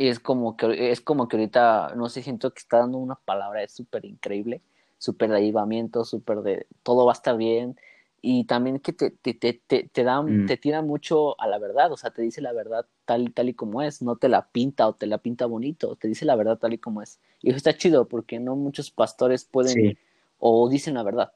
y 0.00 0.08
es 0.08 0.20
como 0.20 0.56
que 0.56 0.90
es 0.92 1.00
como 1.00 1.28
que 1.28 1.36
ahorita 1.36 1.94
no 1.96 2.08
sé 2.08 2.22
siento 2.22 2.52
que 2.54 2.60
está 2.60 2.78
dando 2.78 2.98
una 2.98 3.16
palabra 3.16 3.62
es 3.62 3.72
súper 3.72 4.04
increíble, 4.06 4.62
súper 4.98 5.30
de 5.30 5.36
avivamiento, 5.38 6.04
súper 6.04 6.38
de 6.42 6.66
todo 6.82 7.06
va 7.06 7.12
a 7.12 7.14
estar 7.14 7.36
bien 7.36 7.76
y 8.22 8.44
también 8.44 8.80
que 8.80 8.92
te, 8.92 9.10
te, 9.10 9.34
te, 9.34 9.54
te, 9.54 9.88
te 9.88 10.04
da, 10.04 10.22
Mm. 10.28 10.46
te 10.46 10.56
tira 10.58 10.82
mucho 10.82 11.40
a 11.40 11.46
la 11.48 11.58
verdad, 11.58 11.92
o 11.92 11.96
sea, 11.96 12.10
te 12.10 12.22
dice 12.22 12.40
la 12.42 12.52
verdad 12.52 12.86
tal, 13.06 13.32
tal 13.34 13.48
y 13.48 13.54
como 13.54 13.82
es, 13.82 14.02
no 14.02 14.16
te 14.16 14.28
la 14.28 14.48
pinta 14.50 14.86
o 14.88 14.94
te 14.94 15.06
la 15.06 15.18
pinta 15.18 15.46
bonito, 15.46 15.96
te 15.96 16.08
dice 16.08 16.24
la 16.26 16.36
verdad 16.36 16.58
tal 16.58 16.74
y 16.74 16.78
como 16.78 17.02
es. 17.02 17.20
Y 17.42 17.48
eso 17.50 17.56
está 17.58 17.76
chido 17.76 18.08
porque 18.08 18.38
no 18.40 18.56
muchos 18.56 18.90
pastores 18.90 19.44
pueden 19.46 19.84
Sí, 19.84 19.98
o 20.38 20.68
dicen 20.68 20.94
la 20.94 21.02
verdad. 21.02 21.32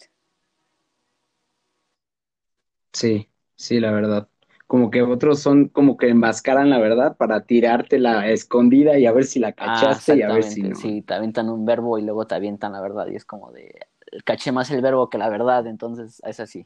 sí, 2.92 3.30
sí, 3.56 3.80
la 3.80 3.90
verdad. 3.92 4.28
Como 4.66 4.90
que 4.90 5.02
otros 5.02 5.40
son 5.40 5.68
como 5.68 5.96
que 5.96 6.08
enmascaran 6.08 6.70
la 6.70 6.78
verdad 6.78 7.16
para 7.16 7.44
tirarte 7.44 7.98
la 7.98 8.30
escondida 8.30 8.98
y 8.98 9.06
a 9.06 9.12
ver 9.12 9.24
si 9.24 9.38
la 9.38 9.48
Ah, 9.48 9.54
cachaste 9.54 10.16
y 10.16 10.22
a 10.22 10.28
ver 10.32 10.42
si 10.44 10.62
no. 10.62 10.74
sí, 10.74 11.02
te 11.02 11.14
avientan 11.14 11.48
un 11.50 11.64
verbo 11.66 11.98
y 11.98 12.02
luego 12.02 12.26
te 12.26 12.34
avientan 12.34 12.72
la 12.72 12.80
verdad 12.80 13.06
y 13.08 13.16
es 13.16 13.24
como 13.24 13.52
de, 13.52 13.86
caché 14.24 14.52
más 14.52 14.70
el 14.70 14.80
verbo 14.80 15.10
que 15.10 15.18
la 15.18 15.28
verdad, 15.28 15.66
entonces 15.66 16.22
es 16.24 16.40
así. 16.40 16.64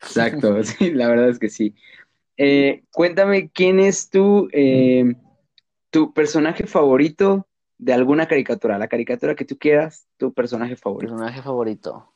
Exacto, 0.00 0.62
sí, 0.62 0.92
la 0.92 1.08
verdad 1.08 1.28
es 1.30 1.38
que 1.38 1.48
sí. 1.48 1.74
Eh, 2.36 2.84
cuéntame, 2.92 3.50
¿quién 3.50 3.80
es 3.80 4.10
tu, 4.10 4.48
eh, 4.52 5.14
tu 5.90 6.12
personaje 6.12 6.66
favorito 6.66 7.46
de 7.78 7.92
alguna 7.92 8.26
caricatura, 8.26 8.78
la 8.78 8.88
caricatura 8.88 9.34
que 9.34 9.44
tú 9.44 9.58
quieras, 9.58 10.06
tu 10.16 10.32
personaje 10.32 10.76
favorito. 10.76 11.12
Personaje 11.12 11.42
favorito. 11.42 12.13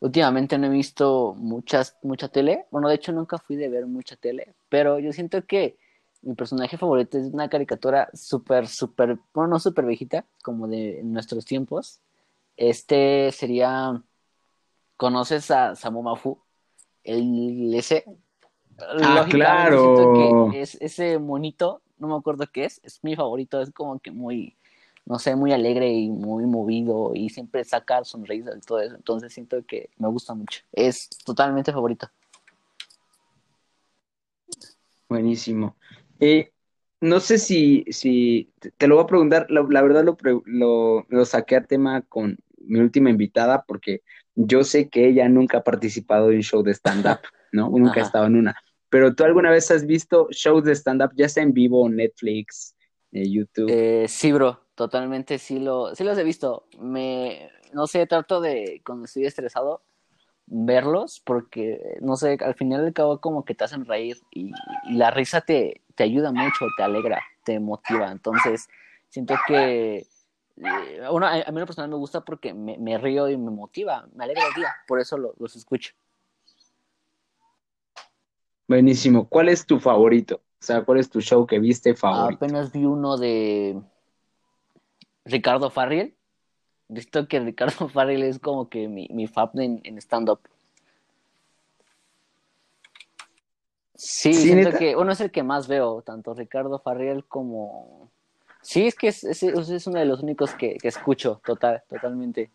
Últimamente 0.00 0.58
no 0.58 0.66
he 0.66 0.70
visto 0.70 1.34
muchas, 1.36 1.96
mucha 2.02 2.28
tele. 2.28 2.66
Bueno, 2.70 2.88
de 2.88 2.94
hecho 2.94 3.12
nunca 3.12 3.38
fui 3.38 3.56
de 3.56 3.68
ver 3.68 3.86
mucha 3.86 4.16
tele, 4.16 4.54
pero 4.68 4.98
yo 4.98 5.12
siento 5.12 5.44
que 5.44 5.76
mi 6.22 6.34
personaje 6.34 6.76
favorito 6.76 7.18
es 7.18 7.32
una 7.32 7.48
caricatura 7.48 8.08
súper, 8.12 8.66
súper, 8.66 9.18
bueno, 9.32 9.50
no 9.50 9.60
súper 9.60 9.86
viejita, 9.86 10.24
como 10.42 10.68
de 10.68 11.00
nuestros 11.04 11.44
tiempos. 11.44 12.00
Este 12.56 13.30
sería, 13.32 14.02
¿conoces 14.96 15.50
a 15.50 15.76
Samu 15.76 16.02
Mafu? 16.02 16.38
El 17.04 17.72
ese. 17.74 18.04
Ah, 18.78 19.24
claro. 19.28 19.80
Siento 19.80 20.50
que 20.52 20.60
es 20.60 20.76
ese 20.80 21.18
monito, 21.18 21.82
no 21.98 22.08
me 22.08 22.16
acuerdo 22.16 22.46
qué 22.52 22.64
es, 22.64 22.80
es 22.84 23.02
mi 23.02 23.16
favorito, 23.16 23.60
es 23.60 23.72
como 23.72 23.98
que 23.98 24.10
muy, 24.10 24.56
no 25.08 25.18
sé, 25.18 25.34
muy 25.36 25.52
alegre 25.52 25.90
y 25.90 26.10
muy 26.10 26.44
movido 26.44 27.12
y 27.14 27.30
siempre 27.30 27.64
saca 27.64 28.04
sonrisas 28.04 28.58
y 28.58 28.60
todo 28.60 28.80
eso. 28.80 28.94
Entonces 28.94 29.32
siento 29.32 29.64
que 29.66 29.88
me 29.96 30.06
gusta 30.06 30.34
mucho. 30.34 30.60
Es 30.70 31.08
totalmente 31.24 31.72
favorito. 31.72 32.10
Buenísimo. 35.08 35.76
Eh, 36.20 36.52
no 37.00 37.20
sé 37.20 37.38
si, 37.38 37.86
si 37.88 38.52
te 38.76 38.86
lo 38.86 38.96
voy 38.96 39.04
a 39.04 39.06
preguntar, 39.06 39.46
la, 39.48 39.62
verdad 39.80 40.04
lo, 40.04 40.18
lo, 40.44 41.06
lo, 41.08 41.24
saqué 41.24 41.56
a 41.56 41.64
tema 41.64 42.02
con 42.02 42.36
mi 42.58 42.78
última 42.78 43.08
invitada 43.08 43.64
porque 43.66 44.02
yo 44.34 44.62
sé 44.62 44.90
que 44.90 45.08
ella 45.08 45.26
nunca 45.30 45.58
ha 45.58 45.64
participado 45.64 46.28
en 46.28 46.36
un 46.36 46.42
show 46.42 46.62
de 46.62 46.74
stand-up, 46.74 47.20
¿no? 47.52 47.70
Nunca 47.70 48.00
ha 48.00 48.04
estado 48.04 48.26
en 48.26 48.36
una. 48.36 48.54
Pero 48.90 49.14
tú 49.14 49.24
alguna 49.24 49.50
vez 49.50 49.70
has 49.70 49.86
visto 49.86 50.28
shows 50.32 50.64
de 50.64 50.74
stand-up, 50.74 51.12
ya 51.16 51.30
sea 51.30 51.42
en 51.42 51.54
vivo, 51.54 51.88
Netflix, 51.88 52.76
eh, 53.12 53.26
YouTube. 53.26 53.70
Eh, 53.70 54.06
sí, 54.06 54.32
bro, 54.32 54.67
totalmente 54.78 55.38
sí, 55.38 55.58
lo, 55.58 55.92
sí 55.96 56.04
los 56.04 56.16
he 56.16 56.22
visto. 56.22 56.68
Me, 56.78 57.50
no 57.72 57.88
sé, 57.88 58.06
trato 58.06 58.40
de, 58.40 58.80
cuando 58.86 59.06
estoy 59.06 59.26
estresado, 59.26 59.82
verlos 60.46 61.20
porque, 61.26 61.98
no 62.00 62.14
sé, 62.14 62.38
al 62.40 62.54
final 62.54 62.84
del 62.84 62.94
cabo 62.94 63.20
como 63.20 63.44
que 63.44 63.56
te 63.56 63.64
hacen 63.64 63.86
reír 63.86 64.18
y, 64.30 64.52
la 64.88 65.10
risa 65.10 65.40
te, 65.40 65.82
te 65.96 66.04
ayuda 66.04 66.30
mucho, 66.30 66.66
te 66.76 66.84
alegra, 66.84 67.20
te 67.42 67.58
motiva. 67.58 68.12
Entonces, 68.12 68.68
siento 69.08 69.34
que, 69.48 70.06
eh, 70.56 71.00
a, 71.04 71.50
mí 71.50 71.58
lo 71.58 71.66
personal 71.66 71.90
me 71.90 71.96
gusta 71.96 72.20
porque 72.20 72.54
me, 72.54 72.98
río 72.98 73.28
y 73.28 73.36
me 73.36 73.50
motiva, 73.50 74.06
me 74.14 74.22
alegra 74.22 74.46
el 74.46 74.54
día, 74.54 74.72
por 74.86 75.00
eso 75.00 75.18
los 75.18 75.56
escucho. 75.56 75.92
Buenísimo. 78.68 79.28
¿Cuál 79.28 79.48
es 79.48 79.66
tu 79.66 79.80
favorito? 79.80 80.36
O 80.36 80.64
sea, 80.64 80.84
¿cuál 80.84 80.98
es 80.98 81.10
tu 81.10 81.20
show 81.20 81.44
que 81.48 81.58
viste 81.58 81.96
favorito? 81.96 82.44
Apenas 82.44 82.70
vi 82.70 82.84
uno 82.84 83.16
de 83.16 83.82
Ricardo 85.28 85.70
Farriel. 85.70 86.14
Visto 86.88 87.28
que 87.28 87.40
Ricardo 87.40 87.88
Farriel 87.88 88.22
es 88.22 88.38
como 88.38 88.68
que 88.68 88.88
mi, 88.88 89.08
mi 89.12 89.26
fab 89.26 89.50
en, 89.58 89.98
stand-up. 89.98 90.40
Sí, 93.94 94.32
siento 94.32 94.76
que 94.78 94.94
uno 94.94 95.12
es 95.12 95.20
el 95.20 95.30
que 95.32 95.42
más 95.42 95.66
veo, 95.66 96.02
tanto 96.02 96.32
Ricardo 96.34 96.78
Farriel 96.78 97.24
como... 97.24 98.10
Sí, 98.62 98.86
es 98.86 98.94
que 98.94 99.08
es, 99.08 99.24
es, 99.24 99.86
uno 99.86 99.98
de 99.98 100.04
los 100.04 100.22
únicos 100.22 100.54
que, 100.54 100.76
escucho, 100.82 101.40
total, 101.44 101.82
totalmente. 101.88 102.50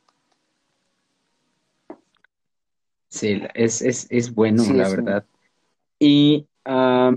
Sí, 3.09 3.41
es, 3.53 3.81
es, 3.81 4.33
bueno, 4.33 4.63
la 4.73 4.89
verdad. 4.89 5.25
Y 5.99 6.47
ah, 6.65 7.13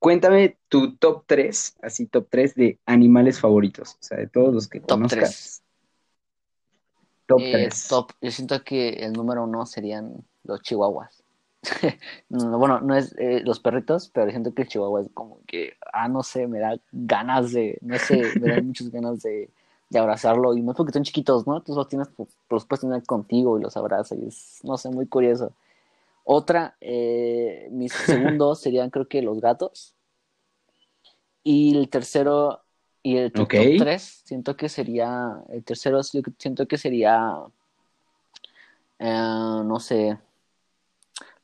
cuéntame 0.00 0.56
tu 0.68 0.96
top 0.96 1.24
3, 1.26 1.76
así 1.82 2.06
top 2.06 2.26
3 2.28 2.54
de 2.56 2.78
animales 2.86 3.38
favoritos, 3.38 3.92
o 3.92 4.02
sea, 4.02 4.18
de 4.18 4.26
todos 4.26 4.52
los 4.52 4.66
que 4.66 4.80
top 4.80 4.88
conozcas. 4.88 5.62
Top 7.26 7.38
3. 7.38 7.92
Eh, 7.92 8.04
yo 8.22 8.30
siento 8.32 8.64
que 8.64 8.88
el 9.04 9.12
número 9.12 9.44
uno 9.44 9.64
serían 9.66 10.24
los 10.42 10.62
chihuahuas. 10.62 11.22
bueno, 12.30 12.80
no 12.80 12.96
es 12.96 13.14
eh, 13.18 13.42
los 13.44 13.60
perritos, 13.60 14.08
pero 14.08 14.30
siento 14.30 14.54
que 14.54 14.62
el 14.62 14.68
chihuahua 14.68 15.02
es 15.02 15.10
como 15.12 15.38
que, 15.46 15.74
ah, 15.92 16.08
no 16.08 16.22
sé, 16.22 16.48
me 16.48 16.58
da 16.58 16.76
ganas 16.90 17.52
de, 17.52 17.78
no 17.82 17.98
sé, 17.98 18.22
me 18.40 18.48
da 18.48 18.62
muchas 18.62 18.90
ganas 18.90 19.20
de, 19.22 19.50
de 19.90 19.98
abrazarlo. 19.98 20.56
Y 20.56 20.62
no 20.62 20.72
es 20.72 20.76
porque 20.76 20.94
son 20.94 21.04
chiquitos, 21.04 21.46
¿no? 21.46 21.60
Tú 21.60 21.74
los 21.74 21.86
tienes, 21.88 22.08
pues, 22.16 22.30
los 22.48 22.64
puedes 22.64 22.80
tener 22.80 23.02
contigo 23.04 23.58
y 23.58 23.62
los 23.62 23.76
abrazas. 23.76 24.18
Y 24.18 24.26
es, 24.26 24.60
no 24.62 24.78
sé, 24.78 24.88
muy 24.88 25.06
curioso. 25.06 25.52
Otra, 26.32 26.76
eh, 26.80 27.66
mis 27.72 27.92
segundos 27.92 28.60
serían 28.62 28.90
creo 28.90 29.08
que 29.08 29.20
los 29.20 29.40
gatos. 29.40 29.96
Y 31.42 31.76
el 31.76 31.88
tercero, 31.88 32.60
y 33.02 33.16
el 33.16 33.32
top 33.32 33.48
tres, 33.48 34.22
siento 34.24 34.56
que 34.56 34.68
sería, 34.68 35.42
el 35.48 35.64
tercero 35.64 36.00
siento 36.04 36.68
que 36.68 36.78
sería, 36.78 37.34
eh, 39.00 39.62
no 39.64 39.80
sé, 39.80 40.18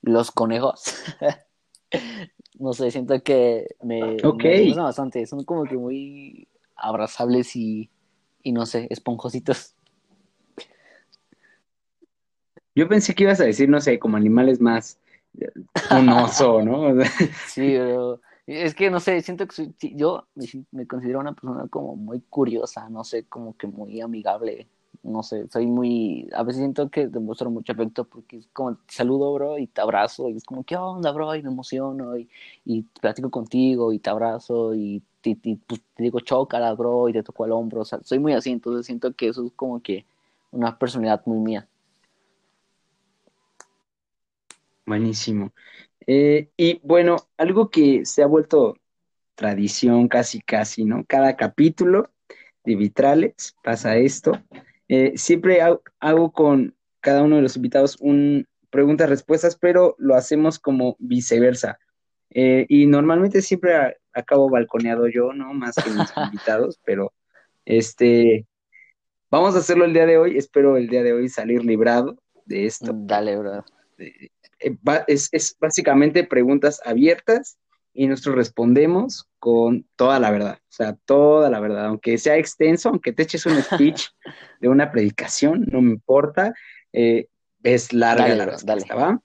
los 0.03 0.31
conejos. 0.31 0.85
no 2.61 2.73
sé, 2.73 2.93
siento 2.93 3.21
que 3.25 3.67
me, 3.83 4.17
me 4.23 4.67
gustan 4.67 4.85
bastante. 4.85 5.27
Son 5.27 5.43
como 5.43 5.65
que 5.65 5.77
muy 5.77 6.47
abrazables 6.77 7.57
y, 7.57 7.91
y 8.41 8.53
no 8.53 8.67
sé, 8.67 8.87
esponjositos. 8.91 9.76
Yo 12.77 12.87
pensé 12.87 13.15
que 13.15 13.25
ibas 13.25 13.41
a 13.41 13.45
decir, 13.45 13.69
no 13.69 13.81
sé, 13.81 13.99
como 13.99 14.19
animales 14.19 14.61
más 14.61 14.99
un 15.91 16.09
oso, 16.11 16.63
¿no? 16.63 16.93
sí, 17.49 17.75
pero 17.77 18.21
es 18.47 18.75
que 18.75 18.91
no 18.91 19.01
sé, 19.01 19.21
siento 19.23 19.47
que 19.49 19.73
yo 19.95 20.27
me, 20.71 20.87
considero 20.87 21.21
una 21.21 21.33
persona 21.33 21.67
como 21.69 21.97
muy 21.97 22.21
curiosa, 22.21 22.89
no 22.91 23.03
sé, 23.03 23.25
como 23.25 23.57
que 23.57 23.67
muy 23.67 24.01
amigable, 24.01 24.69
no 25.03 25.23
sé, 25.23 25.49
soy 25.49 25.67
muy, 25.67 26.29
a 26.35 26.43
veces 26.43 26.61
siento 26.61 26.91
que 26.91 27.09
demuestro 27.09 27.51
mucho 27.51 27.73
afecto 27.73 28.05
porque 28.05 28.37
es 28.39 28.49
como 28.53 28.77
te 28.77 28.95
saludo, 28.95 29.33
bro, 29.33 29.59
y 29.59 29.67
te 29.67 29.81
abrazo, 29.81 30.29
y 30.29 30.37
es 30.37 30.45
como, 30.45 30.63
¿qué 30.63 30.77
onda, 30.77 31.13
bro? 31.13 31.35
Y 31.35 31.43
me 31.43 31.51
emociono, 31.51 32.17
y, 32.17 32.29
y 32.65 32.83
platico 33.01 33.31
contigo, 33.31 33.93
y 33.93 33.99
te 33.99 34.11
abrazo, 34.11 34.75
y, 34.75 35.03
pues, 35.23 35.81
te 35.95 36.03
digo, 36.03 36.21
chócala, 36.21 36.75
bro, 36.75 37.09
y 37.09 37.15
te 37.15 37.23
toco 37.23 37.47
el 37.47 37.53
hombro, 37.53 37.81
o 37.81 37.85
sea, 37.85 38.01
soy 38.05 38.19
muy 38.19 38.33
así, 38.35 38.51
entonces 38.51 38.87
siento 38.87 39.13
que 39.15 39.29
eso 39.29 39.47
es 39.47 39.53
como 39.57 39.81
que 39.83 40.05
una 40.53 40.79
personalidad 40.79 41.23
muy 41.27 41.39
mía. 41.39 41.69
Buenísimo. 44.87 45.53
Eh, 46.07 46.51
y 46.57 46.81
bueno, 46.85 47.17
algo 47.37 47.71
que 47.71 48.07
se 48.07 48.23
ha 48.23 48.27
vuelto 48.27 48.77
tradición 49.35 50.09
casi, 50.09 50.41
casi, 50.41 50.85
¿no? 50.85 51.05
Cada 51.07 51.37
capítulo 51.37 52.11
de 52.65 52.77
Vitrales 52.77 53.57
pasa 53.63 53.97
esto. 53.97 54.41
Eh, 54.89 55.13
siempre 55.17 55.61
hago, 55.61 56.33
con 56.33 56.77
cada 57.01 57.23
uno 57.23 57.37
de 57.37 57.43
los 57.43 57.57
invitados 57.57 57.97
un 58.01 58.47
preguntas-respuestas, 58.71 59.57
pero 59.57 59.97
lo 59.99 60.15
hacemos 60.15 60.59
como 60.59 60.97
viceversa. 60.99 61.79
Eh, 62.31 62.67
y 62.69 62.87
normalmente 62.87 63.43
siempre 63.43 63.97
acabo 64.13 64.51
balconeado 64.51 65.09
yo, 65.09 65.33
¿no? 65.33 65.53
Más 65.53 65.75
que 65.77 65.91
mis 65.91 66.09
invitados, 66.17 66.79
pero 66.85 67.13
este, 67.65 68.47
vamos 69.31 69.57
a 69.57 69.59
hacerlo 69.59 69.85
el 69.85 69.93
día 69.93 70.07
de 70.07 70.19
hoy. 70.19 70.37
Espero 70.37 70.77
el 70.77 70.89
día 70.89 71.03
de 71.03 71.13
hoy 71.13 71.29
salir 71.29 71.65
librado 71.65 72.17
de 72.45 72.67
esto. 72.67 72.93
Dale, 72.95 73.37
bro. 73.37 73.65
Eh, 73.99 74.31
es, 75.07 75.57
básicamente 75.61 76.25
preguntas 76.25 76.81
abiertas 76.85 77.59
y 77.93 78.07
nosotros 78.07 78.37
respondemos 78.37 79.29
con 79.39 79.87
toda 79.97 80.19
la 80.19 80.31
verdad, 80.31 80.59
o 80.61 80.73
sea, 80.73 80.97
toda 81.05 81.51
la 81.51 81.61
verdad, 81.61 81.87
aunque 81.87 82.19
sea 82.19 82.37
extenso, 82.37 82.89
aunque 82.89 83.13
te 83.13 83.23
eches 83.23 83.47
un 83.47 83.63
speech 83.63 84.09
de 84.61 84.69
una 84.69 84.91
predicación, 84.91 85.67
no 85.71 85.81
me 85.81 85.93
importa, 85.93 86.55
eh, 86.93 87.29
es 87.63 87.93
larga 87.93 88.35
la 88.35 88.47
respuesta, 88.47 88.95
¿va? 88.95 89.21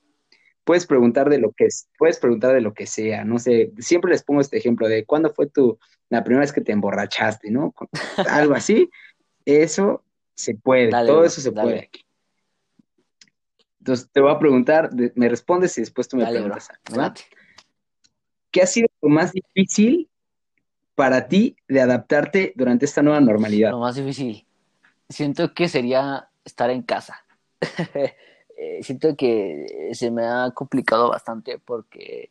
Puedes 0.63 0.86
preguntar 0.86 1.30
de 1.30 1.39
lo 1.39 1.51
que 1.51 1.65
es, 1.65 1.89
puedes 1.97 2.19
preguntar 2.19 2.53
de 2.53 2.61
lo 2.61 2.74
que 2.74 2.86
sea, 2.86 3.26
no 3.26 3.39
sé, 3.39 3.72
siempre 3.80 4.11
les 4.11 4.24
pongo 4.24 4.41
este 4.41 4.57
ejemplo 4.57 4.88
de 4.88 5.05
cuándo 5.05 5.34
fue 5.34 5.47
tu, 5.47 5.78
la 6.09 6.24
primera 6.24 6.41
vez 6.41 6.53
que 6.53 6.61
te 6.61 6.72
emborrachaste, 6.72 7.51
¿no? 7.51 7.74
Algo 8.30 8.53
así, 8.53 8.89
eso 9.45 10.03
se 10.34 10.55
puede, 10.55 10.89
todo 10.89 11.26
eso 11.26 11.41
se 11.41 11.51
puede 11.51 11.80
aquí. 11.80 12.05
Entonces 13.82 14.07
te 14.11 14.21
voy 14.21 14.32
a 14.32 14.38
preguntar, 14.38 14.91
me 15.15 15.27
respondes 15.27 15.75
y 15.79 15.82
después 15.82 16.07
tú 16.07 16.15
me 16.15 16.27
preguntas. 16.27 16.69
¿Qué 18.51 18.61
ha 18.61 18.67
sido 18.67 18.88
lo 19.01 19.09
más 19.09 19.32
difícil 19.32 20.07
para 20.93 21.27
ti 21.27 21.55
de 21.67 21.82
adaptarte 21.82 22.53
durante 22.55 22.86
esta 22.86 23.01
nueva 23.01 23.19
normalidad? 23.19 23.71
Lo 23.71 23.79
más 23.79 23.95
difícil. 23.95 24.45
Siento 25.09 25.55
que 25.55 25.67
sería 25.67 26.29
estar 26.45 26.69
en 26.69 26.84
casa. 26.84 27.25
Eh, 28.63 28.84
siento 28.84 29.15
que 29.15 29.89
se 29.93 30.11
me 30.11 30.23
ha 30.23 30.51
complicado 30.51 31.09
bastante 31.09 31.57
porque 31.57 32.29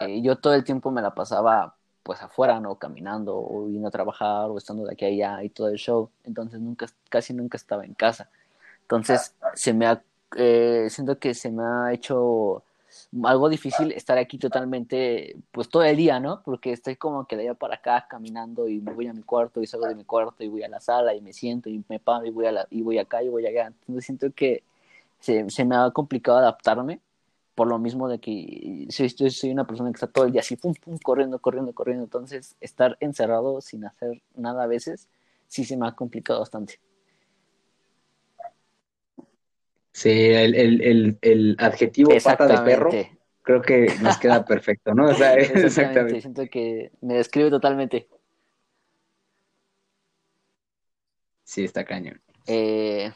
eh, 0.00 0.20
yo 0.20 0.38
todo 0.38 0.54
el 0.54 0.64
tiempo 0.64 0.90
me 0.90 1.00
la 1.00 1.14
pasaba 1.14 1.76
pues 2.02 2.20
afuera, 2.20 2.58
¿no? 2.58 2.74
Caminando 2.74 3.36
o 3.36 3.68
yendo 3.68 3.86
a 3.86 3.92
trabajar 3.92 4.50
o 4.50 4.58
estando 4.58 4.84
de 4.84 4.94
aquí 4.94 5.04
a 5.04 5.08
allá 5.36 5.44
y 5.44 5.50
todo 5.50 5.68
el 5.68 5.76
show. 5.76 6.10
Entonces 6.24 6.58
nunca, 6.58 6.86
casi 7.08 7.32
nunca 7.32 7.56
estaba 7.56 7.84
en 7.84 7.94
casa. 7.94 8.28
Entonces 8.82 9.36
se 9.54 9.72
me 9.72 9.86
ha 9.86 10.02
eh, 10.36 10.88
siento 10.90 11.18
que 11.18 11.34
se 11.34 11.50
me 11.50 11.62
ha 11.62 11.92
hecho 11.92 12.64
algo 13.24 13.48
difícil 13.48 13.92
estar 13.92 14.18
aquí 14.18 14.38
totalmente, 14.38 15.36
pues 15.52 15.68
todo 15.68 15.82
el 15.82 15.96
día, 15.96 16.18
¿no? 16.20 16.42
Porque 16.42 16.72
estoy 16.72 16.96
como 16.96 17.26
que 17.26 17.36
de 17.36 17.42
allá 17.42 17.54
para 17.54 17.76
acá 17.76 18.06
caminando 18.08 18.68
y 18.68 18.80
me 18.80 18.92
voy 18.92 19.06
a 19.06 19.12
mi 19.12 19.22
cuarto 19.22 19.60
y 19.62 19.66
salgo 19.66 19.86
de 19.86 19.94
mi 19.94 20.04
cuarto 20.04 20.42
y 20.44 20.48
voy 20.48 20.62
a 20.62 20.68
la 20.68 20.80
sala 20.80 21.14
y 21.14 21.20
me 21.20 21.32
siento 21.32 21.68
y 21.68 21.84
me 21.88 21.98
paro 22.00 22.26
y 22.26 22.30
voy, 22.30 22.46
a 22.46 22.52
la, 22.52 22.66
y 22.70 22.82
voy 22.82 22.98
acá 22.98 23.22
y 23.22 23.28
voy 23.28 23.46
allá. 23.46 23.66
Entonces 23.66 24.04
siento 24.04 24.30
que 24.34 24.64
se, 25.20 25.48
se 25.50 25.64
me 25.64 25.76
ha 25.76 25.90
complicado 25.90 26.38
adaptarme 26.38 27.00
por 27.56 27.68
lo 27.68 27.78
mismo 27.78 28.06
de 28.08 28.20
que 28.20 28.86
soy, 28.90 29.08
soy 29.08 29.50
una 29.50 29.66
persona 29.66 29.90
que 29.90 29.96
está 29.96 30.06
todo 30.06 30.26
el 30.26 30.32
día 30.32 30.42
así, 30.42 30.56
pum, 30.56 30.74
pum, 30.74 30.98
corriendo, 30.98 31.38
corriendo, 31.40 31.72
corriendo. 31.72 32.04
Entonces, 32.04 32.54
estar 32.60 32.98
encerrado 33.00 33.62
sin 33.62 33.86
hacer 33.86 34.22
nada 34.36 34.64
a 34.64 34.66
veces, 34.66 35.08
sí 35.48 35.64
se 35.64 35.76
me 35.76 35.88
ha 35.88 35.92
complicado 35.92 36.40
bastante. 36.40 36.78
Sí, 39.96 40.10
el, 40.10 40.54
el, 40.54 40.82
el, 40.82 41.18
el 41.22 41.56
adjetivo 41.58 42.12
pata 42.22 42.46
de 42.46 42.58
perro 42.58 42.90
creo 43.40 43.62
que 43.62 43.86
nos 44.02 44.18
queda 44.18 44.44
perfecto, 44.44 44.92
¿no? 44.92 45.06
O 45.06 45.14
sea, 45.14 45.32
exactamente. 45.34 45.66
exactamente. 45.68 46.20
Siento 46.20 46.46
que 46.50 46.92
me 47.00 47.14
describe 47.14 47.48
totalmente. 47.48 48.06
Sí, 51.44 51.64
está 51.64 51.82
cañón. 51.82 52.20
Eh, 52.46 53.10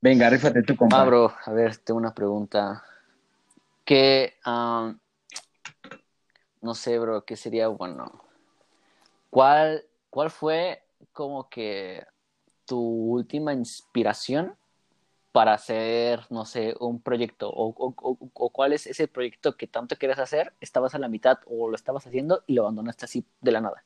Venga, 0.00 0.30
rífate 0.30 0.62
tú, 0.62 0.74
compa. 0.74 1.02
Ah, 1.02 1.04
bro, 1.04 1.34
a 1.44 1.52
ver, 1.52 1.76
tengo 1.76 1.98
una 1.98 2.14
pregunta. 2.14 2.82
¿Qué, 3.84 4.38
no 4.46 4.96
sé, 6.72 6.98
bro, 6.98 7.26
qué 7.26 7.36
sería 7.36 7.68
bueno? 7.68 8.24
¿Cuál, 9.28 9.84
¿Cuál 10.08 10.30
fue 10.30 10.82
como 11.12 11.50
que 11.50 12.02
tu 12.64 12.80
última 12.80 13.52
inspiración 13.52 14.56
para 15.36 15.52
hacer, 15.52 16.20
no 16.30 16.46
sé, 16.46 16.74
un 16.80 17.02
proyecto? 17.02 17.50
O, 17.50 17.74
o, 17.76 18.50
cuál 18.50 18.72
es 18.72 18.86
ese 18.86 19.06
proyecto 19.06 19.54
que 19.54 19.66
tanto 19.66 19.96
quieres 19.96 20.18
hacer? 20.18 20.54
¿Estabas 20.62 20.94
a 20.94 20.98
la 20.98 21.08
mitad 21.08 21.40
o 21.44 21.68
lo 21.68 21.76
estabas 21.76 22.06
haciendo 22.06 22.42
y 22.46 22.54
lo 22.54 22.62
abandonaste 22.62 23.04
así 23.04 23.26
de 23.42 23.52
la 23.52 23.60
nada? 23.60 23.84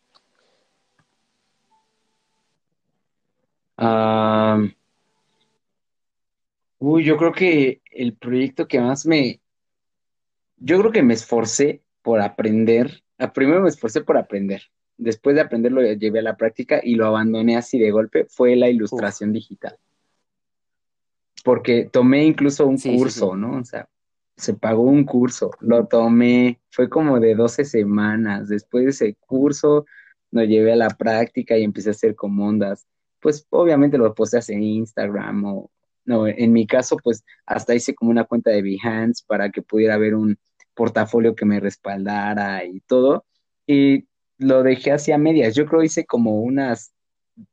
Ah... 3.76 4.64
Uy, 6.78 7.02
yo 7.02 7.16
creo 7.16 7.32
que 7.32 7.82
el 7.90 8.14
proyecto 8.14 8.68
que 8.68 8.80
más 8.80 9.04
me, 9.04 9.40
yo 10.56 10.78
creo 10.78 10.92
que 10.92 11.02
me 11.02 11.14
esforcé 11.14 11.82
por 12.02 12.20
aprender, 12.20 13.02
primero 13.34 13.60
me 13.60 13.70
esforcé 13.70 14.02
por 14.02 14.16
aprender, 14.18 14.70
después 14.98 15.34
de 15.34 15.42
aprender 15.42 15.72
lo 15.72 15.82
llevé 15.82 16.20
a 16.20 16.22
la 16.22 16.36
práctica 16.36 16.80
y 16.80 16.94
lo 16.94 17.06
abandoné 17.06 17.56
así 17.56 17.76
de 17.80 17.90
golpe, 17.90 18.26
fue 18.26 18.54
la 18.54 18.68
ilustración 18.68 19.32
digital. 19.32 19.76
Porque 21.44 21.88
tomé 21.90 22.24
incluso 22.24 22.66
un 22.66 22.78
curso, 22.78 23.34
¿no? 23.36 23.58
O 23.58 23.64
sea, 23.64 23.88
se 24.36 24.54
pagó 24.54 24.82
un 24.82 25.04
curso, 25.04 25.50
lo 25.60 25.86
tomé, 25.86 26.60
fue 26.70 26.88
como 26.88 27.20
de 27.20 27.34
12 27.34 27.64
semanas, 27.64 28.48
después 28.48 28.84
de 28.84 28.90
ese 28.90 29.16
curso 29.26 29.86
lo 30.30 30.44
llevé 30.44 30.72
a 30.72 30.76
la 30.76 30.90
práctica 30.90 31.56
y 31.58 31.64
empecé 31.64 31.90
a 31.90 31.92
hacer 31.92 32.14
como 32.14 32.46
ondas. 32.46 32.86
Pues 33.20 33.46
obviamente 33.50 33.98
lo 33.98 34.14
posteas 34.14 34.48
en 34.48 34.62
Instagram 34.62 35.44
o, 35.44 35.70
no, 36.04 36.26
en 36.26 36.52
mi 36.52 36.66
caso, 36.66 36.96
pues 36.96 37.24
hasta 37.44 37.74
hice 37.74 37.94
como 37.94 38.10
una 38.10 38.24
cuenta 38.24 38.50
de 38.50 38.62
Behance 38.62 39.24
para 39.26 39.50
que 39.50 39.62
pudiera 39.62 39.94
haber 39.94 40.14
un 40.14 40.38
portafolio 40.74 41.34
que 41.34 41.44
me 41.44 41.60
respaldara 41.60 42.64
y 42.64 42.80
todo. 42.80 43.24
Y 43.66 44.06
lo 44.38 44.62
dejé 44.62 44.92
hacia 44.92 45.18
medias. 45.18 45.54
Yo 45.54 45.66
creo 45.66 45.82
hice 45.82 46.06
como 46.06 46.40
unas 46.40 46.92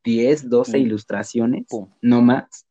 10, 0.04 0.50
12 0.50 0.80
ilustraciones, 0.80 1.68
no 2.02 2.22
más. 2.22 2.67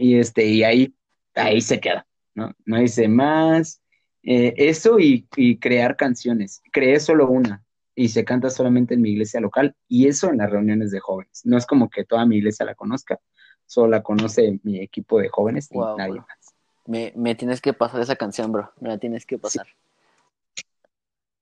Y 0.00 0.18
este, 0.18 0.46
y 0.46 0.64
ahí, 0.64 0.94
ahí 1.34 1.60
se 1.60 1.78
queda, 1.78 2.06
¿no? 2.34 2.54
No 2.64 2.80
hice 2.80 3.06
más. 3.06 3.82
Eh, 4.22 4.54
eso 4.56 4.98
y, 4.98 5.28
y, 5.36 5.58
crear 5.58 5.96
canciones. 5.96 6.62
Creé 6.72 7.00
solo 7.00 7.28
una 7.28 7.62
y 7.94 8.08
se 8.08 8.24
canta 8.24 8.48
solamente 8.48 8.94
en 8.94 9.02
mi 9.02 9.10
iglesia 9.10 9.40
local 9.40 9.76
y 9.88 10.08
eso 10.08 10.30
en 10.30 10.38
las 10.38 10.50
reuniones 10.50 10.90
de 10.90 11.00
jóvenes. 11.00 11.42
No 11.44 11.58
es 11.58 11.66
como 11.66 11.90
que 11.90 12.04
toda 12.04 12.24
mi 12.24 12.38
iglesia 12.38 12.64
la 12.64 12.74
conozca, 12.74 13.20
solo 13.66 13.88
la 13.88 14.02
conoce 14.02 14.58
mi 14.62 14.80
equipo 14.80 15.18
de 15.18 15.28
jóvenes 15.28 15.68
y 15.70 15.78
nadie 15.78 16.20
más. 16.20 16.54
Me, 16.86 17.12
me, 17.14 17.34
tienes 17.34 17.60
que 17.60 17.74
pasar 17.74 18.00
esa 18.00 18.16
canción, 18.16 18.52
bro. 18.52 18.72
Me 18.80 18.88
la 18.88 18.98
tienes 18.98 19.26
que 19.26 19.36
pasar. 19.38 19.66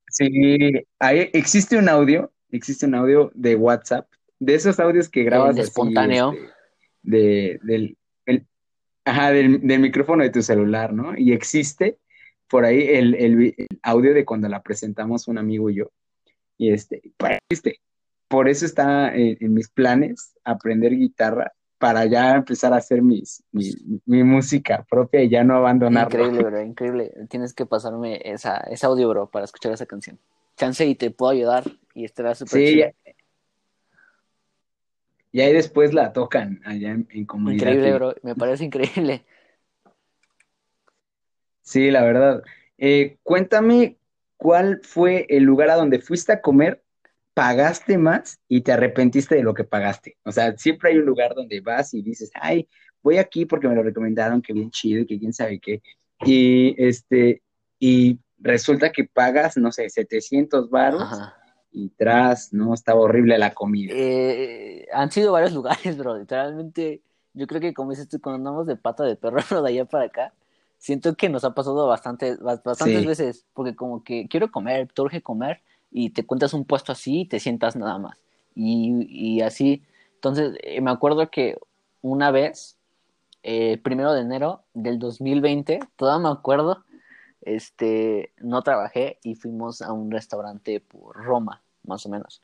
Sí, 0.09 0.85
Hay, 0.99 1.31
existe 1.33 1.77
un 1.77 1.89
audio, 1.89 2.33
existe 2.51 2.87
un 2.87 2.97
audio 2.97 3.31
de 3.35 3.55
WhatsApp, 3.55 4.09
de 4.41 4.55
esos 4.55 4.81
audios 4.81 5.09
que 5.09 5.23
grabas 5.23 5.55
de 5.55 5.63
espontáneo. 5.63 6.33
Este, 6.33 6.59
de, 7.03 7.61
del, 7.63 7.98
ajá, 9.09 9.31
del, 9.33 9.67
del, 9.67 9.81
micrófono 9.81 10.23
de 10.23 10.31
tu 10.31 10.43
celular, 10.43 10.93
¿no? 10.93 11.17
Y 11.17 11.33
existe 11.33 11.99
por 12.49 12.65
ahí 12.65 12.83
el, 12.89 13.15
el, 13.15 13.55
audio 13.83 14.15
de 14.15 14.25
cuando 14.25 14.49
la 14.49 14.63
presentamos 14.63 15.29
un 15.29 15.39
amigo 15.39 15.71
y 15.71 15.77
yo. 15.77 15.91
Y 16.57 16.73
este, 16.73 17.03
existe. 17.51 17.81
Por 18.29 18.49
eso 18.49 18.67
está 18.67 19.15
en 19.15 19.55
mis 19.55 19.69
planes 19.71 20.35
aprender 20.45 20.93
guitarra 20.93 21.53
para 21.79 22.05
ya 22.07 22.35
empezar 22.35 22.73
a 22.73 22.77
hacer 22.77 23.03
mis, 23.03 23.43
mi, 23.53 24.25
música 24.25 24.85
propia 24.91 25.23
y 25.23 25.29
ya 25.29 25.45
no 25.45 25.55
abandonarlo. 25.55 26.27
Increíble, 26.27 26.51
bro, 26.51 26.63
increíble. 26.63 27.13
Tienes 27.31 27.55
que 27.55 27.67
pasarme 27.67 28.21
esa, 28.25 28.59
ese 28.71 28.85
audio, 28.85 29.09
bro, 29.09 29.31
para 29.31 29.45
escuchar 29.45 29.73
esa 29.73 29.87
canción. 29.87 30.19
Chance 30.57 30.85
y 30.87 30.97
te 30.97 31.11
puedo 31.13 31.31
ayudar 31.31 31.65
y 31.95 32.05
estará 32.05 32.35
súper 32.35 32.69
Sí, 32.69 32.83
y 35.33 35.41
ahí 35.41 35.53
después 35.53 35.93
la 35.95 36.13
tocan 36.13 36.61
allá 36.65 36.93
en, 36.93 37.27
comunidad. 37.27 37.67
Increíble, 37.67 37.93
bro, 37.95 38.15
me 38.23 38.35
parece 38.35 38.65
increíble. 38.65 39.25
Sí, 41.63 41.91
la 41.91 42.03
verdad. 42.03 42.43
Eh, 42.79 43.19
cuéntame 43.23 43.99
cuál 44.37 44.81
fue 44.83 45.27
el 45.29 45.45
lugar 45.45 45.71
a 45.71 45.77
donde 45.77 46.01
fuiste 46.01 46.33
a 46.33 46.41
comer 46.41 46.83
pagaste 47.39 47.99
más 47.99 48.41
y 48.49 48.63
te 48.63 48.73
arrepentiste 48.73 49.37
de 49.37 49.45
lo 49.45 49.55
que 49.55 49.63
pagaste. 49.63 50.17
O 50.25 50.33
sea, 50.33 50.57
siempre 50.57 50.91
hay 50.91 50.99
un 50.99 51.05
lugar 51.05 51.37
donde 51.37 51.61
vas 51.61 51.95
y 51.95 52.03
dices, 52.03 52.33
ay, 52.35 52.69
voy 53.01 53.19
aquí 53.19 53.47
porque 53.47 53.69
me 53.69 53.77
lo 53.77 53.85
recomendaron, 53.85 54.43
que 54.43 54.53
bien 54.53 54.73
chido 54.73 55.03
y 55.03 55.07
que 55.07 55.21
quién 55.21 55.33
sabe 55.33 55.61
qué. 55.61 55.81
Y 56.25 56.75
este, 56.83 57.43
y 57.79 58.19
resulta 58.39 58.91
que 58.91 59.05
pagas, 59.05 59.57
no 59.57 59.71
sé, 59.71 59.89
700 59.89 60.69
baros 60.69 61.09
y 61.73 61.91
tras, 61.91 62.53
¿no? 62.53 62.75
Estaba 62.75 63.01
horrible 63.01 63.39
la 63.39 63.55
comida. 63.55 63.93
Eh, 63.95 64.87
han 64.93 65.11
sido 65.11 65.33
varios 65.33 65.53
lugares, 65.55 65.97
bro. 65.97 66.19
Literalmente, 66.19 67.03
yo 67.35 67.47
creo 67.47 67.61
que 67.61 67.75
como 67.75 67.91
dices 67.91 68.09
tú, 68.09 68.21
cuando 68.21 68.39
andamos 68.39 68.67
de 68.67 68.77
pata 68.77 69.05
de 69.05 69.17
perro 69.17 69.43
de 69.63 69.69
allá 69.69 69.85
para 69.85 70.05
acá, 70.05 70.33
siento 70.79 71.15
que 71.15 71.29
nos 71.29 71.45
ha 71.45 71.55
pasado 71.55 71.87
bastante, 71.87 72.37
bastantes 72.37 73.05
veces, 73.05 73.45
porque 73.55 73.75
como 73.75 74.05
que 74.05 74.29
quiero 74.29 74.51
comer, 74.51 74.89
te 74.93 75.03
urge 75.03 75.23
comer, 75.23 75.61
y 75.91 76.11
te 76.11 76.25
cuentas 76.25 76.55
un 76.55 76.65
puesto 76.65 76.93
así 76.93 77.21
y 77.21 77.25
te 77.27 77.41
sientas 77.41 77.77
nada 77.77 77.99
más. 77.99 78.19
Y, 78.55 79.07
y 79.09 79.41
así, 79.41 79.83
entonces 80.15 80.59
eh, 80.63 80.81
me 80.81 80.91
acuerdo 80.91 81.31
que 81.31 81.59
una 82.03 82.31
vez, 82.31 82.77
eh, 83.43 83.79
primero 83.79 84.13
de 84.13 84.23
enero 84.23 84.63
del 84.75 84.99
2020, 84.99 85.81
todavía 85.97 86.29
me 86.29 86.33
acuerdo, 86.35 86.85
este, 87.57 88.33
no 88.39 88.63
trabajé 88.63 89.19
y 89.23 89.35
fuimos 89.35 89.83
a 89.83 89.93
un 89.93 90.11
restaurante 90.11 90.81
por 90.81 91.17
Roma, 91.17 91.63
más 91.85 92.07
o 92.07 92.09
menos. 92.09 92.43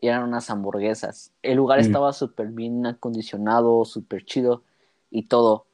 Y 0.00 0.08
eran 0.08 0.24
unas 0.24 0.50
hamburguesas. 0.50 1.32
El 1.42 1.56
lugar 1.56 1.78
mm. 1.78 1.82
estaba 1.82 2.12
súper 2.12 2.48
bien 2.48 2.86
acondicionado, 2.86 3.84
súper 3.84 4.24
chido 4.24 4.62
y 5.10 5.28
todo. 5.28 5.66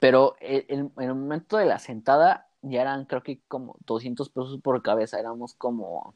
Pero 0.00 0.36
en 0.40 0.92
el 0.96 1.14
momento 1.14 1.56
de 1.56 1.66
la 1.66 1.78
sentada 1.78 2.48
ya 2.62 2.82
eran 2.82 3.04
creo 3.04 3.22
que 3.22 3.40
como 3.48 3.76
200 3.86 4.28
pesos 4.30 4.60
por 4.62 4.82
cabeza. 4.82 5.18
Éramos 5.18 5.54
como 5.54 6.14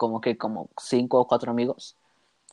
como 0.00 0.22
que 0.22 0.38
como 0.38 0.70
cinco 0.80 1.20
o 1.20 1.28
cuatro 1.28 1.50
amigos. 1.50 1.96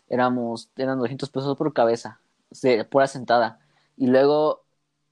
Éramos, 0.09 0.69
eran 0.75 0.99
200 0.99 1.29
pesos 1.29 1.57
por 1.57 1.71
cabeza, 1.73 2.19
de 2.61 2.83
pura 2.83 3.07
sentada. 3.07 3.59
Y 3.95 4.07
luego 4.07 4.63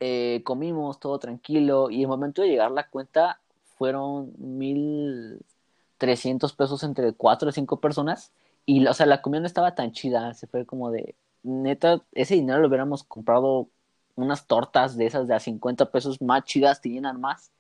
eh, 0.08 0.44
comimos 0.44 1.00
todo 1.00 1.18
tranquilo 1.18 1.90
y 1.90 2.04
el 2.04 2.08
momento 2.08 2.44
de 2.44 2.50
llegar 2.50 2.70
la 2.70 2.88
cuenta 2.88 3.42
fueron 3.76 4.34
1300 4.38 6.54
pesos 6.54 6.84
entre 6.84 7.14
cuatro 7.14 7.50
o 7.50 7.52
cinco 7.52 7.80
personas. 7.80 8.32
Y, 8.68 8.86
o 8.86 8.94
sea, 8.94 9.08
la 9.08 9.24
comida 9.24 9.42
no 9.42 9.48
estaba 9.48 9.74
tan 9.74 9.94
chida, 9.94 10.36
se 10.36 10.46
fue 10.46 10.68
como 10.68 10.92
de, 10.92 11.16
neta, 11.42 12.04
ese 12.12 12.36
dinero 12.36 12.60
lo 12.60 12.68
hubiéramos 12.68 13.04
comprado 13.04 13.68
unas 14.16 14.46
tortas 14.46 14.96
de 14.96 15.08
esas 15.08 15.28
de 15.28 15.34
a 15.34 15.40
50 15.40 15.90
pesos 15.92 16.22
más 16.22 16.44
chidas, 16.44 16.82
te 16.82 16.90
llenan 16.90 17.20
más. 17.20 17.52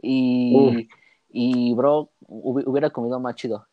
Y, 0.00 0.88
y 1.28 1.74
bro, 1.74 2.08
hubiera 2.28 2.88
comido 2.90 3.20
más 3.20 3.34
chido. 3.34 3.66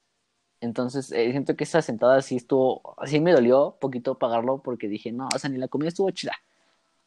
Entonces, 0.60 1.14
eh, 1.14 1.32
siento 1.32 1.56
que 1.56 1.64
esa 1.64 1.82
sentada 1.82 2.22
sí 2.22 2.36
estuvo, 2.36 2.96
sí 3.06 3.22
me 3.22 3.32
dolió 3.32 3.78
poquito 3.80 4.18
pagarlo 4.18 4.62
porque 4.62 4.90
dije, 4.90 5.14
no, 5.14 5.30
o 5.34 5.40
sea, 5.40 5.50
ni 5.50 5.58
la 5.58 5.70
comida 5.70 5.88
estuvo 5.90 6.12
chida, 6.12 6.34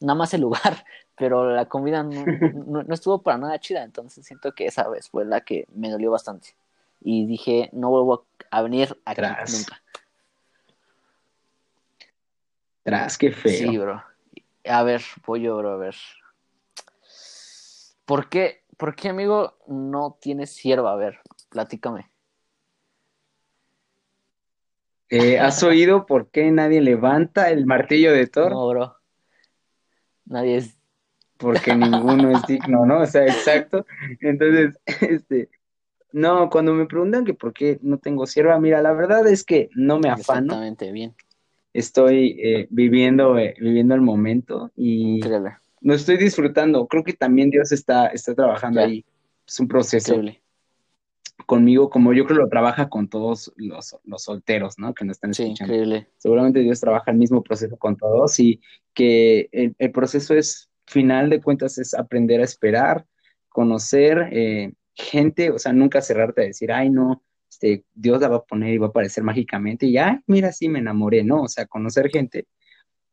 nada 0.01 0.15
más 0.15 0.33
el 0.33 0.41
lugar, 0.41 0.85
pero 1.15 1.51
la 1.51 1.65
comida 1.65 2.03
no, 2.03 2.25
no, 2.25 2.93
estuvo 2.93 3.21
para 3.21 3.37
nada 3.37 3.59
chida, 3.59 3.83
entonces 3.83 4.25
siento 4.25 4.53
que 4.53 4.65
esa 4.65 4.87
vez 4.89 5.09
fue 5.09 5.25
la 5.25 5.41
que 5.41 5.65
me 5.73 5.89
dolió 5.89 6.11
bastante. 6.11 6.55
Y 7.03 7.25
dije, 7.25 7.69
no 7.73 7.89
vuelvo 7.89 8.25
a 8.51 8.61
venir 8.61 8.95
aquí 9.05 9.21
nunca. 9.21 9.81
Tras, 12.83 13.17
qué 13.17 13.31
feo. 13.31 13.51
Sí, 13.51 13.77
bro. 13.77 14.03
A 14.65 14.83
ver, 14.83 15.01
pollo, 15.23 15.57
bro, 15.57 15.71
a 15.71 15.77
ver. 15.77 15.95
¿Por 18.05 18.29
qué, 18.29 18.63
¿por 18.77 18.95
qué, 18.95 19.09
amigo, 19.09 19.57
no 19.67 20.17
tienes 20.19 20.51
sierva? 20.51 20.91
A 20.91 20.95
ver, 20.95 21.19
platícame. 21.49 22.11
Eh, 25.09 25.39
¿has 25.39 25.61
oído 25.61 26.05
por 26.05 26.29
qué 26.29 26.51
nadie 26.51 26.79
levanta 26.81 27.49
el 27.49 27.65
martillo 27.65 28.13
de 28.13 28.27
Thor? 28.27 28.51
No, 28.51 28.67
bro. 28.69 29.00
Nadie 30.31 30.57
es. 30.57 30.77
Porque 31.37 31.75
ninguno 31.75 32.31
es 32.31 32.45
digno, 32.47 32.85
¿no? 32.85 33.01
O 33.01 33.05
sea, 33.05 33.25
exacto. 33.25 33.85
Entonces, 34.21 34.79
este, 35.01 35.49
no, 36.11 36.49
cuando 36.49 36.73
me 36.73 36.85
preguntan 36.85 37.25
que 37.25 37.33
por 37.33 37.53
qué 37.53 37.79
no 37.81 37.97
tengo 37.97 38.25
sierva, 38.27 38.59
mira, 38.59 38.81
la 38.81 38.93
verdad 38.93 39.27
es 39.27 39.43
que 39.43 39.69
no 39.75 39.99
me 39.99 40.09
afano. 40.09 40.45
Exactamente, 40.45 40.91
bien. 40.91 41.13
Estoy 41.73 42.37
eh, 42.43 42.67
viviendo, 42.69 43.37
eh, 43.37 43.55
viviendo 43.59 43.95
el 43.95 44.01
momento 44.01 44.71
y 44.75 45.17
Increíble. 45.17 45.51
no 45.79 45.93
estoy 45.93 46.17
disfrutando. 46.17 46.85
Creo 46.87 47.03
que 47.03 47.13
también 47.13 47.49
Dios 47.49 47.71
está, 47.71 48.07
está 48.07 48.35
trabajando 48.35 48.81
Ya. 48.81 48.87
ahí. 48.87 49.05
Es 49.47 49.59
un 49.59 49.67
proceso 49.67 50.13
Increíble. 50.15 50.40
Conmigo, 51.45 51.89
como 51.89 52.13
yo 52.13 52.25
creo 52.25 52.39
lo 52.39 52.49
trabaja 52.49 52.89
con 52.89 53.07
todos 53.07 53.51
los, 53.55 53.97
los 54.03 54.23
solteros, 54.23 54.77
¿no? 54.77 54.93
Que 54.93 55.05
nos 55.05 55.17
están 55.17 55.33
Sí, 55.33 55.43
escuchando. 55.43 55.73
increíble. 55.73 56.07
Seguramente 56.17 56.59
Dios 56.61 56.79
trabaja 56.79 57.11
el 57.11 57.17
mismo 57.17 57.43
proceso 57.43 57.77
con 57.77 57.95
todos 57.97 58.39
y 58.39 58.61
que 58.93 59.49
el, 59.51 59.75
el 59.77 59.91
proceso 59.91 60.33
es, 60.33 60.69
final 60.87 61.29
de 61.29 61.41
cuentas, 61.41 61.77
es 61.77 61.93
aprender 61.93 62.41
a 62.41 62.43
esperar, 62.45 63.05
conocer 63.49 64.29
eh, 64.31 64.73
gente, 64.93 65.51
o 65.51 65.59
sea, 65.59 65.71
nunca 65.73 66.01
cerrarte 66.01 66.41
a 66.41 66.45
decir, 66.45 66.71
ay, 66.71 66.89
no, 66.89 67.23
este, 67.49 67.85
Dios 67.93 68.19
la 68.21 68.27
va 68.29 68.37
a 68.37 68.43
poner 68.43 68.73
y 68.73 68.77
va 68.77 68.87
a 68.87 68.89
aparecer 68.89 69.23
mágicamente 69.23 69.85
y, 69.85 69.97
ay, 69.97 70.17
mira, 70.27 70.51
sí 70.51 70.67
me 70.69 70.79
enamoré, 70.79 71.23
¿no? 71.23 71.43
O 71.43 71.47
sea, 71.47 71.65
conocer 71.65 72.09
gente, 72.09 72.47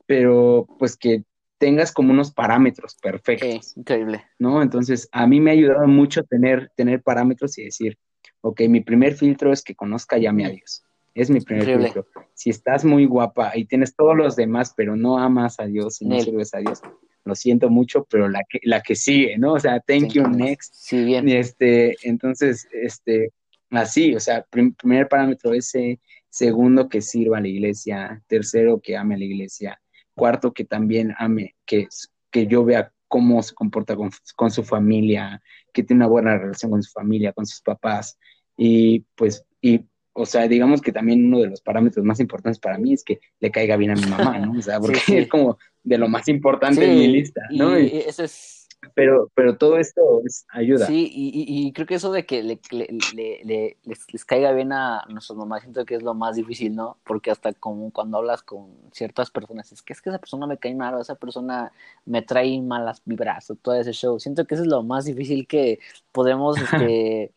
pero 0.06 0.66
pues 0.78 0.96
que 0.96 1.24
tengas 1.58 1.92
como 1.92 2.12
unos 2.12 2.32
parámetros 2.32 2.92
Sí, 2.92 2.98
perfectos. 3.02 3.76
increíble. 3.76 4.24
¿no? 4.38 4.62
Entonces, 4.62 5.08
a 5.12 5.26
mí 5.26 5.40
me 5.40 5.50
ha 5.50 5.54
ayudado 5.54 5.86
mucho 5.88 6.22
tener, 6.24 6.70
tener 6.76 7.02
parámetros 7.02 7.58
y 7.58 7.64
decir, 7.64 7.98
ok, 8.40 8.62
mi 8.68 8.80
primer 8.80 9.14
filtro 9.14 9.52
es 9.52 9.62
que 9.62 9.74
conozca 9.74 10.18
y 10.18 10.26
ame 10.26 10.46
a 10.46 10.50
Dios. 10.50 10.84
Es 11.14 11.30
mi 11.30 11.40
primer 11.40 11.62
Increíble. 11.64 11.92
filtro. 11.92 12.06
Si 12.34 12.50
estás 12.50 12.84
muy 12.84 13.04
guapa 13.06 13.52
y 13.56 13.64
tienes 13.64 13.96
todos 13.96 14.16
los 14.16 14.36
demás, 14.36 14.72
pero 14.76 14.94
no 14.96 15.18
amas 15.18 15.58
a 15.58 15.66
Dios 15.66 16.00
y 16.00 16.06
no 16.06 16.20
sirves 16.20 16.54
a 16.54 16.58
Dios, 16.58 16.80
lo 17.24 17.34
siento 17.34 17.68
mucho, 17.68 18.06
pero 18.08 18.28
la 18.28 18.44
que, 18.48 18.60
la 18.62 18.80
que 18.80 18.94
sigue, 18.94 19.36
¿no? 19.36 19.54
O 19.54 19.60
sea, 19.60 19.80
thank 19.80 20.12
you, 20.12 20.28
next. 20.28 20.72
Sí, 20.74 21.04
bien. 21.04 21.28
Este, 21.28 21.96
entonces, 22.08 22.68
este, 22.72 23.32
así, 23.70 24.14
o 24.14 24.20
sea, 24.20 24.46
prim- 24.48 24.74
primer 24.74 25.08
parámetro 25.08 25.52
ese, 25.52 26.00
segundo 26.30 26.88
que 26.88 27.00
sirva 27.00 27.38
a 27.38 27.40
la 27.40 27.48
iglesia, 27.48 28.22
tercero 28.28 28.80
que 28.80 28.96
ame 28.96 29.16
a 29.16 29.18
la 29.18 29.24
iglesia, 29.24 29.80
cuarto 30.14 30.52
que 30.52 30.64
también 30.64 31.14
ame, 31.18 31.56
que, 31.66 31.88
que 32.30 32.46
yo 32.46 32.64
vea 32.64 32.92
cómo 33.08 33.42
se 33.42 33.54
comporta 33.54 33.96
con, 33.96 34.10
con 34.36 34.50
su 34.50 34.62
familia, 34.62 35.42
que 35.72 35.82
tiene 35.82 36.04
una 36.04 36.08
buena 36.08 36.38
relación 36.38 36.70
con 36.70 36.82
su 36.82 36.92
familia, 36.92 37.32
con 37.32 37.46
sus 37.46 37.60
papás, 37.62 38.18
y 38.56 39.00
pues, 39.14 39.44
y, 39.60 39.80
o 40.12 40.26
sea, 40.26 40.46
digamos 40.48 40.80
que 40.82 40.92
también 40.92 41.26
uno 41.26 41.40
de 41.40 41.48
los 41.48 41.60
parámetros 41.60 42.04
más 42.04 42.20
importantes 42.20 42.58
para 42.58 42.76
mí 42.78 42.92
es 42.92 43.04
que 43.04 43.20
le 43.40 43.50
caiga 43.50 43.76
bien 43.76 43.92
a 43.92 43.94
mi 43.94 44.06
mamá, 44.06 44.38
¿no? 44.38 44.58
O 44.58 44.62
sea, 44.62 44.78
porque 44.80 44.98
sí. 45.00 45.16
es 45.16 45.28
como 45.28 45.58
de 45.82 45.96
lo 45.98 46.08
más 46.08 46.28
importante 46.28 46.82
Sí, 46.82 46.90
en 46.90 46.98
mi 46.98 47.06
lista, 47.08 47.42
¿no? 47.50 47.78
y 47.78 47.84
Y- 47.86 47.98
eso 48.06 48.24
es 48.24 48.57
pero, 48.94 49.30
pero 49.34 49.56
todo 49.56 49.78
esto 49.78 50.22
es 50.26 50.46
ayuda. 50.50 50.94
Sí, 50.94 51.10
y, 51.12 51.28
y- 51.64 51.66
y 51.68 51.72
creo 51.72 51.86
que 51.88 51.96
eso 51.96 52.12
de 52.12 52.24
que 52.24 52.40
le, 52.42 52.60
le- 52.70 52.86
le- 53.14 53.40
le- 53.44 53.76
les, 53.84 54.12
les 54.12 54.24
caiga 54.24 54.52
bien 54.52 54.72
a 54.72 55.04
nuestras 55.08 55.36
mamás, 55.36 55.62
siento 55.62 55.84
que 55.84 55.96
es 55.96 56.02
lo 56.04 56.14
más 56.14 56.36
difícil, 56.36 56.76
¿no? 56.76 56.98
Porque 57.04 57.32
hasta 57.32 57.52
como 57.52 57.90
cuando 57.90 58.18
hablas 58.18 58.42
con 58.44 58.76
ciertas 58.92 59.30
personas, 59.30 59.72
es 59.72 59.82
que 59.82 59.92
es 59.92 60.00
que 60.00 60.10
esa 60.10 60.20
persona 60.20 60.46
me 60.46 60.56
cae 60.58 60.76
mal, 60.76 60.94
o 60.94 61.00
esa 61.00 61.16
persona 61.16 61.72
me 62.04 62.22
trae 62.22 62.60
malas 62.62 63.02
vibras, 63.04 63.50
o 63.50 63.56
todo 63.56 63.74
ese 63.74 63.92
show. 63.92 64.20
Siento 64.20 64.46
que 64.46 64.54
eso 64.54 64.62
es 64.62 64.68
lo 64.68 64.84
más 64.84 65.04
difícil 65.04 65.48
que 65.48 65.80
podemos 66.12 66.60
este, 66.60 67.34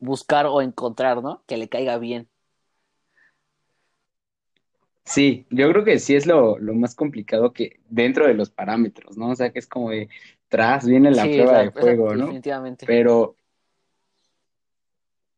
buscar 0.00 0.46
o 0.46 0.62
encontrar, 0.62 1.22
¿no? 1.22 1.44
Que 1.46 1.58
le 1.58 1.68
caiga 1.68 1.98
bien. 1.98 2.28
Sí, 5.12 5.44
yo 5.50 5.70
creo 5.70 5.84
que 5.84 5.98
sí 5.98 6.14
es 6.14 6.26
lo, 6.26 6.58
lo 6.58 6.74
más 6.74 6.94
complicado 6.94 7.52
que 7.52 7.80
dentro 7.90 8.26
de 8.26 8.34
los 8.34 8.50
parámetros, 8.50 9.18
¿no? 9.18 9.30
O 9.30 9.34
sea, 9.36 9.52
que 9.52 9.58
es 9.58 9.66
como 9.66 9.90
de 9.90 10.08
tras 10.48 10.86
viene 10.86 11.10
la 11.10 11.24
Sí, 11.24 11.34
prueba 11.34 11.58
de 11.58 11.64
exacto, 11.66 11.86
¿no? 12.16 12.16
Definitivamente. 12.18 12.86
Pero 12.86 13.36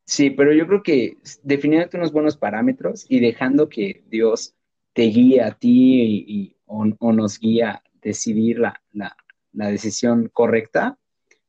sí, 0.05 0.31
pero 0.31 0.53
yo 0.53 0.67
creo 0.67 0.83
que 0.83 1.17
definiéndote 1.43 1.97
unos 1.97 2.13
buenos 2.13 2.37
parámetros 2.37 3.07
y 3.09 3.21
dejando 3.21 3.69
que 3.69 4.05
Dios 4.09 4.55
te 4.93 5.03
guíe 5.03 5.43
a 5.43 5.53
ti 5.53 6.01
y, 6.03 6.25
y- 6.29 6.57
o, 6.67 6.87
o 7.01 7.13
nos 7.13 7.39
guía 7.39 7.71
a 7.73 7.83
decidir 8.01 8.59
la, 8.59 8.81
la, 8.93 9.17
la 9.53 9.69
decisión 9.71 10.31
correcta, 10.33 10.99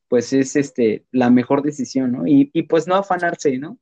pues 0.10 0.34
es 0.34 0.56
este 0.56 1.06
la 1.12 1.30
mejor 1.30 1.62
decisión, 1.62 2.12
¿no? 2.12 2.28
Y, 2.28 2.50
y 2.54 2.64
pues 2.64 2.88
no 2.88 2.96
afanarse, 2.96 3.58
¿no? 3.58 3.78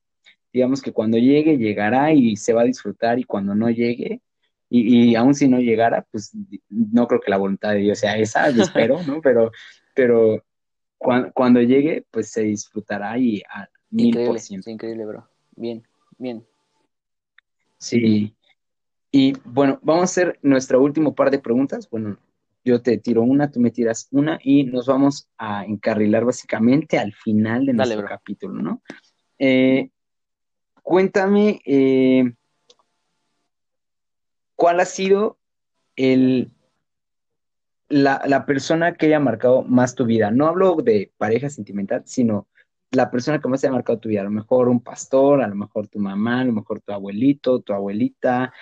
digamos 0.54 0.82
que 0.82 0.94
cuando 0.94 1.18
llegue, 1.18 1.58
llegará 1.58 2.14
y 2.14 2.36
se 2.38 2.54
va 2.54 2.62
a 2.62 2.66
disfrutar, 2.66 3.20
y 3.20 3.24
cuando 3.24 3.56
no 3.56 3.70
llegue, 3.70 4.22
y, 4.76 5.12
y 5.12 5.16
aún 5.16 5.36
si 5.36 5.48
no 5.48 5.60
llegara, 5.60 6.06
pues 6.12 6.32
no 6.70 7.08
creo 7.08 7.22
que 7.22 7.30
la 7.30 7.38
voluntad 7.38 7.72
de 7.74 7.78
Dios 7.80 8.00
sea 8.00 8.18
esa, 8.18 8.50
yo 8.50 8.62
espero, 8.64 9.04
¿no? 9.04 9.22
Pero, 9.22 9.52
pero 9.94 10.44
cuan- 10.98 11.32
cuando 11.34 11.62
llegue, 11.62 12.06
pues 12.10 12.32
se 12.32 12.42
disfrutará 12.42 13.18
y 13.20 13.44
al 13.50 13.70
mil 13.92 14.18
por 14.26 14.40
ciento. 14.40 14.72
increíble, 14.72 15.06
bro. 15.06 15.28
Bien, 15.56 15.84
bien. 16.18 16.44
Sí. 17.78 18.36
Y 19.12 19.34
bueno, 19.46 19.80
vamos 19.84 20.02
a 20.02 20.06
hacer 20.06 20.40
nuestro 20.42 20.82
último 20.82 21.14
par 21.14 21.30
de 21.30 21.38
preguntas. 21.38 21.88
Bueno, 21.90 22.18
yo 22.66 22.82
te 22.82 22.98
tiro 22.98 23.22
una, 23.22 23.52
tú 23.52 23.60
me 23.60 23.70
tiras 23.70 24.08
una 24.12 24.40
y 24.44 24.64
nos 24.64 24.88
vamos 24.88 25.28
a 25.38 25.66
encarrilar 25.66 26.26
básicamente 26.26 26.98
al 26.98 27.14
final 27.14 27.66
de 27.68 27.74
Dale, 27.74 27.76
nuestro 27.76 27.98
bro. 28.00 28.08
capítulo, 28.08 28.62
¿no? 28.62 28.82
Eh, 29.38 29.90
cuéntame, 30.82 31.62
eh, 31.66 32.34
¿cuál 34.64 34.80
ha 34.80 34.86
sido 34.86 35.38
el, 35.98 36.54
la, 37.90 38.22
la 38.26 38.46
persona 38.46 38.94
que 38.94 39.08
haya 39.08 39.20
marcado 39.20 39.64
más 39.64 39.94
tu 39.94 40.06
vida? 40.06 40.32
No 40.32 40.48
hablo 40.48 40.78
de 40.78 41.12
pareja 41.18 41.50
sentimental, 41.50 42.04
sino 42.06 42.48
la 42.92 43.12
persona 43.12 43.42
que 43.42 43.50
más 43.50 43.62
haya 43.62 43.74
marcado 43.74 44.00
tu 44.00 44.08
vida. 44.08 44.22
A 44.22 44.24
lo 44.24 44.32
mejor 44.32 44.70
un 44.70 44.80
pastor, 44.80 45.42
a 45.42 45.50
lo 45.50 45.56
mejor 45.56 45.90
tu 45.90 46.00
mamá, 46.00 46.40
a 46.40 46.46
lo 46.46 46.54
mejor 46.54 46.80
tu 46.80 46.94
abuelito, 46.94 47.60
tu 47.60 47.74
abuelita. 47.74 48.54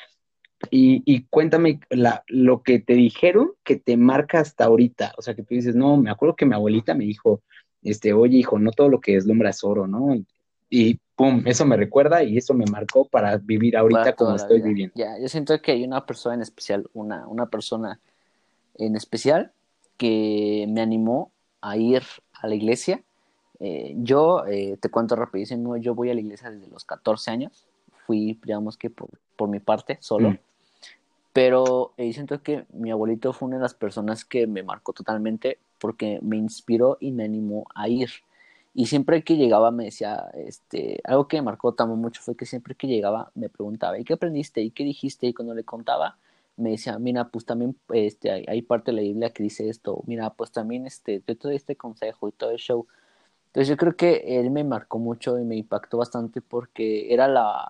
Y, 0.71 1.27
cuéntame 1.29 1.79
la, 1.91 2.23
lo 2.25 2.63
que 2.63 2.79
te 2.79 2.95
dijeron 2.95 3.51
que 3.63 3.75
te 3.75 3.95
marca 3.95 4.39
hasta 4.39 4.65
ahorita. 4.65 5.13
O 5.19 5.21
sea, 5.21 5.35
que 5.35 5.43
tú 5.43 5.53
dices, 5.53 5.75
no, 5.75 5.97
me 5.97 6.09
acuerdo 6.09 6.35
que 6.35 6.47
mi 6.47 6.55
abuelita 6.55 6.95
me 6.95 7.03
dijo, 7.03 7.43
este, 7.83 8.11
oye, 8.13 8.39
hijo, 8.39 8.57
no 8.57 8.71
todo 8.71 8.89
lo 8.89 9.01
que 9.01 9.13
deslumbra 9.13 9.51
es 9.51 9.63
oro, 9.63 9.85
¿no? 9.85 10.15
Y 10.73 10.97
pum, 11.17 11.43
eso 11.45 11.65
me 11.65 11.75
recuerda 11.75 12.23
y 12.23 12.37
eso 12.37 12.53
me 12.53 12.65
marcó 12.65 13.05
para 13.05 13.37
vivir 13.37 13.75
ahorita 13.75 14.03
Para 14.03 14.15
como 14.15 14.35
estoy 14.37 14.57
vida. 14.57 14.67
viviendo. 14.67 14.93
Ya, 14.95 15.19
yo 15.19 15.27
siento 15.27 15.61
que 15.61 15.73
hay 15.73 15.83
una 15.83 16.05
persona 16.05 16.35
en 16.35 16.41
especial, 16.41 16.89
una, 16.93 17.27
una 17.27 17.47
persona 17.47 17.99
en 18.77 18.95
especial 18.95 19.51
que 19.97 20.65
me 20.69 20.79
animó 20.79 21.31
a 21.59 21.75
ir 21.75 22.03
a 22.33 22.47
la 22.47 22.55
iglesia. 22.55 23.03
Eh, 23.59 23.93
yo, 23.97 24.45
eh, 24.47 24.77
te 24.79 24.89
cuento 24.89 25.17
rapidísimo, 25.17 25.75
yo 25.75 25.93
voy 25.93 26.09
a 26.09 26.13
la 26.13 26.21
iglesia 26.21 26.49
desde 26.49 26.67
los 26.67 26.85
14 26.85 27.29
años. 27.31 27.67
Fui, 28.07 28.39
digamos 28.41 28.77
que 28.77 28.89
por, 28.89 29.09
por 29.35 29.49
mi 29.49 29.59
parte, 29.59 29.97
solo. 29.99 30.31
Mm. 30.31 30.39
Pero 31.33 31.93
eh, 31.97 32.13
siento 32.13 32.41
que 32.41 32.65
mi 32.73 32.91
abuelito 32.91 33.33
fue 33.33 33.47
una 33.47 33.57
de 33.57 33.63
las 33.63 33.73
personas 33.73 34.23
que 34.23 34.47
me 34.47 34.63
marcó 34.63 34.93
totalmente 34.93 35.59
porque 35.79 36.19
me 36.21 36.37
inspiró 36.37 36.97
y 37.01 37.11
me 37.11 37.25
animó 37.25 37.65
a 37.75 37.89
ir. 37.89 38.09
Y 38.73 38.85
siempre 38.87 39.23
que 39.23 39.35
llegaba 39.35 39.71
me 39.71 39.85
decía, 39.85 40.29
este, 40.33 41.01
algo 41.03 41.27
que 41.27 41.37
me 41.37 41.43
marcó 41.43 41.73
también 41.73 41.99
mucho 41.99 42.21
fue 42.21 42.35
que 42.35 42.45
siempre 42.45 42.75
que 42.75 42.87
llegaba 42.87 43.31
me 43.35 43.49
preguntaba, 43.49 43.99
¿y 43.99 44.03
qué 44.05 44.13
aprendiste? 44.13 44.61
¿Y 44.61 44.71
qué 44.71 44.83
dijiste? 44.85 45.27
Y 45.27 45.33
cuando 45.33 45.53
le 45.53 45.65
contaba, 45.65 46.17
me 46.57 46.71
decía, 46.71 46.97
mira, 46.99 47.29
pues 47.29 47.45
también 47.45 47.77
este, 47.93 48.31
hay, 48.31 48.45
hay 48.47 48.61
parte 48.61 48.91
de 48.91 48.97
la 48.97 49.01
Biblia 49.03 49.31
que 49.33 49.43
dice 49.43 49.69
esto, 49.69 50.03
mira, 50.07 50.29
pues 50.31 50.51
también 50.51 50.85
este, 50.87 51.21
yo 51.27 51.37
te 51.37 51.47
doy 51.47 51.55
este 51.55 51.75
consejo 51.75 52.29
y 52.29 52.31
todo 52.31 52.51
el 52.51 52.57
show. 52.57 52.87
Entonces 53.47 53.67
yo 53.69 53.77
creo 53.77 53.95
que 53.97 54.39
él 54.39 54.51
me 54.51 54.63
marcó 54.63 54.99
mucho 54.99 55.37
y 55.39 55.43
me 55.43 55.57
impactó 55.57 55.97
bastante 55.97 56.41
porque 56.41 57.13
era 57.13 57.27
la, 57.27 57.69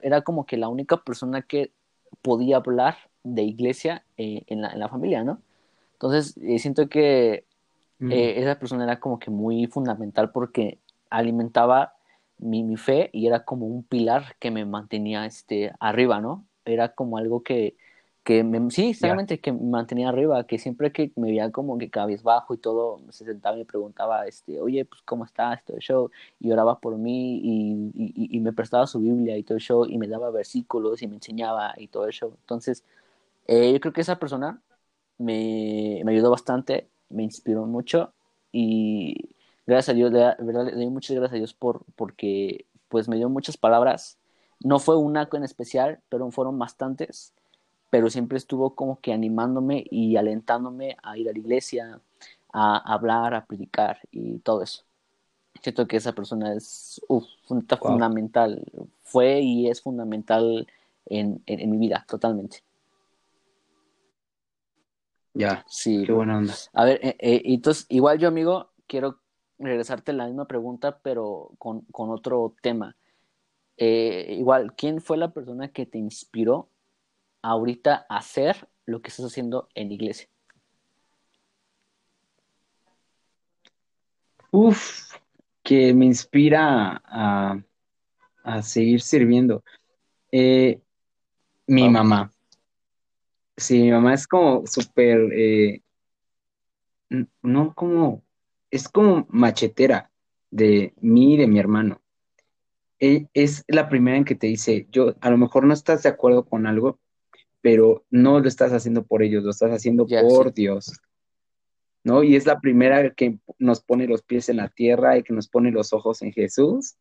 era 0.00 0.22
como 0.22 0.46
que 0.46 0.56
la 0.56 0.68
única 0.68 0.98
persona 1.04 1.42
que 1.42 1.72
podía 2.22 2.56
hablar 2.58 2.96
de 3.24 3.42
iglesia 3.42 4.04
eh, 4.16 4.44
en, 4.46 4.62
la, 4.62 4.70
en 4.70 4.80
la 4.80 4.88
familia, 4.88 5.24
¿no? 5.24 5.42
Entonces 5.94 6.36
eh, 6.38 6.58
siento 6.58 6.88
que 6.88 7.44
Mm. 8.00 8.08
eh, 8.08 8.34
esa 8.38 8.58
persona 8.58 8.84
era 8.84 9.00
como 9.00 9.18
que 9.18 9.30
muy 9.30 9.66
fundamental 9.66 10.30
porque 10.32 10.80
alimentaba 11.10 11.94
mi, 12.38 12.62
mi 12.64 12.76
fe 12.76 13.10
y 13.12 13.26
era 13.26 13.44
como 13.44 13.66
un 13.66 13.82
pilar 13.84 14.36
que 14.38 14.50
me 14.50 14.64
mantenía 14.64 15.26
este, 15.26 15.72
arriba, 15.80 16.20
¿no? 16.20 16.46
Era 16.64 16.94
como 16.94 17.18
algo 17.18 17.42
que, 17.42 17.76
que 18.24 18.44
me, 18.44 18.60
sí, 18.70 18.94
que 19.42 19.52
me 19.52 19.60
mantenía 19.70 20.08
arriba, 20.10 20.46
que 20.46 20.58
siempre 20.58 20.92
que 20.92 21.12
me 21.16 21.28
veía 21.28 21.50
como 21.52 21.78
que 21.78 21.90
cabizbajo 21.90 22.54
y 22.54 22.58
todo, 22.58 23.00
se 23.10 23.24
sentaba 23.24 23.56
y 23.56 23.60
me 23.60 23.64
preguntaba, 23.66 24.26
este, 24.26 24.60
oye, 24.60 24.84
pues, 24.84 25.02
¿cómo 25.02 25.24
estás? 25.24 25.64
Todo 25.64 25.76
el 25.76 25.82
show, 25.82 26.10
y 26.38 26.50
oraba 26.52 26.80
por 26.80 26.96
mí 26.98 27.38
y, 27.42 27.90
y, 27.94 28.36
y 28.36 28.40
me 28.40 28.52
prestaba 28.52 28.86
su 28.86 29.00
Biblia 29.00 29.36
y 29.36 29.42
todo 29.44 29.56
el 29.56 29.62
show, 29.62 29.86
y 29.86 29.98
me 29.98 30.08
daba 30.08 30.30
versículos 30.30 31.02
y 31.02 31.08
me 31.08 31.14
enseñaba 31.16 31.74
y 31.76 31.88
todo 31.88 32.06
el 32.06 32.12
show. 32.12 32.34
Entonces, 32.40 32.84
eh, 33.46 33.72
yo 33.72 33.80
creo 33.80 33.92
que 33.92 34.02
esa 34.02 34.18
persona 34.18 34.62
me, 35.18 36.02
me 36.04 36.12
ayudó 36.12 36.30
bastante, 36.30 36.88
me 37.10 37.22
inspiró 37.22 37.66
mucho 37.66 38.12
y 38.52 39.34
gracias 39.66 39.90
a 39.90 39.96
Dios, 39.96 40.12
de 40.12 40.18
verdad, 40.38 40.66
le 40.66 40.72
doy 40.72 40.90
muchas 40.90 41.16
gracias 41.16 41.34
a 41.34 41.38
Dios 41.38 41.54
por, 41.54 41.84
porque 41.96 42.66
pues 42.88 43.08
me 43.08 43.16
dio 43.16 43.28
muchas 43.28 43.56
palabras. 43.56 44.18
No 44.60 44.78
fue 44.78 44.96
una 44.96 45.28
en 45.32 45.44
especial, 45.44 46.00
pero 46.08 46.30
fueron 46.30 46.58
bastantes. 46.58 47.34
Pero 47.90 48.10
siempre 48.10 48.38
estuvo 48.38 48.74
como 48.74 49.00
que 49.00 49.12
animándome 49.12 49.84
y 49.90 50.16
alentándome 50.16 50.96
a 51.02 51.16
ir 51.16 51.28
a 51.28 51.32
la 51.32 51.38
iglesia, 51.38 52.00
a 52.52 52.92
hablar, 52.92 53.34
a 53.34 53.46
predicar 53.46 53.98
y 54.10 54.38
todo 54.40 54.62
eso. 54.62 54.84
Siento 55.62 55.86
que 55.86 55.96
esa 55.96 56.12
persona 56.12 56.54
es 56.54 57.00
fundamental, 57.80 58.64
fue 59.02 59.40
y 59.40 59.68
es 59.68 59.80
fundamental 59.82 60.66
en, 61.06 61.42
en, 61.46 61.70
mi 61.70 61.78
vida, 61.78 62.04
totalmente. 62.08 62.62
Ya, 65.38 65.64
sí. 65.68 66.02
Qué 66.04 66.12
buena 66.12 66.38
onda. 66.38 66.52
A 66.72 66.84
ver, 66.84 66.98
eh, 67.00 67.16
eh, 67.20 67.42
entonces, 67.44 67.86
igual 67.90 68.18
yo, 68.18 68.26
amigo, 68.26 68.72
quiero 68.88 69.20
regresarte 69.56 70.12
la 70.12 70.26
misma 70.26 70.48
pregunta, 70.48 70.98
pero 70.98 71.52
con, 71.58 71.82
con 71.92 72.10
otro 72.10 72.56
tema. 72.60 72.96
Eh, 73.76 74.34
igual, 74.36 74.74
¿quién 74.74 75.00
fue 75.00 75.16
la 75.16 75.32
persona 75.32 75.68
que 75.68 75.86
te 75.86 75.96
inspiró 75.96 76.70
ahorita 77.40 78.04
a 78.08 78.16
hacer 78.16 78.68
lo 78.84 79.00
que 79.00 79.10
estás 79.10 79.26
haciendo 79.26 79.68
en 79.76 79.88
la 79.88 79.94
iglesia? 79.94 80.28
Uf, 84.50 85.14
que 85.62 85.94
me 85.94 86.06
inspira 86.06 87.00
a, 87.04 87.62
seguir 88.62 89.02
sirviendo. 89.02 89.62
Eh, 90.32 90.80
mi 91.68 91.88
mamá. 91.88 92.32
Sí, 93.58 93.82
mi 93.82 93.90
mamá 93.90 94.14
es 94.14 94.28
como 94.28 94.64
súper, 94.68 95.32
eh, 95.32 95.82
no 97.42 97.74
como, 97.74 98.22
es 98.70 98.88
como 98.88 99.26
machetera 99.30 100.12
de 100.50 100.94
mí 101.00 101.34
y 101.34 101.36
de 101.38 101.48
mi 101.48 101.58
hermano. 101.58 102.00
E, 103.00 103.26
es 103.34 103.64
la 103.66 103.88
primera 103.88 104.16
en 104.16 104.24
que 104.24 104.36
te 104.36 104.46
dice, 104.46 104.86
yo, 104.92 105.16
a 105.20 105.30
lo 105.30 105.38
mejor 105.38 105.64
no 105.64 105.74
estás 105.74 106.04
de 106.04 106.08
acuerdo 106.08 106.44
con 106.46 106.68
algo, 106.68 107.00
pero 107.60 108.04
no 108.10 108.38
lo 108.38 108.46
estás 108.46 108.72
haciendo 108.72 109.04
por 109.04 109.24
ellos, 109.24 109.42
lo 109.42 109.50
estás 109.50 109.72
haciendo 109.72 110.06
por 110.06 110.54
Dios. 110.54 110.92
¿no? 112.04 112.22
Y 112.22 112.36
es 112.36 112.46
la 112.46 112.60
primera 112.60 113.12
que 113.12 113.38
nos 113.58 113.80
pone 113.80 114.06
los 114.06 114.22
pies 114.22 114.48
en 114.48 114.58
la 114.58 114.68
tierra 114.68 115.18
y 115.18 115.24
que 115.24 115.34
nos 115.34 115.48
pone 115.48 115.72
los 115.72 115.92
ojos 115.92 116.22
en 116.22 116.32
Jesús. 116.32 116.96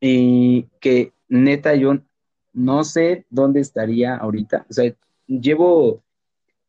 Y 0.00 0.64
que 0.80 1.12
neta 1.28 1.76
yo 1.76 2.00
no 2.52 2.82
sé 2.82 3.26
dónde 3.30 3.60
estaría 3.60 4.16
ahorita. 4.16 4.66
O 4.68 4.72
sea, 4.72 4.92
llevo 5.26 6.02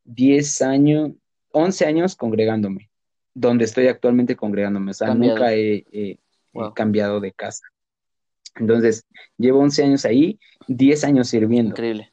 10 0.05 0.61
años, 0.61 1.11
11 1.51 1.85
años 1.85 2.15
congregándome, 2.15 2.89
donde 3.33 3.65
estoy 3.65 3.87
actualmente 3.87 4.35
congregándome. 4.35 4.91
O 4.91 4.93
sea, 4.93 5.13
nunca 5.13 5.53
he, 5.53 6.17
cambiado 6.73 7.19
de 7.19 7.33
casa. 7.33 7.65
Entonces, 8.55 9.05
llevo 9.37 9.59
11 9.59 9.83
años 9.83 10.05
ahí, 10.05 10.39
10 10.67 11.03
años 11.03 11.27
sirviendo. 11.27 11.71
Increíble. 11.71 12.11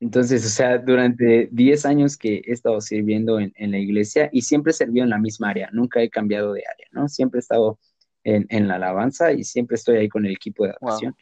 Entonces, 0.00 0.44
o 0.46 0.48
sea, 0.48 0.78
durante 0.78 1.48
10 1.52 1.86
años 1.86 2.16
que 2.16 2.42
he 2.46 2.52
estado 2.52 2.80
sirviendo 2.80 3.38
en, 3.38 3.52
la 3.70 3.78
iglesia 3.78 4.30
y 4.32 4.42
siempre 4.42 4.70
he 4.70 4.74
servido 4.74 5.04
en 5.04 5.10
la 5.10 5.18
misma 5.18 5.50
área, 5.50 5.68
nunca 5.72 6.02
he 6.02 6.08
cambiado 6.08 6.52
de 6.54 6.62
área, 6.66 6.86
¿no? 6.92 7.08
Siempre 7.08 7.38
he 7.38 7.42
estado 7.42 7.78
en, 8.24 8.68
la 8.68 8.76
alabanza 8.76 9.32
y 9.32 9.44
siempre 9.44 9.76
estoy 9.76 9.98
ahí 9.98 10.08
con 10.08 10.24
el 10.24 10.32
equipo 10.32 10.64
de 10.64 10.70
adoración. 10.70 11.14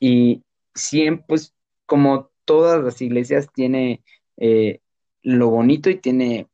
Y 0.00 0.42
siempre, 0.74 1.24
pues, 1.28 1.54
como 1.86 2.30
todas 2.44 2.82
las 2.82 3.00
iglesias, 3.02 3.48
tiene 3.52 4.02
eh, 4.36 4.80
lo 5.22 5.50
bonito 5.50 5.90
y 5.90 5.96
tiene 5.96 6.48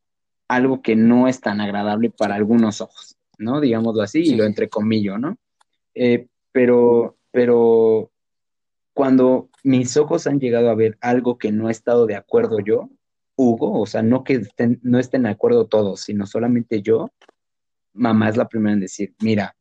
algo 0.48 0.82
que 0.82 0.96
no 0.96 1.28
es 1.28 1.40
tan 1.40 1.60
agradable 1.60 2.10
para 2.10 2.34
algunos 2.34 2.80
ojos, 2.80 3.16
¿no? 3.38 3.60
Digámoslo 3.60 4.02
así, 4.02 4.20
y 4.20 4.34
lo 4.34 4.44
entrecomillo, 4.44 5.18
¿no? 5.18 5.38
Eh, 5.94 6.26
pero, 6.52 7.16
pero 7.30 8.10
cuando 8.92 9.48
mis 9.62 9.96
ojos 9.96 10.26
han 10.26 10.40
llegado 10.40 10.70
a 10.70 10.74
ver 10.74 10.98
algo 11.00 11.38
que 11.38 11.52
no 11.52 11.68
he 11.68 11.72
estado 11.72 12.06
de 12.06 12.16
acuerdo 12.16 12.58
yo, 12.60 12.90
Hugo, 13.36 13.80
o 13.80 13.86
sea, 13.86 14.02
no 14.02 14.24
que 14.24 14.34
estén, 14.34 14.80
no 14.82 14.98
estén 14.98 15.22
de 15.22 15.30
acuerdo 15.30 15.66
todos, 15.66 16.00
sino 16.00 16.26
solamente 16.26 16.82
yo, 16.82 17.10
mamá 17.92 18.28
es 18.28 18.36
la 18.36 18.48
primera 18.48 18.74
en 18.74 18.80
decir, 18.80 19.14
mira, 19.20 19.56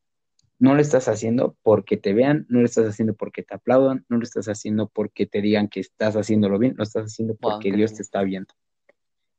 no 0.60 0.76
lo 0.76 0.82
estás 0.82 1.07
haciendo 1.07 1.55
porque 1.64 1.95
te 1.95 2.14
vean, 2.14 2.45
no 2.49 2.60
lo 2.60 2.66
estás 2.66 2.88
haciendo 2.88 3.16
porque 3.16 3.43
te 3.43 3.55
aplaudan, 3.55 4.05
no 4.10 4.18
lo 4.18 4.24
estás 4.24 4.47
haciendo 4.47 4.89
porque 4.89 5.26
te 5.26 5.41
digan 5.41 5.70
que 5.70 5.80
estás 5.80 6.16
haciéndolo 6.16 6.60
bien, 6.60 6.76
lo 6.78 6.84
estás 6.84 7.05
haciendo 7.05 7.36
porque 7.36 7.72
Dios 7.72 7.93
te 7.93 8.01
está 8.01 8.22
viendo. 8.24 8.53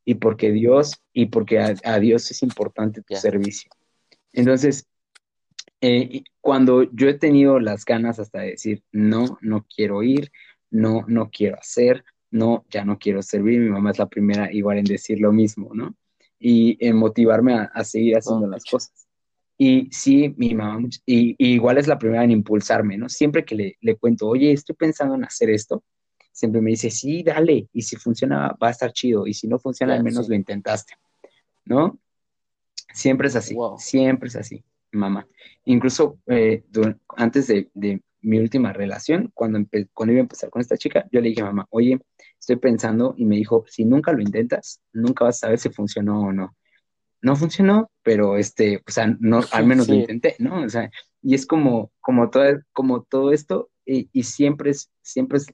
Y 0.04 0.14
porque 0.14 0.50
Dios, 0.50 1.02
y 1.12 1.26
porque 1.26 1.58
a, 1.58 1.98
Dios 1.98 2.30
es 2.30 2.42
importante 2.42 3.02
tu 3.02 3.14
servicio. 3.16 3.70
Entonces, 4.32 4.88
eh, 5.82 6.22
cuando 6.40 6.84
yo 6.84 7.08
he 7.08 7.14
tenido 7.14 7.60
las 7.60 7.84
ganas 7.84 8.18
hasta 8.18 8.40
de 8.40 8.52
decir, 8.52 8.82
no, 8.90 9.38
no 9.42 9.66
quiero 9.74 10.02
ir, 10.02 10.32
no, 10.70 11.04
no 11.06 11.30
quiero 11.30 11.58
hacer, 11.58 12.02
no, 12.30 12.64
ya 12.70 12.84
no 12.84 12.98
quiero 12.98 13.22
servir, 13.22 13.60
mi 13.60 13.68
mamá 13.68 13.90
es 13.90 13.98
la 13.98 14.08
primera 14.08 14.50
igual 14.52 14.78
en 14.78 14.84
decir 14.84 15.20
lo 15.20 15.32
mismo, 15.32 15.70
¿no? 15.74 15.94
Y 16.38 16.78
en 16.86 16.96
motivarme 16.96 17.68
a, 17.72 17.84
seguir 17.84 18.16
haciendo 18.16 18.46
las 18.46 18.64
cosas. 18.64 18.99
Y 19.62 19.88
sí, 19.92 20.34
mi 20.38 20.54
mamá, 20.54 20.88
y, 21.04 21.36
igual 21.38 21.76
es 21.76 21.86
la 21.86 21.98
primera 21.98 22.24
en 22.24 22.30
impulsarme, 22.30 22.96
¿no? 22.96 23.10
Siempre 23.10 23.44
que 23.44 23.54
le, 23.54 23.76
le, 23.82 23.96
cuento, 23.96 24.26
oye, 24.26 24.52
estoy 24.52 24.74
pensando 24.74 25.14
en 25.14 25.24
hacer 25.24 25.50
esto, 25.50 25.84
siempre 26.32 26.62
me 26.62 26.70
dice, 26.70 26.90
sí, 26.90 27.22
dale, 27.22 27.68
y 27.72 27.82
si 27.82 27.96
funciona, 27.96 28.56
va 28.62 28.68
a 28.68 28.70
estar 28.70 28.92
chido, 28.92 29.26
y 29.26 29.34
si 29.34 29.48
no 29.48 29.58
funciona, 29.58 29.94
al 29.94 30.02
menos 30.02 30.30
lo 30.30 30.34
intentaste, 30.34 30.94
¿no? 31.66 32.00
Siempre 32.94 33.28
es 33.28 33.36
así, 33.36 33.54
siempre 33.78 34.28
es 34.28 34.36
así 34.36 34.64
mamá. 34.92 35.26
Incluso 35.64 36.18
eh, 36.26 36.64
antes 37.16 37.46
de, 37.46 37.70
mi 38.22 38.38
última 38.38 38.72
relación, 38.72 39.30
cuando, 39.32 39.60
cuando 39.94 40.12
iba 40.12 40.20
a 40.20 40.22
empezar 40.22 40.50
con 40.50 40.60
esta 40.60 40.76
chica, 40.76 41.06
yo 41.10 41.20
le 41.20 41.30
dije 41.30 41.40
a 41.40 41.46
mamá, 41.46 41.66
oye, 41.70 41.98
estoy 42.38 42.56
pensando, 42.56 43.14
y 43.16 43.24
me 43.24 43.36
dijo, 43.36 43.64
si 43.66 43.84
nunca 43.84 44.12
lo 44.12 44.20
intentas, 44.20 44.80
nunca 44.92 45.24
vas 45.24 45.36
a 45.36 45.40
saber 45.40 45.58
si 45.58 45.70
funcionó 45.70 46.20
o 46.20 46.32
no. 46.32 46.54
No 47.22 47.36
funcionó, 47.36 47.90
pero 48.02 48.36
este, 48.36 48.82
o 48.86 48.90
sea, 48.90 49.14
no, 49.20 49.40
al 49.52 49.66
menos 49.66 49.88
lo 49.88 49.94
intenté, 49.94 50.36
¿no? 50.38 50.62
O 50.62 50.68
sea, 50.68 50.90
y 51.22 51.34
es 51.34 51.46
como, 51.46 51.92
como 52.00 52.30
todo, 52.30 52.44
como 52.72 53.02
todo 53.02 53.32
esto, 53.32 53.70
y, 53.84 54.22
siempre 54.22 54.70
es, 54.70 54.90
siempre 55.02 55.38
es 55.38 55.46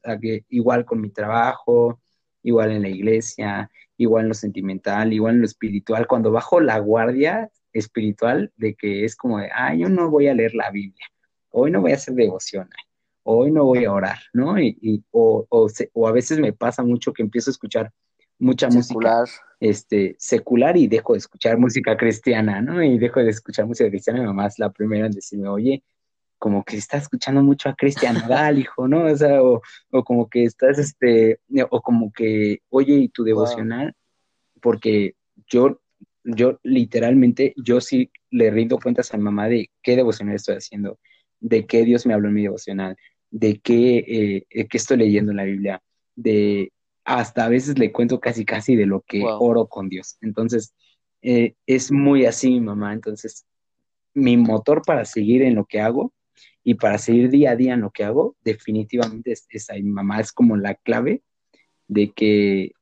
igual 0.48 0.84
con 0.84 1.00
mi 1.00 1.10
trabajo, 1.10 2.00
igual 2.42 2.72
en 2.72 2.82
la 2.82 2.88
iglesia, 2.88 3.70
igual 3.96 4.24
en 4.24 4.28
lo 4.28 4.34
sentimental, 4.34 5.12
igual 5.12 5.36
en 5.36 5.40
lo 5.40 5.46
espiritual. 5.46 6.06
Cuando 6.06 6.30
bajo 6.30 6.60
la 6.60 6.78
guardia, 6.78 7.50
espiritual 7.78 8.52
de 8.56 8.74
que 8.74 9.04
es 9.04 9.16
como 9.16 9.38
de, 9.38 9.50
ah, 9.54 9.74
yo 9.74 9.88
no 9.88 10.10
voy 10.10 10.28
a 10.28 10.34
leer 10.34 10.54
la 10.54 10.70
Biblia, 10.70 11.06
hoy 11.50 11.70
no 11.70 11.80
voy 11.80 11.92
a 11.92 11.96
hacer 11.96 12.14
devoción, 12.14 12.68
hoy 13.22 13.50
no 13.50 13.64
voy 13.64 13.84
a 13.84 13.92
orar, 13.92 14.18
¿no? 14.32 14.58
Y, 14.58 15.04
o, 15.10 15.46
o, 15.48 16.08
a 16.08 16.12
veces 16.12 16.38
me 16.38 16.52
pasa 16.52 16.82
mucho 16.82 17.12
que 17.12 17.22
empiezo 17.22 17.50
a 17.50 17.52
escuchar 17.52 17.92
mucha 18.38 18.68
música 18.68 19.24
este, 19.60 20.16
secular 20.18 20.76
y 20.76 20.86
dejo 20.86 21.14
de 21.14 21.18
escuchar 21.18 21.58
música 21.58 21.96
cristiana, 21.96 22.60
¿no? 22.60 22.82
Y 22.82 22.98
dejo 22.98 23.20
de 23.20 23.30
escuchar 23.30 23.66
música 23.66 23.88
cristiana, 23.88 24.20
mi 24.20 24.26
mamá 24.26 24.46
es 24.46 24.58
la 24.58 24.70
primera 24.70 25.06
en 25.06 25.12
decirme, 25.12 25.48
oye, 25.48 25.82
como 26.38 26.64
que 26.64 26.76
estás 26.76 27.02
escuchando 27.04 27.42
mucho 27.42 27.68
a 27.68 27.74
Cristian 27.74 28.16
hijo, 28.58 28.88
¿no? 28.88 29.04
O 29.04 29.16
sea, 29.16 29.42
o, 29.42 29.62
como 30.04 30.28
que 30.28 30.44
estás, 30.44 30.78
este, 30.78 31.40
o 31.70 31.80
como 31.80 32.12
que, 32.12 32.60
oye, 32.68 32.94
¿y 32.94 33.08
tu 33.08 33.24
devocional? 33.24 33.94
Porque 34.60 35.14
yo 35.48 35.80
yo 36.26 36.58
literalmente, 36.62 37.54
yo 37.56 37.80
sí 37.80 38.10
le 38.30 38.50
rindo 38.50 38.78
cuentas 38.78 39.12
a 39.12 39.16
mi 39.16 39.24
mamá 39.24 39.48
de 39.48 39.70
qué 39.82 39.96
devocional 39.96 40.34
estoy 40.34 40.56
haciendo, 40.56 40.98
de 41.40 41.66
qué 41.66 41.84
Dios 41.84 42.06
me 42.06 42.14
habló 42.14 42.28
en 42.28 42.34
mi 42.34 42.42
devocional, 42.42 42.96
de 43.30 43.60
qué, 43.60 44.44
eh, 44.50 44.66
qué 44.66 44.76
estoy 44.76 44.98
leyendo 44.98 45.30
en 45.30 45.36
la 45.36 45.44
Biblia, 45.44 45.82
de 46.16 46.72
hasta 47.06 47.44
a 47.44 47.48
veces 47.48 47.78
le 47.78 47.92
cuento 47.92 48.18
casi 48.20 48.44
casi 48.44 48.74
de 48.74 48.84
lo 48.84 49.00
que 49.02 49.22
oro 49.24 49.68
con 49.68 49.88
Dios. 49.88 50.18
Entonces, 50.20 50.74
eh, 51.22 51.54
es 51.64 51.92
muy 51.92 52.26
así 52.26 52.50
mi 52.50 52.60
mamá. 52.60 52.92
Entonces, 52.92 53.46
mi 54.12 54.36
motor 54.36 54.82
para 54.84 55.04
seguir 55.04 55.42
en 55.42 55.54
lo 55.54 55.64
que 55.66 55.80
hago 55.80 56.12
y 56.64 56.74
para 56.74 56.98
seguir 56.98 57.30
día 57.30 57.52
a 57.52 57.56
día 57.56 57.74
en 57.74 57.80
lo 57.80 57.90
que 57.92 58.02
hago, 58.02 58.34
definitivamente 58.42 59.32
es, 59.32 59.46
es 59.50 59.70
ahí. 59.70 59.84
Mi 59.84 59.92
mamá 59.92 60.20
es 60.20 60.32
como 60.32 60.56
la 60.56 60.74
clave 60.74 61.22
de 61.86 62.10
que 62.12 62.72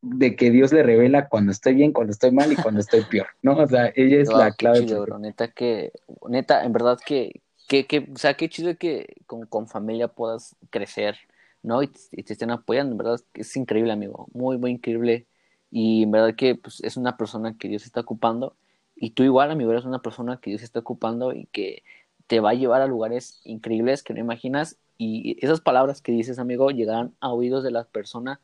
de 0.00 0.36
que 0.36 0.50
Dios 0.50 0.72
le 0.72 0.84
revela 0.84 1.28
cuando 1.28 1.50
estoy 1.50 1.74
bien, 1.74 1.92
cuando 1.92 2.12
estoy 2.12 2.30
mal 2.30 2.52
y 2.52 2.56
cuando 2.56 2.80
estoy 2.80 3.02
peor, 3.10 3.26
¿no? 3.42 3.56
O 3.56 3.66
sea, 3.66 3.92
ella 3.96 4.20
es 4.20 4.28
la 4.28 4.52
clave. 4.52 4.86
Chido, 4.86 5.18
Neta 5.18 5.48
que, 5.48 5.90
neta, 6.28 6.64
en 6.64 6.72
verdad 6.72 6.98
que, 7.04 7.40
que, 7.66 7.86
que, 7.86 8.08
o 8.14 8.16
sea, 8.16 8.34
qué 8.34 8.48
chido 8.48 8.76
que 8.76 9.16
con, 9.26 9.46
con 9.46 9.66
familia 9.66 10.06
puedas 10.06 10.54
crecer, 10.70 11.16
¿no? 11.62 11.82
Y, 11.82 11.88
te 11.88 12.32
estén 12.32 12.50
apoyando, 12.50 12.92
en 12.92 12.98
verdad 12.98 13.20
es 13.34 13.56
increíble, 13.56 13.92
amigo, 13.92 14.28
muy, 14.32 14.58
muy 14.58 14.72
increíble. 14.72 15.26
Y 15.70 16.04
en 16.04 16.10
verdad 16.10 16.34
que 16.34 16.54
pues, 16.54 16.82
es 16.82 16.96
una 16.96 17.16
persona 17.16 17.56
que 17.58 17.68
Dios 17.68 17.84
está 17.84 18.00
ocupando. 18.00 18.56
Y 18.96 19.10
tú 19.10 19.22
igual, 19.22 19.50
amigo, 19.50 19.72
eres 19.72 19.84
una 19.84 20.02
persona 20.02 20.40
que 20.40 20.50
Dios 20.50 20.62
está 20.62 20.80
ocupando 20.80 21.32
y 21.32 21.46
que 21.46 21.82
te 22.26 22.40
va 22.40 22.50
a 22.50 22.54
llevar 22.54 22.82
a 22.82 22.86
lugares 22.86 23.40
increíbles 23.44 24.02
que 24.02 24.14
no 24.14 24.20
imaginas. 24.20 24.78
Y 24.98 25.36
esas 25.44 25.60
palabras 25.60 26.02
que 26.02 26.12
dices, 26.12 26.38
amigo, 26.38 26.70
llegarán 26.70 27.14
a 27.20 27.32
oídos 27.32 27.64
de 27.64 27.70
las 27.70 27.86
personas 27.86 28.40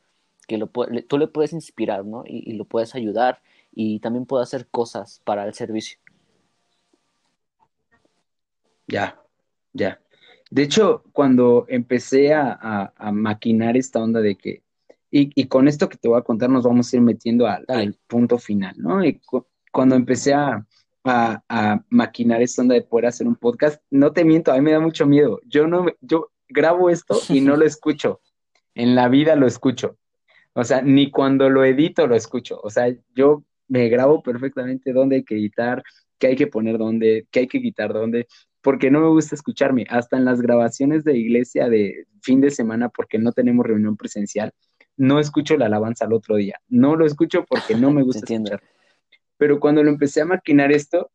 que 0.46 0.58
lo, 0.58 0.68
tú 1.08 1.18
le 1.18 1.26
puedes 1.26 1.52
inspirar, 1.52 2.04
¿no? 2.04 2.24
Y, 2.26 2.52
lo 2.54 2.64
puedes 2.64 2.94
ayudar 2.94 3.40
y 3.72 4.00
también 4.00 4.26
puede 4.26 4.42
hacer 4.42 4.66
cosas 4.68 5.20
para 5.24 5.46
el 5.46 5.54
servicio. 5.54 5.98
Ya, 8.86 9.18
ya. 9.72 10.00
De 10.54 10.62
hecho, 10.62 11.02
cuando 11.10 11.66
empecé 11.68 12.32
a, 12.32 12.92
maquinar 13.12 13.76
esta 13.76 14.00
onda 14.00 14.20
de 14.20 14.36
que, 14.36 14.62
y, 15.10 15.48
con 15.48 15.66
esto 15.66 15.88
que 15.88 15.96
te 15.96 16.06
voy 16.06 16.16
a 16.16 16.22
contar, 16.22 16.48
nos 16.48 16.62
vamos 16.62 16.92
a 16.92 16.96
ir 16.96 17.02
metiendo 17.02 17.48
al, 17.48 17.98
punto 18.06 18.38
final, 18.38 18.76
¿no? 18.78 19.04
Y 19.04 19.20
cuando 19.72 19.96
empecé 19.96 20.32
a, 20.32 20.64
maquinar 21.88 22.40
esta 22.40 22.62
onda 22.62 22.76
de 22.76 22.82
poder 22.82 23.06
hacer 23.06 23.26
un 23.26 23.34
podcast, 23.34 23.82
no 23.90 24.12
te 24.12 24.24
miento, 24.24 24.52
a 24.52 24.54
mí 24.54 24.60
me 24.60 24.70
da 24.70 24.78
mucho 24.78 25.06
miedo. 25.06 25.40
Yo 25.44 25.66
no, 25.66 25.86
yo 26.00 26.30
grabo 26.48 26.88
esto 26.88 27.18
y 27.28 27.40
no 27.40 27.56
lo 27.56 27.66
escucho. 27.66 28.20
En 28.76 28.96
la 28.96 29.08
vida 29.08 29.36
lo 29.36 29.46
escucho. 29.46 29.98
O 30.52 30.64
sea, 30.64 30.82
ni 30.82 31.10
cuando 31.12 31.48
lo 31.48 31.64
edito 31.64 32.08
lo 32.08 32.16
escucho. 32.16 32.60
O 32.62 32.70
sea, 32.70 32.92
yo 33.14 33.44
me 33.68 33.88
grabo 33.88 34.20
perfectamente 34.20 34.92
dónde 34.92 35.16
hay 35.16 35.24
que 35.24 35.36
editar, 35.36 35.82
qué 36.18 36.28
hay 36.28 36.36
que 36.36 36.48
poner 36.48 36.76
dónde, 36.76 37.28
qué 37.30 37.40
hay 37.40 37.46
que 37.46 37.62
quitar 37.62 37.92
dónde, 37.92 38.26
porque 38.64 38.90
no 38.90 39.00
me 39.00 39.08
gusta 39.08 39.34
escucharme. 39.34 39.86
Hasta 39.90 40.16
en 40.16 40.24
las 40.24 40.40
grabaciones 40.40 41.04
de 41.04 41.18
iglesia 41.18 41.68
de 41.68 42.06
fin 42.22 42.40
de 42.40 42.50
semana, 42.50 42.88
porque 42.88 43.18
no 43.18 43.30
tenemos 43.32 43.66
reunión 43.66 43.94
presencial, 43.94 44.52
no 44.96 45.20
escucho 45.20 45.58
la 45.58 45.66
alabanza 45.66 46.06
al 46.06 46.14
otro 46.14 46.36
día. 46.36 46.58
No 46.68 46.96
lo 46.96 47.04
escucho 47.04 47.44
porque 47.46 47.74
no 47.74 47.90
me 47.90 48.02
gusta 48.02 48.24
escuchar. 48.24 48.62
Pero 49.36 49.60
cuando 49.60 49.82
lo 49.82 49.90
empecé 49.90 50.22
a 50.22 50.24
maquinar 50.24 50.72
esto, 50.72 51.10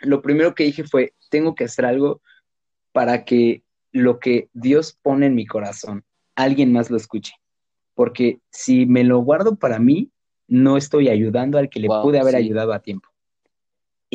lo 0.00 0.20
primero 0.20 0.56
que 0.56 0.64
dije 0.64 0.82
fue, 0.82 1.14
tengo 1.30 1.54
que 1.54 1.64
hacer 1.64 1.84
algo 1.84 2.20
para 2.90 3.24
que 3.24 3.62
lo 3.92 4.18
que 4.18 4.48
Dios 4.52 4.98
pone 5.00 5.26
en 5.26 5.36
mi 5.36 5.46
corazón, 5.46 6.04
alguien 6.34 6.72
más 6.72 6.90
lo 6.90 6.96
escuche. 6.96 7.34
Porque 7.94 8.40
si 8.50 8.84
me 8.84 9.04
lo 9.04 9.20
guardo 9.20 9.54
para 9.54 9.78
mí, 9.78 10.10
no 10.48 10.76
estoy 10.76 11.08
ayudando 11.08 11.56
al 11.56 11.70
que 11.70 11.78
le 11.78 11.86
pude 11.86 12.18
haber 12.18 12.34
ayudado 12.34 12.72
a 12.72 12.80
tiempo. 12.80 13.13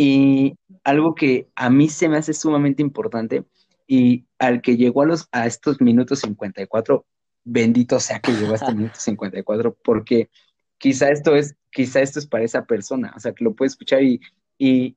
Y 0.01 0.55
algo 0.85 1.13
que 1.13 1.49
a 1.55 1.69
mí 1.69 1.89
se 1.89 2.07
me 2.07 2.15
hace 2.15 2.33
sumamente 2.33 2.81
importante 2.81 3.43
y 3.85 4.23
al 4.37 4.61
que 4.61 4.77
llegó 4.77 5.01
a, 5.01 5.05
los, 5.05 5.27
a 5.33 5.45
estos 5.45 5.81
minutos 5.81 6.19
54, 6.19 7.05
bendito 7.43 7.99
sea 7.99 8.21
que 8.21 8.31
llegó 8.31 8.53
a 8.53 8.55
este 8.55 8.73
minuto 8.75 8.97
54, 8.97 9.77
porque 9.83 10.29
quizá 10.77 11.09
esto 11.09 11.35
es, 11.35 11.57
quizá 11.69 11.99
esto 11.99 12.19
es 12.19 12.27
para 12.27 12.45
esa 12.45 12.63
persona, 12.63 13.11
o 13.13 13.19
sea, 13.19 13.33
que 13.33 13.43
lo 13.43 13.53
puede 13.53 13.67
escuchar 13.67 14.01
y, 14.01 14.21
y 14.57 14.95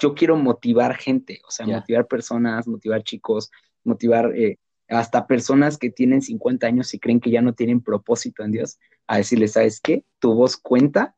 yo 0.00 0.14
quiero 0.14 0.36
motivar 0.36 0.94
gente, 0.94 1.40
o 1.48 1.50
sea, 1.50 1.66
motivar 1.66 2.06
personas, 2.06 2.68
motivar 2.68 3.02
chicos, 3.02 3.50
motivar 3.82 4.32
eh, 4.36 4.60
hasta 4.86 5.26
personas 5.26 5.76
que 5.76 5.90
tienen 5.90 6.22
50 6.22 6.68
años 6.68 6.94
y 6.94 7.00
creen 7.00 7.18
que 7.18 7.32
ya 7.32 7.42
no 7.42 7.52
tienen 7.54 7.80
propósito 7.80 8.44
en 8.44 8.52
Dios, 8.52 8.78
a 9.08 9.16
decirles, 9.16 9.54
¿sabes 9.54 9.80
qué? 9.80 10.04
Tu 10.20 10.32
voz 10.32 10.56
cuenta 10.56 11.16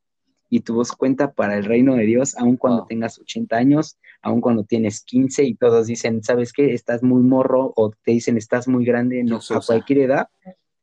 y 0.53 0.61
tu 0.61 0.75
voz 0.75 0.93
cuenta 0.93 1.33
para 1.33 1.57
el 1.57 1.65
reino 1.65 1.95
de 1.95 2.05
Dios, 2.05 2.37
aun 2.37 2.59
cuando 2.59 2.85
tengas 2.85 3.19
80 3.19 3.57
años, 3.57 3.97
aun 4.21 4.43
cuando 4.43 4.65
tienes 4.65 5.01
15 5.03 5.45
y 5.45 5.55
todos 5.55 5.87
dicen, 5.87 6.23
¿sabes 6.23 6.53
qué? 6.53 6.75
Estás 6.75 7.03
muy 7.03 7.23
morro 7.23 7.73
o 7.75 7.91
te 8.05 8.11
dicen, 8.11 8.37
estás 8.37 8.69
muy 8.69 8.85
grande, 8.85 9.25
no, 9.25 9.39
a 9.39 9.61
cualquier 9.67 10.01
edad. 10.01 10.29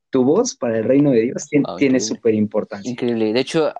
Tu 0.09 0.23
voz 0.23 0.55
para 0.55 0.79
el 0.79 0.85
reino 0.85 1.11
de 1.11 1.21
Dios 1.21 1.47
tiene, 1.77 1.99
súper 1.99 2.33
importancia. 2.33 2.89
Increíble. 2.91 3.31
De 3.31 3.39
hecho, 3.39 3.71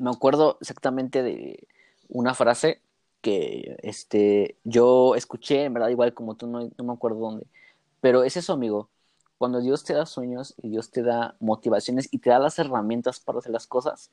me 0.00 0.08
acuerdo 0.08 0.56
exactamente 0.62 1.22
de 1.22 1.68
una 2.08 2.32
frase 2.32 2.80
que 3.20 3.76
este, 3.82 4.56
yo 4.64 5.14
escuché, 5.14 5.64
en 5.64 5.74
verdad, 5.74 5.90
igual 5.90 6.14
como 6.14 6.36
tú, 6.36 6.46
no, 6.46 6.70
no 6.74 6.84
me 6.84 6.92
acuerdo 6.94 7.18
dónde, 7.18 7.44
pero 8.00 8.24
es 8.24 8.38
eso, 8.38 8.54
amigo. 8.54 8.88
Cuando 9.36 9.60
Dios 9.60 9.84
te 9.84 9.92
da 9.92 10.06
sueños 10.06 10.54
y 10.62 10.70
Dios 10.70 10.90
te 10.90 11.02
da 11.02 11.36
motivaciones 11.38 12.08
y 12.10 12.20
te 12.20 12.30
da 12.30 12.38
las 12.38 12.58
herramientas 12.58 13.20
para 13.20 13.40
hacer 13.40 13.52
las 13.52 13.66
cosas, 13.66 14.10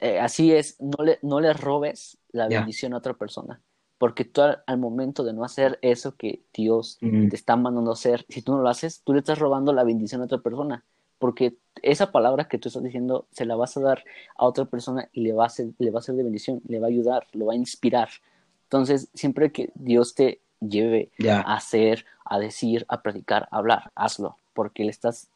eh, 0.00 0.20
así 0.20 0.52
es, 0.52 0.80
no 0.80 1.04
le, 1.04 1.18
no 1.22 1.40
le 1.40 1.52
robes 1.52 2.18
la 2.30 2.48
bendición 2.48 2.94
a 2.94 2.98
otra 2.98 3.14
persona. 3.14 3.60
Porque 3.98 4.24
tú 4.24 4.42
al, 4.42 4.78
momento 4.78 5.24
de 5.24 5.32
no 5.32 5.44
hacer 5.44 5.78
eso 5.82 6.14
que 6.16 6.42
Dios 6.54 6.98
te 7.00 7.34
está 7.34 7.56
mandando 7.56 7.90
a 7.90 7.94
hacer, 7.94 8.24
si 8.28 8.42
tú 8.42 8.52
no 8.52 8.62
lo 8.62 8.68
haces, 8.68 9.02
tú 9.02 9.12
le 9.12 9.18
estás 9.18 9.40
robando 9.40 9.72
la 9.72 9.82
bendición 9.82 10.20
a 10.20 10.26
otra 10.26 10.38
persona. 10.38 10.84
Porque 11.18 11.56
esa 11.82 12.12
palabra 12.12 12.46
que 12.46 12.58
tú 12.58 12.68
estás 12.68 12.84
diciendo 12.84 13.26
se 13.32 13.44
la 13.44 13.56
vas 13.56 13.76
a 13.76 13.80
dar 13.80 14.04
a 14.36 14.46
otra 14.46 14.66
persona 14.66 15.08
y 15.12 15.22
le 15.22 15.32
va 15.32 15.46
a 15.46 15.48
ser, 15.48 15.70
le 15.78 15.90
va 15.90 15.98
a 15.98 16.02
ser 16.02 16.14
de 16.14 16.22
bendición, 16.22 16.62
le 16.68 16.78
va 16.78 16.86
a 16.86 16.90
ayudar, 16.90 17.26
lo 17.32 17.46
va 17.46 17.54
a 17.54 17.56
inspirar. 17.56 18.08
Entonces, 18.64 19.08
siempre 19.14 19.50
que 19.50 19.72
Dios 19.74 20.14
te 20.14 20.42
lleve 20.60 21.10
a 21.26 21.54
hacer, 21.54 22.04
a 22.24 22.38
decir, 22.38 22.86
a 22.88 23.02
predicar, 23.02 23.48
a 23.50 23.56
hablar, 23.56 23.90
hazlo, 23.96 24.36
porque 24.54 24.84
le 24.84 24.90
estás 24.90 25.28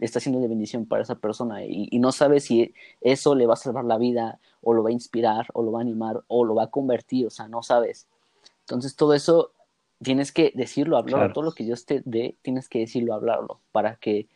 está 0.00 0.20
siendo 0.20 0.40
de 0.40 0.48
bendición 0.48 0.86
para 0.86 1.02
esa 1.02 1.16
persona 1.16 1.64
y, 1.64 1.98
no 1.98 2.12
sabes 2.12 2.44
si 2.44 2.74
eso 3.00 3.34
le 3.34 3.46
va 3.46 3.54
a 3.54 3.56
salvar 3.56 3.84
la 3.84 3.98
vida 3.98 4.38
o 4.62 4.74
lo 4.74 4.82
va 4.82 4.90
a 4.90 4.92
inspirar 4.92 5.46
o 5.54 5.62
lo 5.62 5.72
va 5.72 5.80
a 5.80 5.82
animar 5.82 6.22
o 6.28 6.44
lo 6.44 6.54
va 6.54 6.64
a 6.64 6.70
convertir, 6.70 7.26
o 7.26 7.30
sea, 7.30 7.48
no 7.48 7.62
sabes. 7.62 8.06
Entonces 8.60 8.96
todo 8.96 9.14
eso 9.14 9.52
tienes 10.02 10.32
que 10.32 10.52
decirlo, 10.54 10.96
hablarlo, 10.96 11.32
todo 11.32 11.44
lo 11.44 11.52
que 11.52 11.64
Dios 11.64 11.86
te 11.86 12.02
dé, 12.04 12.36
tienes 12.42 12.68
que 12.68 12.80
decirlo, 12.80 13.14
hablarlo, 13.14 13.60
para 13.72 13.96
que 13.96 14.26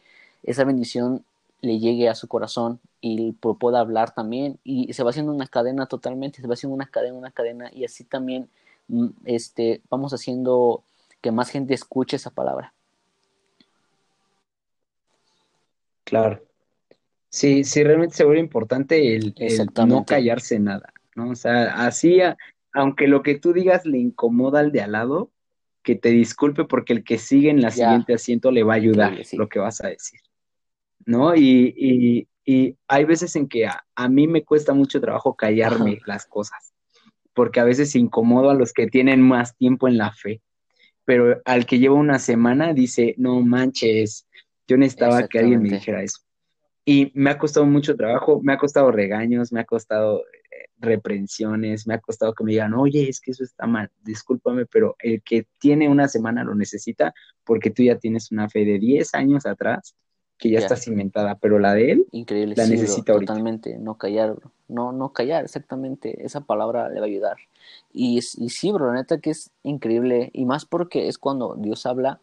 esa 0.42 0.64
bendición 0.64 1.24
le 1.60 1.78
llegue 1.78 2.08
a 2.08 2.14
su 2.14 2.26
corazón 2.28 2.80
y 3.00 3.32
pueda 3.32 3.80
hablar 3.80 4.14
también 4.14 4.58
y 4.64 4.92
se 4.92 5.04
va 5.04 5.10
haciendo 5.10 5.32
una 5.32 5.46
cadena 5.46 5.86
totalmente, 5.86 6.40
se 6.40 6.48
va 6.48 6.54
haciendo 6.54 6.74
una 6.74 6.86
cadena, 6.86 7.14
una 7.16 7.30
cadena 7.30 7.70
y 7.72 7.84
así 7.84 8.04
también 8.04 8.48
Mm, 8.88 9.08
este, 9.24 9.82
vamos 9.88 10.12
haciendo 10.12 10.84
que 11.20 11.32
más 11.32 11.50
gente 11.50 11.74
escuche 11.74 12.16
esa 12.16 12.30
palabra. 12.30 12.74
Claro. 16.04 16.42
Sí, 17.28 17.64
sí, 17.64 17.82
realmente 17.82 18.14
se 18.14 18.24
vuelve 18.24 18.40
importante 18.40 19.16
el, 19.16 19.34
no 19.86 20.04
callarse 20.04 20.58
nada, 20.58 20.92
¿no? 21.14 21.30
O 21.30 21.34
sea, 21.34 21.86
así, 21.86 22.18
aunque 22.72 23.08
lo 23.08 23.22
que 23.22 23.38
tú 23.38 23.52
digas 23.54 23.86
le 23.86 23.98
incomoda 23.98 24.60
al 24.60 24.70
de 24.70 24.82
al 24.82 24.92
lado, 24.92 25.30
que 25.82 25.94
te 25.94 26.10
disculpe 26.10 26.64
porque 26.64 26.92
el 26.92 27.04
que 27.04 27.18
sigue 27.18 27.48
en 27.50 27.62
la 27.62 27.70
siguiente 27.70 28.14
asiento 28.14 28.50
le 28.50 28.62
va 28.62 28.74
a 28.74 28.76
ayudar 28.76 29.18
lo 29.32 29.48
que 29.48 29.58
vas 29.58 29.82
a 29.82 29.88
decir, 29.88 30.20
¿no? 31.06 31.34
Y, 31.34 32.28
hay 32.88 33.04
veces 33.04 33.36
en 33.36 33.48
que 33.48 33.66
a, 33.66 34.08
mí 34.08 34.26
me 34.26 34.44
cuesta 34.44 34.74
mucho 34.74 35.00
trabajo 35.00 35.36
callarme 35.36 36.00
las 36.06 36.26
cosas 36.26 36.72
porque 37.34 37.60
a 37.60 37.64
veces 37.64 37.94
incomodo 37.94 38.50
a 38.50 38.54
los 38.54 38.72
que 38.72 38.86
tienen 38.86 39.22
más 39.22 39.56
tiempo 39.56 39.88
en 39.88 39.98
la 39.98 40.12
fe, 40.12 40.40
pero 41.04 41.40
al 41.44 41.66
que 41.66 41.78
lleva 41.78 41.94
una 41.94 42.18
semana 42.18 42.72
dice, 42.72 43.14
no 43.18 43.40
manches, 43.40 44.26
yo 44.66 44.76
necesitaba 44.76 45.26
que 45.28 45.38
alguien 45.38 45.62
me 45.62 45.70
dijera 45.70 46.02
eso. 46.02 46.20
Y 46.84 47.12
me 47.14 47.30
ha 47.30 47.38
costado 47.38 47.64
mucho 47.66 47.96
trabajo, 47.96 48.40
me 48.42 48.52
ha 48.52 48.58
costado 48.58 48.90
regaños, 48.90 49.52
me 49.52 49.60
ha 49.60 49.64
costado 49.64 50.20
eh, 50.20 50.68
reprensiones, 50.78 51.86
me 51.86 51.94
ha 51.94 52.00
costado 52.00 52.34
que 52.34 52.42
me 52.42 52.52
digan, 52.52 52.74
oye, 52.74 53.08
es 53.08 53.20
que 53.20 53.30
eso 53.30 53.44
está 53.44 53.66
mal, 53.66 53.90
discúlpame, 54.02 54.66
pero 54.66 54.96
el 54.98 55.22
que 55.22 55.46
tiene 55.58 55.88
una 55.88 56.08
semana 56.08 56.42
lo 56.42 56.56
necesita 56.56 57.14
porque 57.44 57.70
tú 57.70 57.84
ya 57.84 57.98
tienes 57.98 58.32
una 58.32 58.48
fe 58.48 58.64
de 58.64 58.80
10 58.80 59.14
años 59.14 59.46
atrás 59.46 59.94
que 60.38 60.50
ya, 60.50 60.58
está 60.58 60.74
cimentada, 60.74 61.36
pero 61.36 61.60
la 61.60 61.72
de 61.72 61.92
él 61.92 62.06
Increíble, 62.10 62.54
la 62.56 62.66
necesita 62.66 63.12
Totalmente, 63.12 63.78
no 63.78 63.96
callar, 63.96 64.34
no, 64.66 64.90
no 64.90 65.12
callar, 65.12 65.44
exactamente, 65.44 66.24
esa 66.26 66.40
palabra 66.40 66.88
le 66.88 66.98
va 66.98 67.06
a 67.06 67.08
ayudar. 67.08 67.36
Y, 67.92 68.18
y 68.18 68.48
sí, 68.48 68.72
bro, 68.72 68.88
la 68.88 68.94
neta 68.94 69.20
que 69.20 69.30
es 69.30 69.52
increíble, 69.62 70.30
y 70.32 70.44
más 70.44 70.64
porque 70.64 71.06
es 71.06 71.18
cuando 71.18 71.54
Dios 71.56 71.86
habla, 71.86 72.20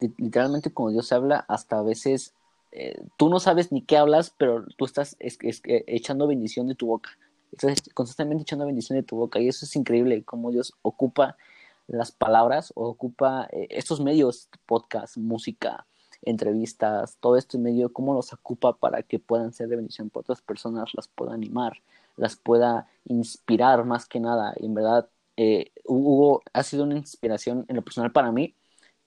literalmente 0.00 0.72
cuando 0.72 0.92
Dios 0.92 1.12
habla, 1.12 1.44
hasta 1.48 1.78
a 1.78 1.82
veces 1.82 2.34
eh, 2.72 3.02
tú 3.16 3.28
no 3.28 3.40
sabes 3.40 3.72
ni 3.72 3.82
qué 3.82 3.96
hablas, 3.96 4.34
pero 4.36 4.64
tú 4.76 4.84
estás 4.84 5.16
es, 5.18 5.38
echando 5.42 6.26
bendición 6.26 6.68
de 6.68 6.74
tu 6.74 6.86
boca. 6.86 7.10
Estás 7.52 7.82
constantemente 7.94 8.42
echando 8.42 8.66
bendición 8.66 8.96
de 8.96 9.02
tu 9.02 9.16
boca, 9.16 9.40
y 9.40 9.48
eso 9.48 9.64
es 9.64 9.74
increíble, 9.76 10.22
cómo 10.24 10.50
Dios 10.50 10.74
ocupa 10.82 11.36
las 11.88 12.12
palabras, 12.12 12.72
ocupa 12.76 13.48
eh, 13.50 13.66
estos 13.70 14.00
medios, 14.00 14.48
podcast, 14.66 15.16
música, 15.16 15.86
entrevistas, 16.22 17.16
todo 17.20 17.36
esto 17.36 17.56
en 17.56 17.64
medio, 17.64 17.92
cómo 17.92 18.14
los 18.14 18.32
ocupa 18.32 18.76
para 18.76 19.02
que 19.02 19.18
puedan 19.18 19.52
ser 19.52 19.68
de 19.68 19.76
bendición 19.76 20.10
para 20.10 20.20
otras 20.20 20.42
personas, 20.42 20.90
las 20.94 21.08
pueda 21.08 21.34
animar, 21.34 21.82
las 22.16 22.36
pueda 22.36 22.86
inspirar 23.06 23.84
más 23.84 24.06
que 24.06 24.20
nada. 24.20 24.54
Y 24.58 24.66
en 24.66 24.74
verdad, 24.74 25.08
eh, 25.36 25.72
Hugo 25.84 26.42
ha 26.52 26.62
sido 26.62 26.84
una 26.84 26.96
inspiración 26.96 27.64
en 27.68 27.76
lo 27.76 27.82
personal 27.82 28.12
para 28.12 28.30
mí, 28.30 28.54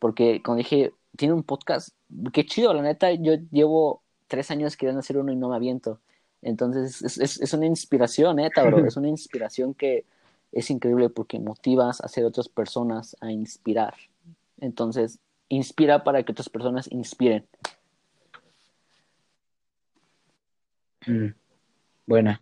porque 0.03 0.41
cuando 0.43 0.57
dije, 0.57 0.91
tiene 1.15 1.33
un 1.33 1.43
podcast, 1.43 1.95
qué 2.33 2.45
chido, 2.45 2.73
la 2.73 2.81
neta, 2.81 3.13
yo 3.13 3.35
llevo 3.51 4.03
tres 4.27 4.51
años 4.51 4.75
queriendo 4.75 4.99
hacer 4.99 5.17
uno 5.17 5.31
y 5.31 5.37
no 5.37 5.47
me 5.47 5.55
aviento. 5.55 6.01
Entonces, 6.41 7.01
es, 7.01 7.39
es, 7.39 7.53
una 7.53 7.67
inspiración, 7.67 8.35
neta, 8.35 8.65
bro, 8.65 8.79
es 8.85 8.97
una 8.97 9.07
inspiración 9.07 9.73
que 9.73 10.03
es 10.51 10.69
increíble 10.69 11.09
porque 11.09 11.39
motivas 11.39 12.01
a 12.01 12.07
hacer 12.07 12.25
otras 12.25 12.49
personas 12.49 13.15
a 13.21 13.31
inspirar. 13.31 13.93
Entonces, 14.59 15.19
inspira 15.47 16.03
para 16.03 16.21
que 16.23 16.33
otras 16.33 16.49
personas 16.49 16.91
inspiren. 16.91 17.45
Mm, 21.07 21.27
buena. 22.05 22.41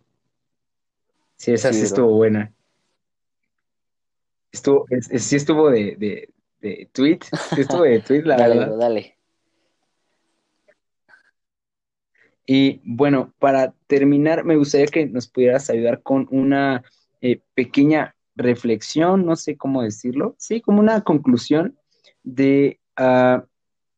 Sí, 1.36 1.52
esa 1.52 1.72
sí, 1.72 1.82
estuvo 1.82 2.10
buena. 2.10 2.52
Estuvo, 4.50 4.84
sí 4.98 5.36
estuvo 5.36 5.70
de, 5.70 5.94
de, 5.94 6.28
de 6.62 6.88
tweet, 6.92 7.18
estuvo 7.58 7.82
de 7.82 8.00
tweet, 8.00 8.22
la 8.22 8.36
dale, 8.38 8.58
verdad. 8.58 8.78
dale. 8.78 9.18
Y 12.46 12.80
bueno, 12.84 13.34
para 13.38 13.74
terminar, 13.86 14.44
me 14.44 14.56
gustaría 14.56 14.86
que 14.86 15.06
nos 15.06 15.28
pudieras 15.28 15.68
ayudar 15.70 16.02
con 16.02 16.26
una 16.30 16.82
eh, 17.20 17.40
pequeña 17.54 18.16
reflexión, 18.34 19.26
no 19.26 19.36
sé 19.36 19.56
cómo 19.56 19.82
decirlo, 19.82 20.34
sí, 20.38 20.60
como 20.60 20.80
una 20.80 21.02
conclusión 21.02 21.78
de 22.22 22.80
uh, 22.98 23.42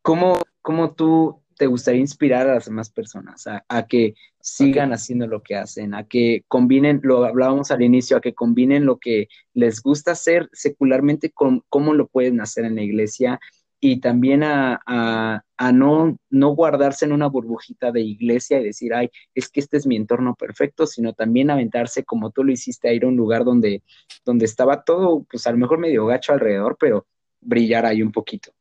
cómo, 0.02 0.38
cómo 0.60 0.92
tú 0.92 1.40
te 1.56 1.66
gustaría 1.66 2.00
inspirar 2.00 2.48
a 2.48 2.54
las 2.54 2.66
demás 2.66 2.90
personas, 2.90 3.46
a, 3.46 3.86
que 3.86 4.14
sigan 4.44 4.92
haciendo 4.92 5.26
lo 5.26 5.42
que 5.42 5.56
hacen, 5.56 5.94
a 5.94 6.04
que 6.04 6.44
combinen, 6.48 7.00
lo 7.02 7.24
hablábamos 7.24 7.70
al 7.70 7.80
inicio, 7.80 8.18
a 8.18 8.20
que 8.20 8.34
combinen 8.34 8.84
lo 8.84 8.98
que 8.98 9.28
les 9.54 9.80
gusta 9.80 10.12
hacer 10.12 10.50
secularmente 10.52 11.30
con 11.30 11.62
cómo 11.70 11.94
lo 11.94 12.08
pueden 12.08 12.42
hacer 12.42 12.66
en 12.66 12.74
la 12.74 12.82
iglesia 12.82 13.40
y 13.80 14.00
también 14.00 14.42
a, 14.42 14.82
a, 14.86 15.72
no, 15.72 16.18
no 16.28 16.50
guardarse 16.50 17.06
en 17.06 17.12
una 17.12 17.26
burbujita 17.26 17.90
de 17.90 18.02
iglesia 18.02 18.60
y 18.60 18.64
decir, 18.64 18.92
ay, 18.92 19.10
es 19.34 19.48
que 19.48 19.60
este 19.60 19.78
es 19.78 19.86
mi 19.86 19.96
entorno 19.96 20.34
perfecto, 20.34 20.86
sino 20.86 21.14
también 21.14 21.50
aventarse 21.50 22.04
como 22.04 22.30
tú 22.30 22.44
lo 22.44 22.52
hiciste, 22.52 22.88
a 22.88 22.92
ir 22.92 23.04
a 23.04 23.08
un 23.08 23.16
lugar 23.16 23.44
donde, 23.44 23.82
donde 24.26 24.44
estaba 24.44 24.84
todo, 24.84 25.24
pues 25.30 25.46
a 25.46 25.52
lo 25.52 25.56
mejor 25.56 25.78
medio 25.78 26.04
gacho 26.04 26.34
alrededor, 26.34 26.76
pero 26.78 27.06
brillar 27.40 27.86
ahí 27.86 28.02
un 28.02 28.12
poquito. 28.12 28.52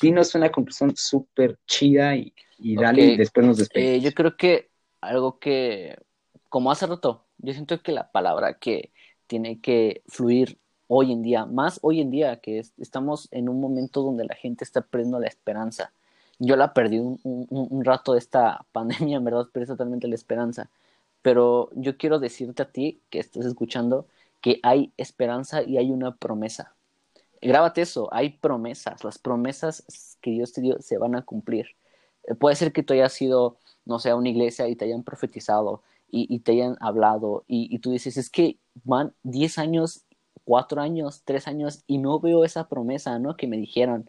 dinos 0.00 0.34
una 0.34 0.50
conclusión 0.50 0.94
súper 0.96 1.58
chida 1.66 2.16
y, 2.16 2.32
dale 2.58 3.02
y 3.02 3.16
después 3.18 3.46
nos 3.46 3.58
despedimos. 3.58 3.96
Eh, 3.96 4.00
yo 4.00 4.12
creo 4.12 4.36
que 4.36 4.69
algo 5.00 5.38
que, 5.38 5.98
como 6.48 6.70
hace 6.70 6.86
rato, 6.86 7.24
yo 7.38 7.52
siento 7.52 7.82
que 7.82 7.92
la 7.92 8.10
palabra 8.12 8.58
que 8.58 8.92
tiene 9.26 9.60
que 9.60 10.02
fluir 10.08 10.58
hoy 10.88 11.12
en 11.12 11.22
día, 11.22 11.46
más 11.46 11.78
hoy 11.82 12.00
en 12.00 12.10
día 12.10 12.40
que 12.40 12.58
estamos 12.78 13.28
en 13.32 13.48
un 13.48 13.60
momento 13.60 14.02
donde 14.02 14.24
la 14.24 14.34
gente 14.34 14.64
está 14.64 14.82
perdiendo 14.82 15.20
la 15.20 15.28
esperanza. 15.28 15.92
Yo 16.38 16.56
la 16.56 16.74
perdí 16.74 16.98
un, 16.98 17.20
un 17.24 17.84
rato 17.84 18.12
de 18.14 18.18
esta 18.18 18.66
pandemia, 18.72 19.18
en 19.18 19.24
verdad, 19.24 19.48
perdí 19.52 19.68
totalmente 19.68 20.08
la 20.08 20.14
esperanza. 20.14 20.70
Pero 21.22 21.70
yo 21.74 21.96
quiero 21.98 22.18
decirte 22.18 22.62
a 22.62 22.72
ti 22.72 23.00
que 23.10 23.18
estás 23.20 23.46
escuchando 23.46 24.06
que 24.40 24.60
hay 24.62 24.92
esperanza 24.96 25.62
y 25.62 25.76
hay 25.78 25.90
una 25.90 26.16
promesa 26.16 26.74
grábate 27.40 27.82
eso, 27.82 28.08
hay 28.12 28.30
promesas, 28.30 29.02
las 29.04 29.18
promesas 29.18 30.16
que 30.20 30.30
Dios 30.32 30.52
te 30.52 30.60
dio 30.60 30.80
se 30.80 30.98
van 30.98 31.14
a 31.16 31.22
cumplir. 31.22 31.68
Eh, 32.24 32.34
puede 32.34 32.56
ser 32.56 32.72
que 32.72 32.82
tú 32.82 32.94
hayas 32.94 33.12
sido, 33.12 33.58
no 33.90 33.98
sé, 33.98 34.14
una 34.14 34.28
iglesia 34.28 34.68
y 34.68 34.76
te 34.76 34.84
hayan 34.84 35.02
profetizado 35.02 35.82
y, 36.12 36.38
te 36.40 36.52
hayan 36.52 36.76
hablado 36.80 37.44
y, 37.48 37.78
tú 37.80 37.90
dices, 37.90 38.16
es 38.16 38.30
que 38.30 38.56
van 38.84 39.12
10 39.24 39.58
años, 39.58 40.04
4 40.44 40.80
años, 40.80 41.22
3 41.24 41.48
años 41.48 41.82
y 41.86 41.98
no 41.98 42.20
veo 42.20 42.44
esa 42.44 42.68
promesa, 42.68 43.18
¿no? 43.18 43.36
Que 43.36 43.48
me 43.48 43.56
dijeron. 43.56 44.08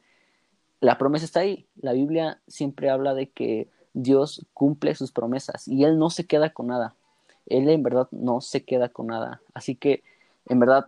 La 0.80 0.98
promesa 0.98 1.26
está 1.26 1.42
ahí. 1.42 1.68
La 1.76 1.94
Biblia 1.94 2.42
siempre 2.48 2.90
habla 2.90 3.14
de 3.14 3.30
que 3.30 3.70
Dios 3.94 4.46
cumple 4.54 4.96
sus 4.96 5.12
promesas 5.12 5.68
y 5.68 5.84
Él 5.84 5.98
no 5.98 6.10
se 6.10 6.26
queda 6.26 6.52
con 6.52 6.68
nada. 6.68 6.96
Él 7.48 7.68
en 7.70 7.84
verdad 7.84 8.08
no 8.12 8.42
se 8.42 8.64
queda 8.64 8.90
con 8.90 9.08
nada. 9.08 9.42
Así 9.54 9.76
que, 9.76 10.04
en 10.48 10.60
verdad, 10.60 10.88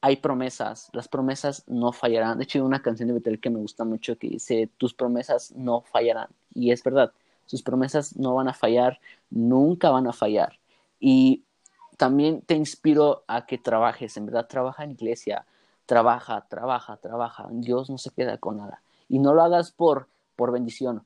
hay 0.00 0.16
promesas, 0.16 0.90
las 0.92 1.08
promesas 1.08 1.64
no 1.66 1.92
fallarán. 1.92 2.38
De 2.38 2.44
hecho, 2.44 2.58
hay 2.58 2.64
una 2.64 2.82
canción 2.82 3.08
de 3.08 3.14
Betel 3.14 3.40
que 3.40 3.50
me 3.50 3.58
gusta 3.58 3.84
mucho 3.84 4.16
que 4.16 4.28
dice, 4.28 4.70
tus 4.76 4.94
promesas 4.94 5.52
no 5.56 5.82
fallarán. 5.82 6.28
Y 6.54 6.70
es 6.70 6.82
verdad, 6.84 7.12
sus 7.48 7.62
promesas 7.62 8.16
no 8.16 8.34
van 8.34 8.46
a 8.48 8.54
fallar, 8.54 9.00
nunca 9.30 9.90
van 9.90 10.06
a 10.06 10.12
fallar. 10.12 10.60
Y 11.00 11.44
también 11.96 12.42
te 12.42 12.54
inspiro 12.54 13.24
a 13.26 13.46
que 13.46 13.56
trabajes, 13.56 14.16
en 14.16 14.26
verdad, 14.26 14.46
trabaja 14.46 14.84
en 14.84 14.92
iglesia, 14.92 15.46
trabaja, 15.86 16.46
trabaja, 16.48 16.98
trabaja. 16.98 17.48
Dios 17.50 17.88
no 17.88 17.96
se 17.96 18.10
queda 18.10 18.36
con 18.36 18.58
nada. 18.58 18.82
Y 19.08 19.18
no 19.18 19.32
lo 19.32 19.42
hagas 19.42 19.72
por, 19.72 20.08
por 20.36 20.52
bendición, 20.52 21.02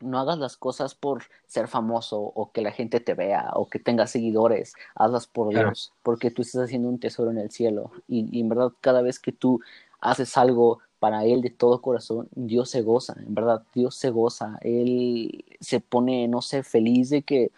no 0.00 0.18
hagas 0.18 0.38
las 0.38 0.56
cosas 0.56 0.94
por 0.94 1.24
ser 1.46 1.68
famoso 1.68 2.18
o 2.18 2.50
que 2.52 2.62
la 2.62 2.72
gente 2.72 3.00
te 3.00 3.14
vea 3.14 3.50
o 3.54 3.68
que 3.68 3.78
tengas 3.78 4.10
seguidores, 4.10 4.72
hazlas 4.94 5.26
por 5.26 5.50
Dios, 5.50 5.92
porque 6.02 6.30
tú 6.30 6.42
estás 6.42 6.62
haciendo 6.62 6.88
un 6.88 6.98
tesoro 6.98 7.30
en 7.30 7.38
el 7.38 7.50
cielo 7.50 7.90
y, 8.06 8.40
en 8.40 8.48
verdad 8.48 8.72
cada 8.80 9.02
vez 9.02 9.18
que 9.18 9.32
tú 9.32 9.60
haces 10.00 10.36
algo 10.38 10.78
para 10.98 11.24
Él 11.24 11.42
de 11.42 11.50
todo 11.50 11.80
corazón, 11.80 12.28
Dios 12.34 12.70
se 12.70 12.82
goza, 12.82 13.16
en 13.26 13.34
verdad, 13.34 13.62
Dios 13.74 13.94
se 13.94 14.10
goza, 14.10 14.58
Él 14.62 15.44
se 15.60 15.80
pone, 15.80 16.28
no 16.28 16.42
sé, 16.42 16.62
feliz 16.62 17.10
de 17.10 17.22
que 17.22 17.50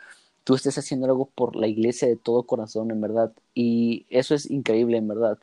tú 0.45 0.55
estés 0.55 0.78
haciendo 0.78 1.07
algo 1.07 1.26
por 1.26 1.57
la 1.57 1.66
iglesia 1.66 2.09
de 2.09 2.16
todo 2.16 2.45
corazón, 2.45 2.91
en 2.91 3.01
verdad, 3.01 3.32
y 3.55 4.07
eso 4.11 4.34
es 4.34 4.51
increíble, 4.51 4.99
en 4.99 5.09
verdad. 5.09 5.38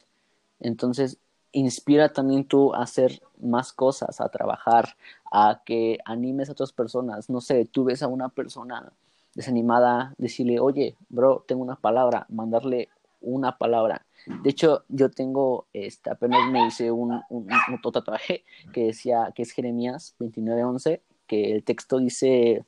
Entonces, 0.60 1.18
inspira 1.52 2.10
también 2.14 2.46
tú 2.46 2.74
a 2.74 2.84
hacer 2.84 3.22
más 3.42 3.74
cosas, 3.74 4.22
a 4.22 4.30
trabajar, 4.30 4.96
a 5.32 5.62
que 5.66 6.00
animes 6.06 6.50
a 6.50 6.54
otras 6.54 6.72
personas. 6.72 7.30
No 7.30 7.42
sé, 7.42 7.66
tú 7.66 7.86
ves 7.86 8.04
a 8.04 8.08
una 8.08 8.30
persona 8.30 8.92
desanimada, 9.36 10.16
decirle, 10.18 10.60
oye, 10.60 10.96
bro, 11.10 11.44
tengo 11.48 11.62
una 11.62 11.76
palabra, 11.76 12.26
mandarle 12.30 12.90
una 13.22 13.58
palabra. 13.58 14.06
De 14.44 14.50
hecho, 14.50 14.84
yo 14.90 15.10
tengo, 15.10 15.68
este, 15.74 16.10
apenas 16.10 16.52
me 16.52 16.68
hice 16.68 16.92
un, 16.92 17.22
un, 17.30 17.48
tatuaje 17.94 18.44
que 18.74 18.88
decía, 18.88 19.32
que 19.34 19.44
es 19.44 19.52
Jeremías 19.52 20.16
29:11, 20.20 21.02
que 21.28 21.52
el 21.54 21.64
texto 21.64 22.00
dice, 22.00 22.66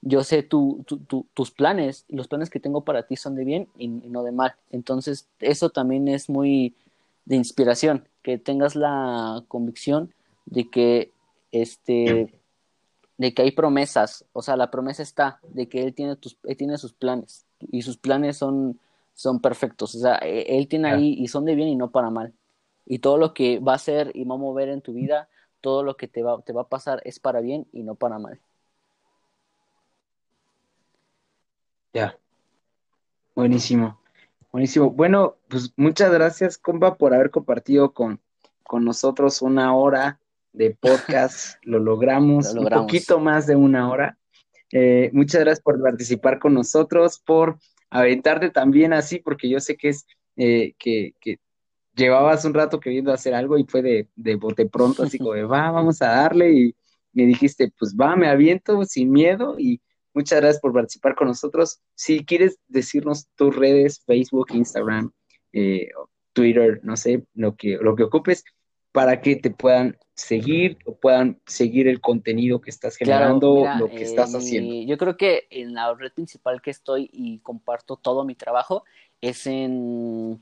yo 0.00 0.24
sé 0.24 0.42
tu, 0.42 0.84
tu, 0.86 1.26
tus 1.34 1.50
planes, 1.50 2.06
los 2.08 2.28
planes 2.28 2.50
que 2.50 2.60
tengo 2.60 2.84
para 2.84 3.06
ti 3.06 3.16
son 3.16 3.34
de 3.34 3.44
bien 3.44 3.68
y 3.76 3.88
no 3.88 4.22
de 4.22 4.32
mal. 4.32 4.54
Entonces, 4.70 5.28
eso 5.40 5.70
también 5.70 6.08
es 6.08 6.30
muy 6.30 6.74
de 7.26 7.36
inspiración, 7.36 8.08
que 8.22 8.38
tengas 8.38 8.76
la 8.76 9.44
convicción 9.48 10.12
de 10.46 10.70
que 10.70 11.12
este 11.52 12.34
de 13.16 13.32
que 13.32 13.42
hay 13.42 13.52
promesas, 13.52 14.24
o 14.32 14.42
sea, 14.42 14.56
la 14.56 14.70
promesa 14.70 15.02
está 15.02 15.38
de 15.48 15.68
que 15.68 15.84
él 15.84 15.94
tiene 15.94 16.16
tus 16.16 16.36
él 16.44 16.56
tiene 16.56 16.78
sus 16.78 16.92
planes 16.92 17.46
y 17.70 17.82
sus 17.82 17.96
planes 17.96 18.38
son 18.38 18.78
son 19.14 19.40
perfectos, 19.40 19.94
o 19.94 19.98
sea, 19.98 20.18
e, 20.22 20.58
él 20.58 20.68
tiene 20.68 20.90
ahí 20.90 21.14
y 21.18 21.28
son 21.28 21.44
de 21.44 21.54
bien 21.54 21.68
y 21.68 21.76
no 21.76 21.90
para 21.90 22.10
mal. 22.10 22.34
Y 22.84 22.98
todo 22.98 23.16
lo 23.16 23.32
que 23.32 23.60
va 23.60 23.72
a 23.72 23.76
hacer 23.76 24.10
y 24.14 24.24
va 24.24 24.34
a 24.34 24.38
mover 24.38 24.68
en 24.68 24.82
tu 24.82 24.92
vida, 24.92 25.28
todo 25.60 25.82
lo 25.82 25.96
que 25.96 26.08
te 26.08 26.22
va 26.22 26.42
te 26.42 26.52
va 26.52 26.62
a 26.62 26.68
pasar 26.68 27.00
es 27.04 27.18
para 27.20 27.40
bien 27.40 27.66
y 27.72 27.82
no 27.82 27.94
para 27.94 28.18
mal. 28.18 28.40
Ya. 31.94 32.18
Buenísimo. 33.34 33.98
Buenísimo. 34.50 34.90
Bueno, 34.90 35.36
pues 35.48 35.72
muchas 35.76 36.12
gracias, 36.12 36.58
compa, 36.58 36.96
por 36.96 37.14
haber 37.14 37.30
compartido 37.30 37.92
con, 37.92 38.20
con 38.64 38.84
nosotros 38.84 39.42
una 39.42 39.74
hora 39.74 40.20
de 40.52 40.70
podcast. 40.70 41.56
Lo 41.62 41.78
logramos, 41.78 42.52
un 42.54 42.68
poquito 42.68 43.18
más 43.20 43.46
de 43.46 43.56
una 43.56 43.90
hora. 43.90 44.18
Eh, 44.72 45.10
muchas 45.12 45.40
gracias 45.42 45.60
por 45.60 45.80
participar 45.80 46.38
con 46.38 46.54
nosotros, 46.54 47.20
por 47.24 47.58
aventarte 47.94 48.50
también 48.50 48.92
así, 48.92 49.18
porque 49.18 49.48
yo 49.48 49.60
sé 49.60 49.76
que 49.76 49.90
es 49.90 50.06
eh, 50.36 50.74
que, 50.78 51.14
que, 51.20 51.38
llevabas 51.96 52.44
un 52.44 52.54
rato 52.54 52.80
queriendo 52.80 53.12
hacer 53.12 53.34
algo 53.34 53.56
y 53.56 53.64
fue 53.64 53.80
de, 53.80 54.08
de 54.16 54.34
bote 54.34 54.66
pronto, 54.66 55.04
así 55.04 55.16
como 55.18 55.32
de 55.32 55.44
va, 55.44 55.70
vamos 55.70 56.02
a 56.02 56.08
darle 56.08 56.52
y 56.52 56.76
me 57.12 57.24
dijiste, 57.26 57.72
pues 57.78 57.94
va, 57.94 58.16
me 58.16 58.28
aviento 58.28 58.84
sin 58.84 59.12
miedo 59.12 59.56
y 59.58 59.80
Muchas 60.14 60.40
gracias 60.40 60.60
por 60.60 60.72
participar 60.72 61.16
con 61.16 61.26
nosotros. 61.26 61.80
Si 61.96 62.24
quieres 62.24 62.56
decirnos 62.68 63.26
tus 63.34 63.54
redes, 63.54 64.00
Facebook, 64.06 64.46
Instagram, 64.52 65.10
eh, 65.52 65.88
Twitter, 66.32 66.80
no 66.84 66.96
sé, 66.96 67.24
lo 67.34 67.56
que, 67.56 67.78
lo 67.80 67.96
que 67.96 68.04
ocupes, 68.04 68.44
para 68.92 69.20
que 69.20 69.34
te 69.34 69.50
puedan 69.50 69.98
seguir 70.14 70.78
o 70.84 70.94
puedan 70.94 71.38
seguir 71.46 71.88
el 71.88 72.00
contenido 72.00 72.60
que 72.60 72.70
estás 72.70 72.96
generando, 72.96 73.64
lo 73.78 73.88
que 73.88 74.02
estás 74.02 74.34
eh, 74.34 74.38
haciendo. 74.38 74.74
Yo 74.82 74.96
creo 74.96 75.16
que 75.16 75.46
en 75.50 75.74
la 75.74 75.92
red 75.94 76.12
principal 76.12 76.62
que 76.62 76.70
estoy 76.70 77.10
y 77.12 77.38
comparto 77.38 77.96
todo 77.96 78.24
mi 78.24 78.34
trabajo 78.34 78.84
es 79.20 79.46
en, 79.46 80.40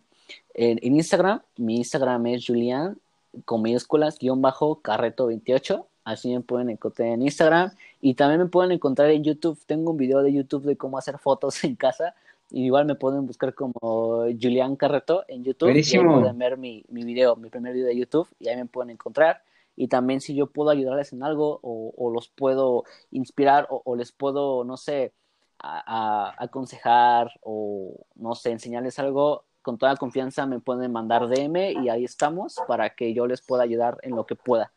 en, 0.55 0.79
en 0.83 0.97
Instagram. 0.97 1.43
Mi 1.57 1.77
Instagram 1.77 2.27
es 2.27 2.47
Julián 2.47 2.99
con 3.45 3.63
minúsculas 3.63 4.19
guion 4.19 4.43
bajo 4.43 4.81
carreto 4.83 5.27
28 5.27 5.87
Así 6.05 6.33
me 6.35 6.41
pueden 6.41 6.71
encontrar 6.71 7.09
en 7.09 7.23
Instagram 7.23 7.71
y 8.01 8.15
también 8.15 8.41
me 8.41 8.47
pueden 8.47 8.73
encontrar 8.73 9.11
en 9.11 9.23
YouTube. 9.23 9.59
Tengo 9.67 9.93
un 9.93 9.97
video 9.97 10.23
de 10.23 10.33
YouTube 10.33 10.65
de 10.65 10.77
cómo 10.77 10.99
hacer 10.99 11.19
fotos 11.19 11.63
en 11.65 11.77
casa. 11.77 12.15
Y 12.51 12.67
igual 12.67 12.85
me 12.85 12.97
pueden 12.97 13.27
buscar 13.27 13.55
como 13.55 14.27
Julián 14.41 14.77
Carreto 14.77 15.25
en 15.29 15.45
YouTube. 15.45 15.69
Buenísimo. 15.69 16.19
Y 16.19 16.21
pueden 16.21 16.39
ver 16.39 16.59
mi, 16.59 16.85
mi 16.89 17.05
video, 17.05 17.37
mi 17.37 17.49
primer 17.49 17.73
video 17.73 17.87
de 17.87 17.97
YouTube 17.97 18.29
y 18.39 18.49
ahí 18.49 18.57
me 18.57 18.67
pueden 18.67 18.91
encontrar. 18.91 19.43
Y 19.77 19.89
también 19.89 20.21
si 20.21 20.35
yo 20.35 20.49
puedo 20.49 20.71
ayudarles 20.71 21.13
en 21.13 21.23
algo 21.23 21.61
o, 21.63 22.11
los 22.11 22.29
puedo 22.29 22.85
inspirar 23.11 23.67
o, 23.71 23.83
o 23.85 23.97
les 23.97 24.13
puedo, 24.13 24.65
no 24.65 24.77
sé, 24.77 25.15
a, 25.59 25.83
a, 25.87 26.35
aconsejar 26.39 27.33
o, 27.41 28.07
no 28.15 28.35
sé, 28.35 28.51
enseñarles 28.51 28.99
algo, 28.99 29.45
con 29.63 29.79
toda 29.79 29.97
confianza 29.97 30.45
me 30.47 30.61
pueden 30.61 30.93
mandar 30.93 31.29
DM 31.29 31.83
y 31.85 31.89
ahí 31.89 32.05
estamos 32.05 32.57
para 32.67 32.91
que 32.91 33.15
yo 33.15 33.27
les 33.27 33.41
pueda 33.41 33.63
ayudar 33.63 33.99
en 34.03 34.17
lo 34.17 34.27
que 34.27 34.35
pueda. 34.35 34.73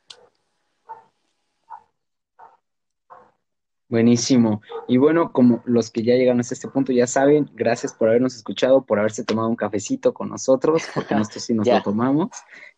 Buenísimo. 3.96 4.62
Y 4.90 4.98
bueno, 4.98 5.32
como 5.32 5.64
los 5.64 5.90
que 5.90 6.04
ya 6.04 6.16
llegaron 6.16 6.42
hasta 6.42 6.54
este 6.54 6.68
punto 6.68 6.92
ya 6.92 7.08
saben, 7.08 7.50
gracias 7.54 7.94
por 7.94 8.10
habernos 8.10 8.36
escuchado, 8.36 8.86
por 8.86 9.00
haberse 9.00 9.24
tomado 9.24 9.48
un 9.48 9.56
cafecito 9.56 10.14
con 10.14 10.28
nosotros, 10.28 10.84
porque 10.94 11.16
nosotros 11.16 11.46
sí 11.46 11.54
nos 11.54 11.66
lo 11.66 11.82
tomamos. 11.82 12.30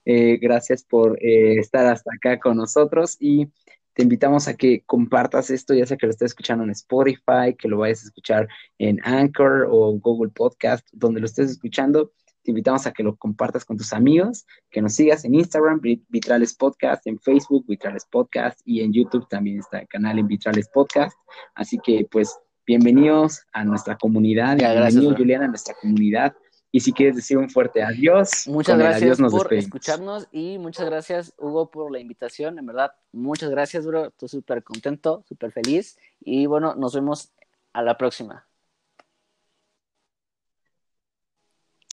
Eh, 0.06 0.38
gracias 0.40 0.84
por 0.84 1.18
eh, 1.20 1.58
estar 1.58 1.88
hasta 1.88 2.12
acá 2.16 2.40
con 2.40 2.56
nosotros 2.56 3.18
y 3.20 3.48
te 3.94 4.04
invitamos 4.04 4.48
a 4.48 4.56
que 4.56 4.84
compartas 4.86 5.50
esto, 5.50 5.74
ya 5.74 5.88
sea 5.88 5.98
que 5.98 6.06
lo 6.06 6.12
estés 6.12 6.28
escuchando 6.28 6.64
en 6.64 6.70
Spotify, 6.70 7.56
que 7.58 7.68
lo 7.68 7.80
vayas 7.80 8.04
a 8.04 8.10
escuchar 8.10 8.48
en 8.78 9.00
Anchor 9.04 9.68
o 9.72 9.94
Google 9.94 10.30
Podcast, 10.30 10.88
donde 10.92 11.20
lo 11.20 11.26
estés 11.26 11.50
escuchando 11.50 12.12
te 12.48 12.52
invitamos 12.52 12.88
a 12.88 12.94
que 12.94 13.04
lo 13.04 13.18
compartas 13.18 13.66
con 13.66 13.76
tus 13.76 13.92
amigos, 13.92 14.46
que 14.72 14.82
nos 14.82 14.94
sigas 14.94 15.26
en 15.26 15.36
Instagram, 15.36 15.82
Vitrales 15.82 16.54
Podcast, 16.54 17.06
en 17.06 17.20
Facebook, 17.20 17.66
Vitrales 17.68 18.06
Podcast, 18.10 18.62
y 18.64 18.80
en 18.80 18.94
YouTube 18.94 19.28
también 19.28 19.60
está 19.60 19.80
el 19.80 19.88
canal 19.90 20.18
en 20.18 20.28
Vitrales 20.28 20.70
Podcast. 20.70 21.14
Así 21.56 21.78
que, 21.78 22.08
pues, 22.10 22.40
bienvenidos 22.66 23.42
a 23.52 23.66
nuestra 23.66 23.98
comunidad, 23.98 24.56
bienvenido, 24.56 25.14
Juliana, 25.14 25.44
a 25.44 25.48
nuestra 25.50 25.76
comunidad. 25.82 26.38
Y 26.72 26.80
si 26.80 26.94
quieres 26.94 27.18
decir 27.18 27.38
un 27.38 27.50
fuerte 27.50 27.84
adiós. 27.84 28.48
Muchas 28.48 28.80
gracias 28.80 29.20
por 29.20 29.54
escucharnos 29.54 30.30
y 30.32 30.58
muchas 30.58 30.86
gracias, 30.86 31.34
Hugo, 31.38 31.70
por 31.70 31.92
la 31.92 32.00
invitación. 32.00 32.60
En 32.60 32.66
verdad, 32.66 32.94
muchas 33.12 33.50
gracias, 33.50 33.86
bro. 33.86 34.06
Estoy 34.06 34.30
súper 34.30 34.64
contento, 34.64 35.26
súper 35.28 35.52
feliz. 35.52 36.00
Y 36.22 36.46
bueno, 36.46 36.76
nos 36.76 36.96
vemos 36.96 37.34
a 37.74 37.82
la 37.82 37.98
próxima. 37.98 38.47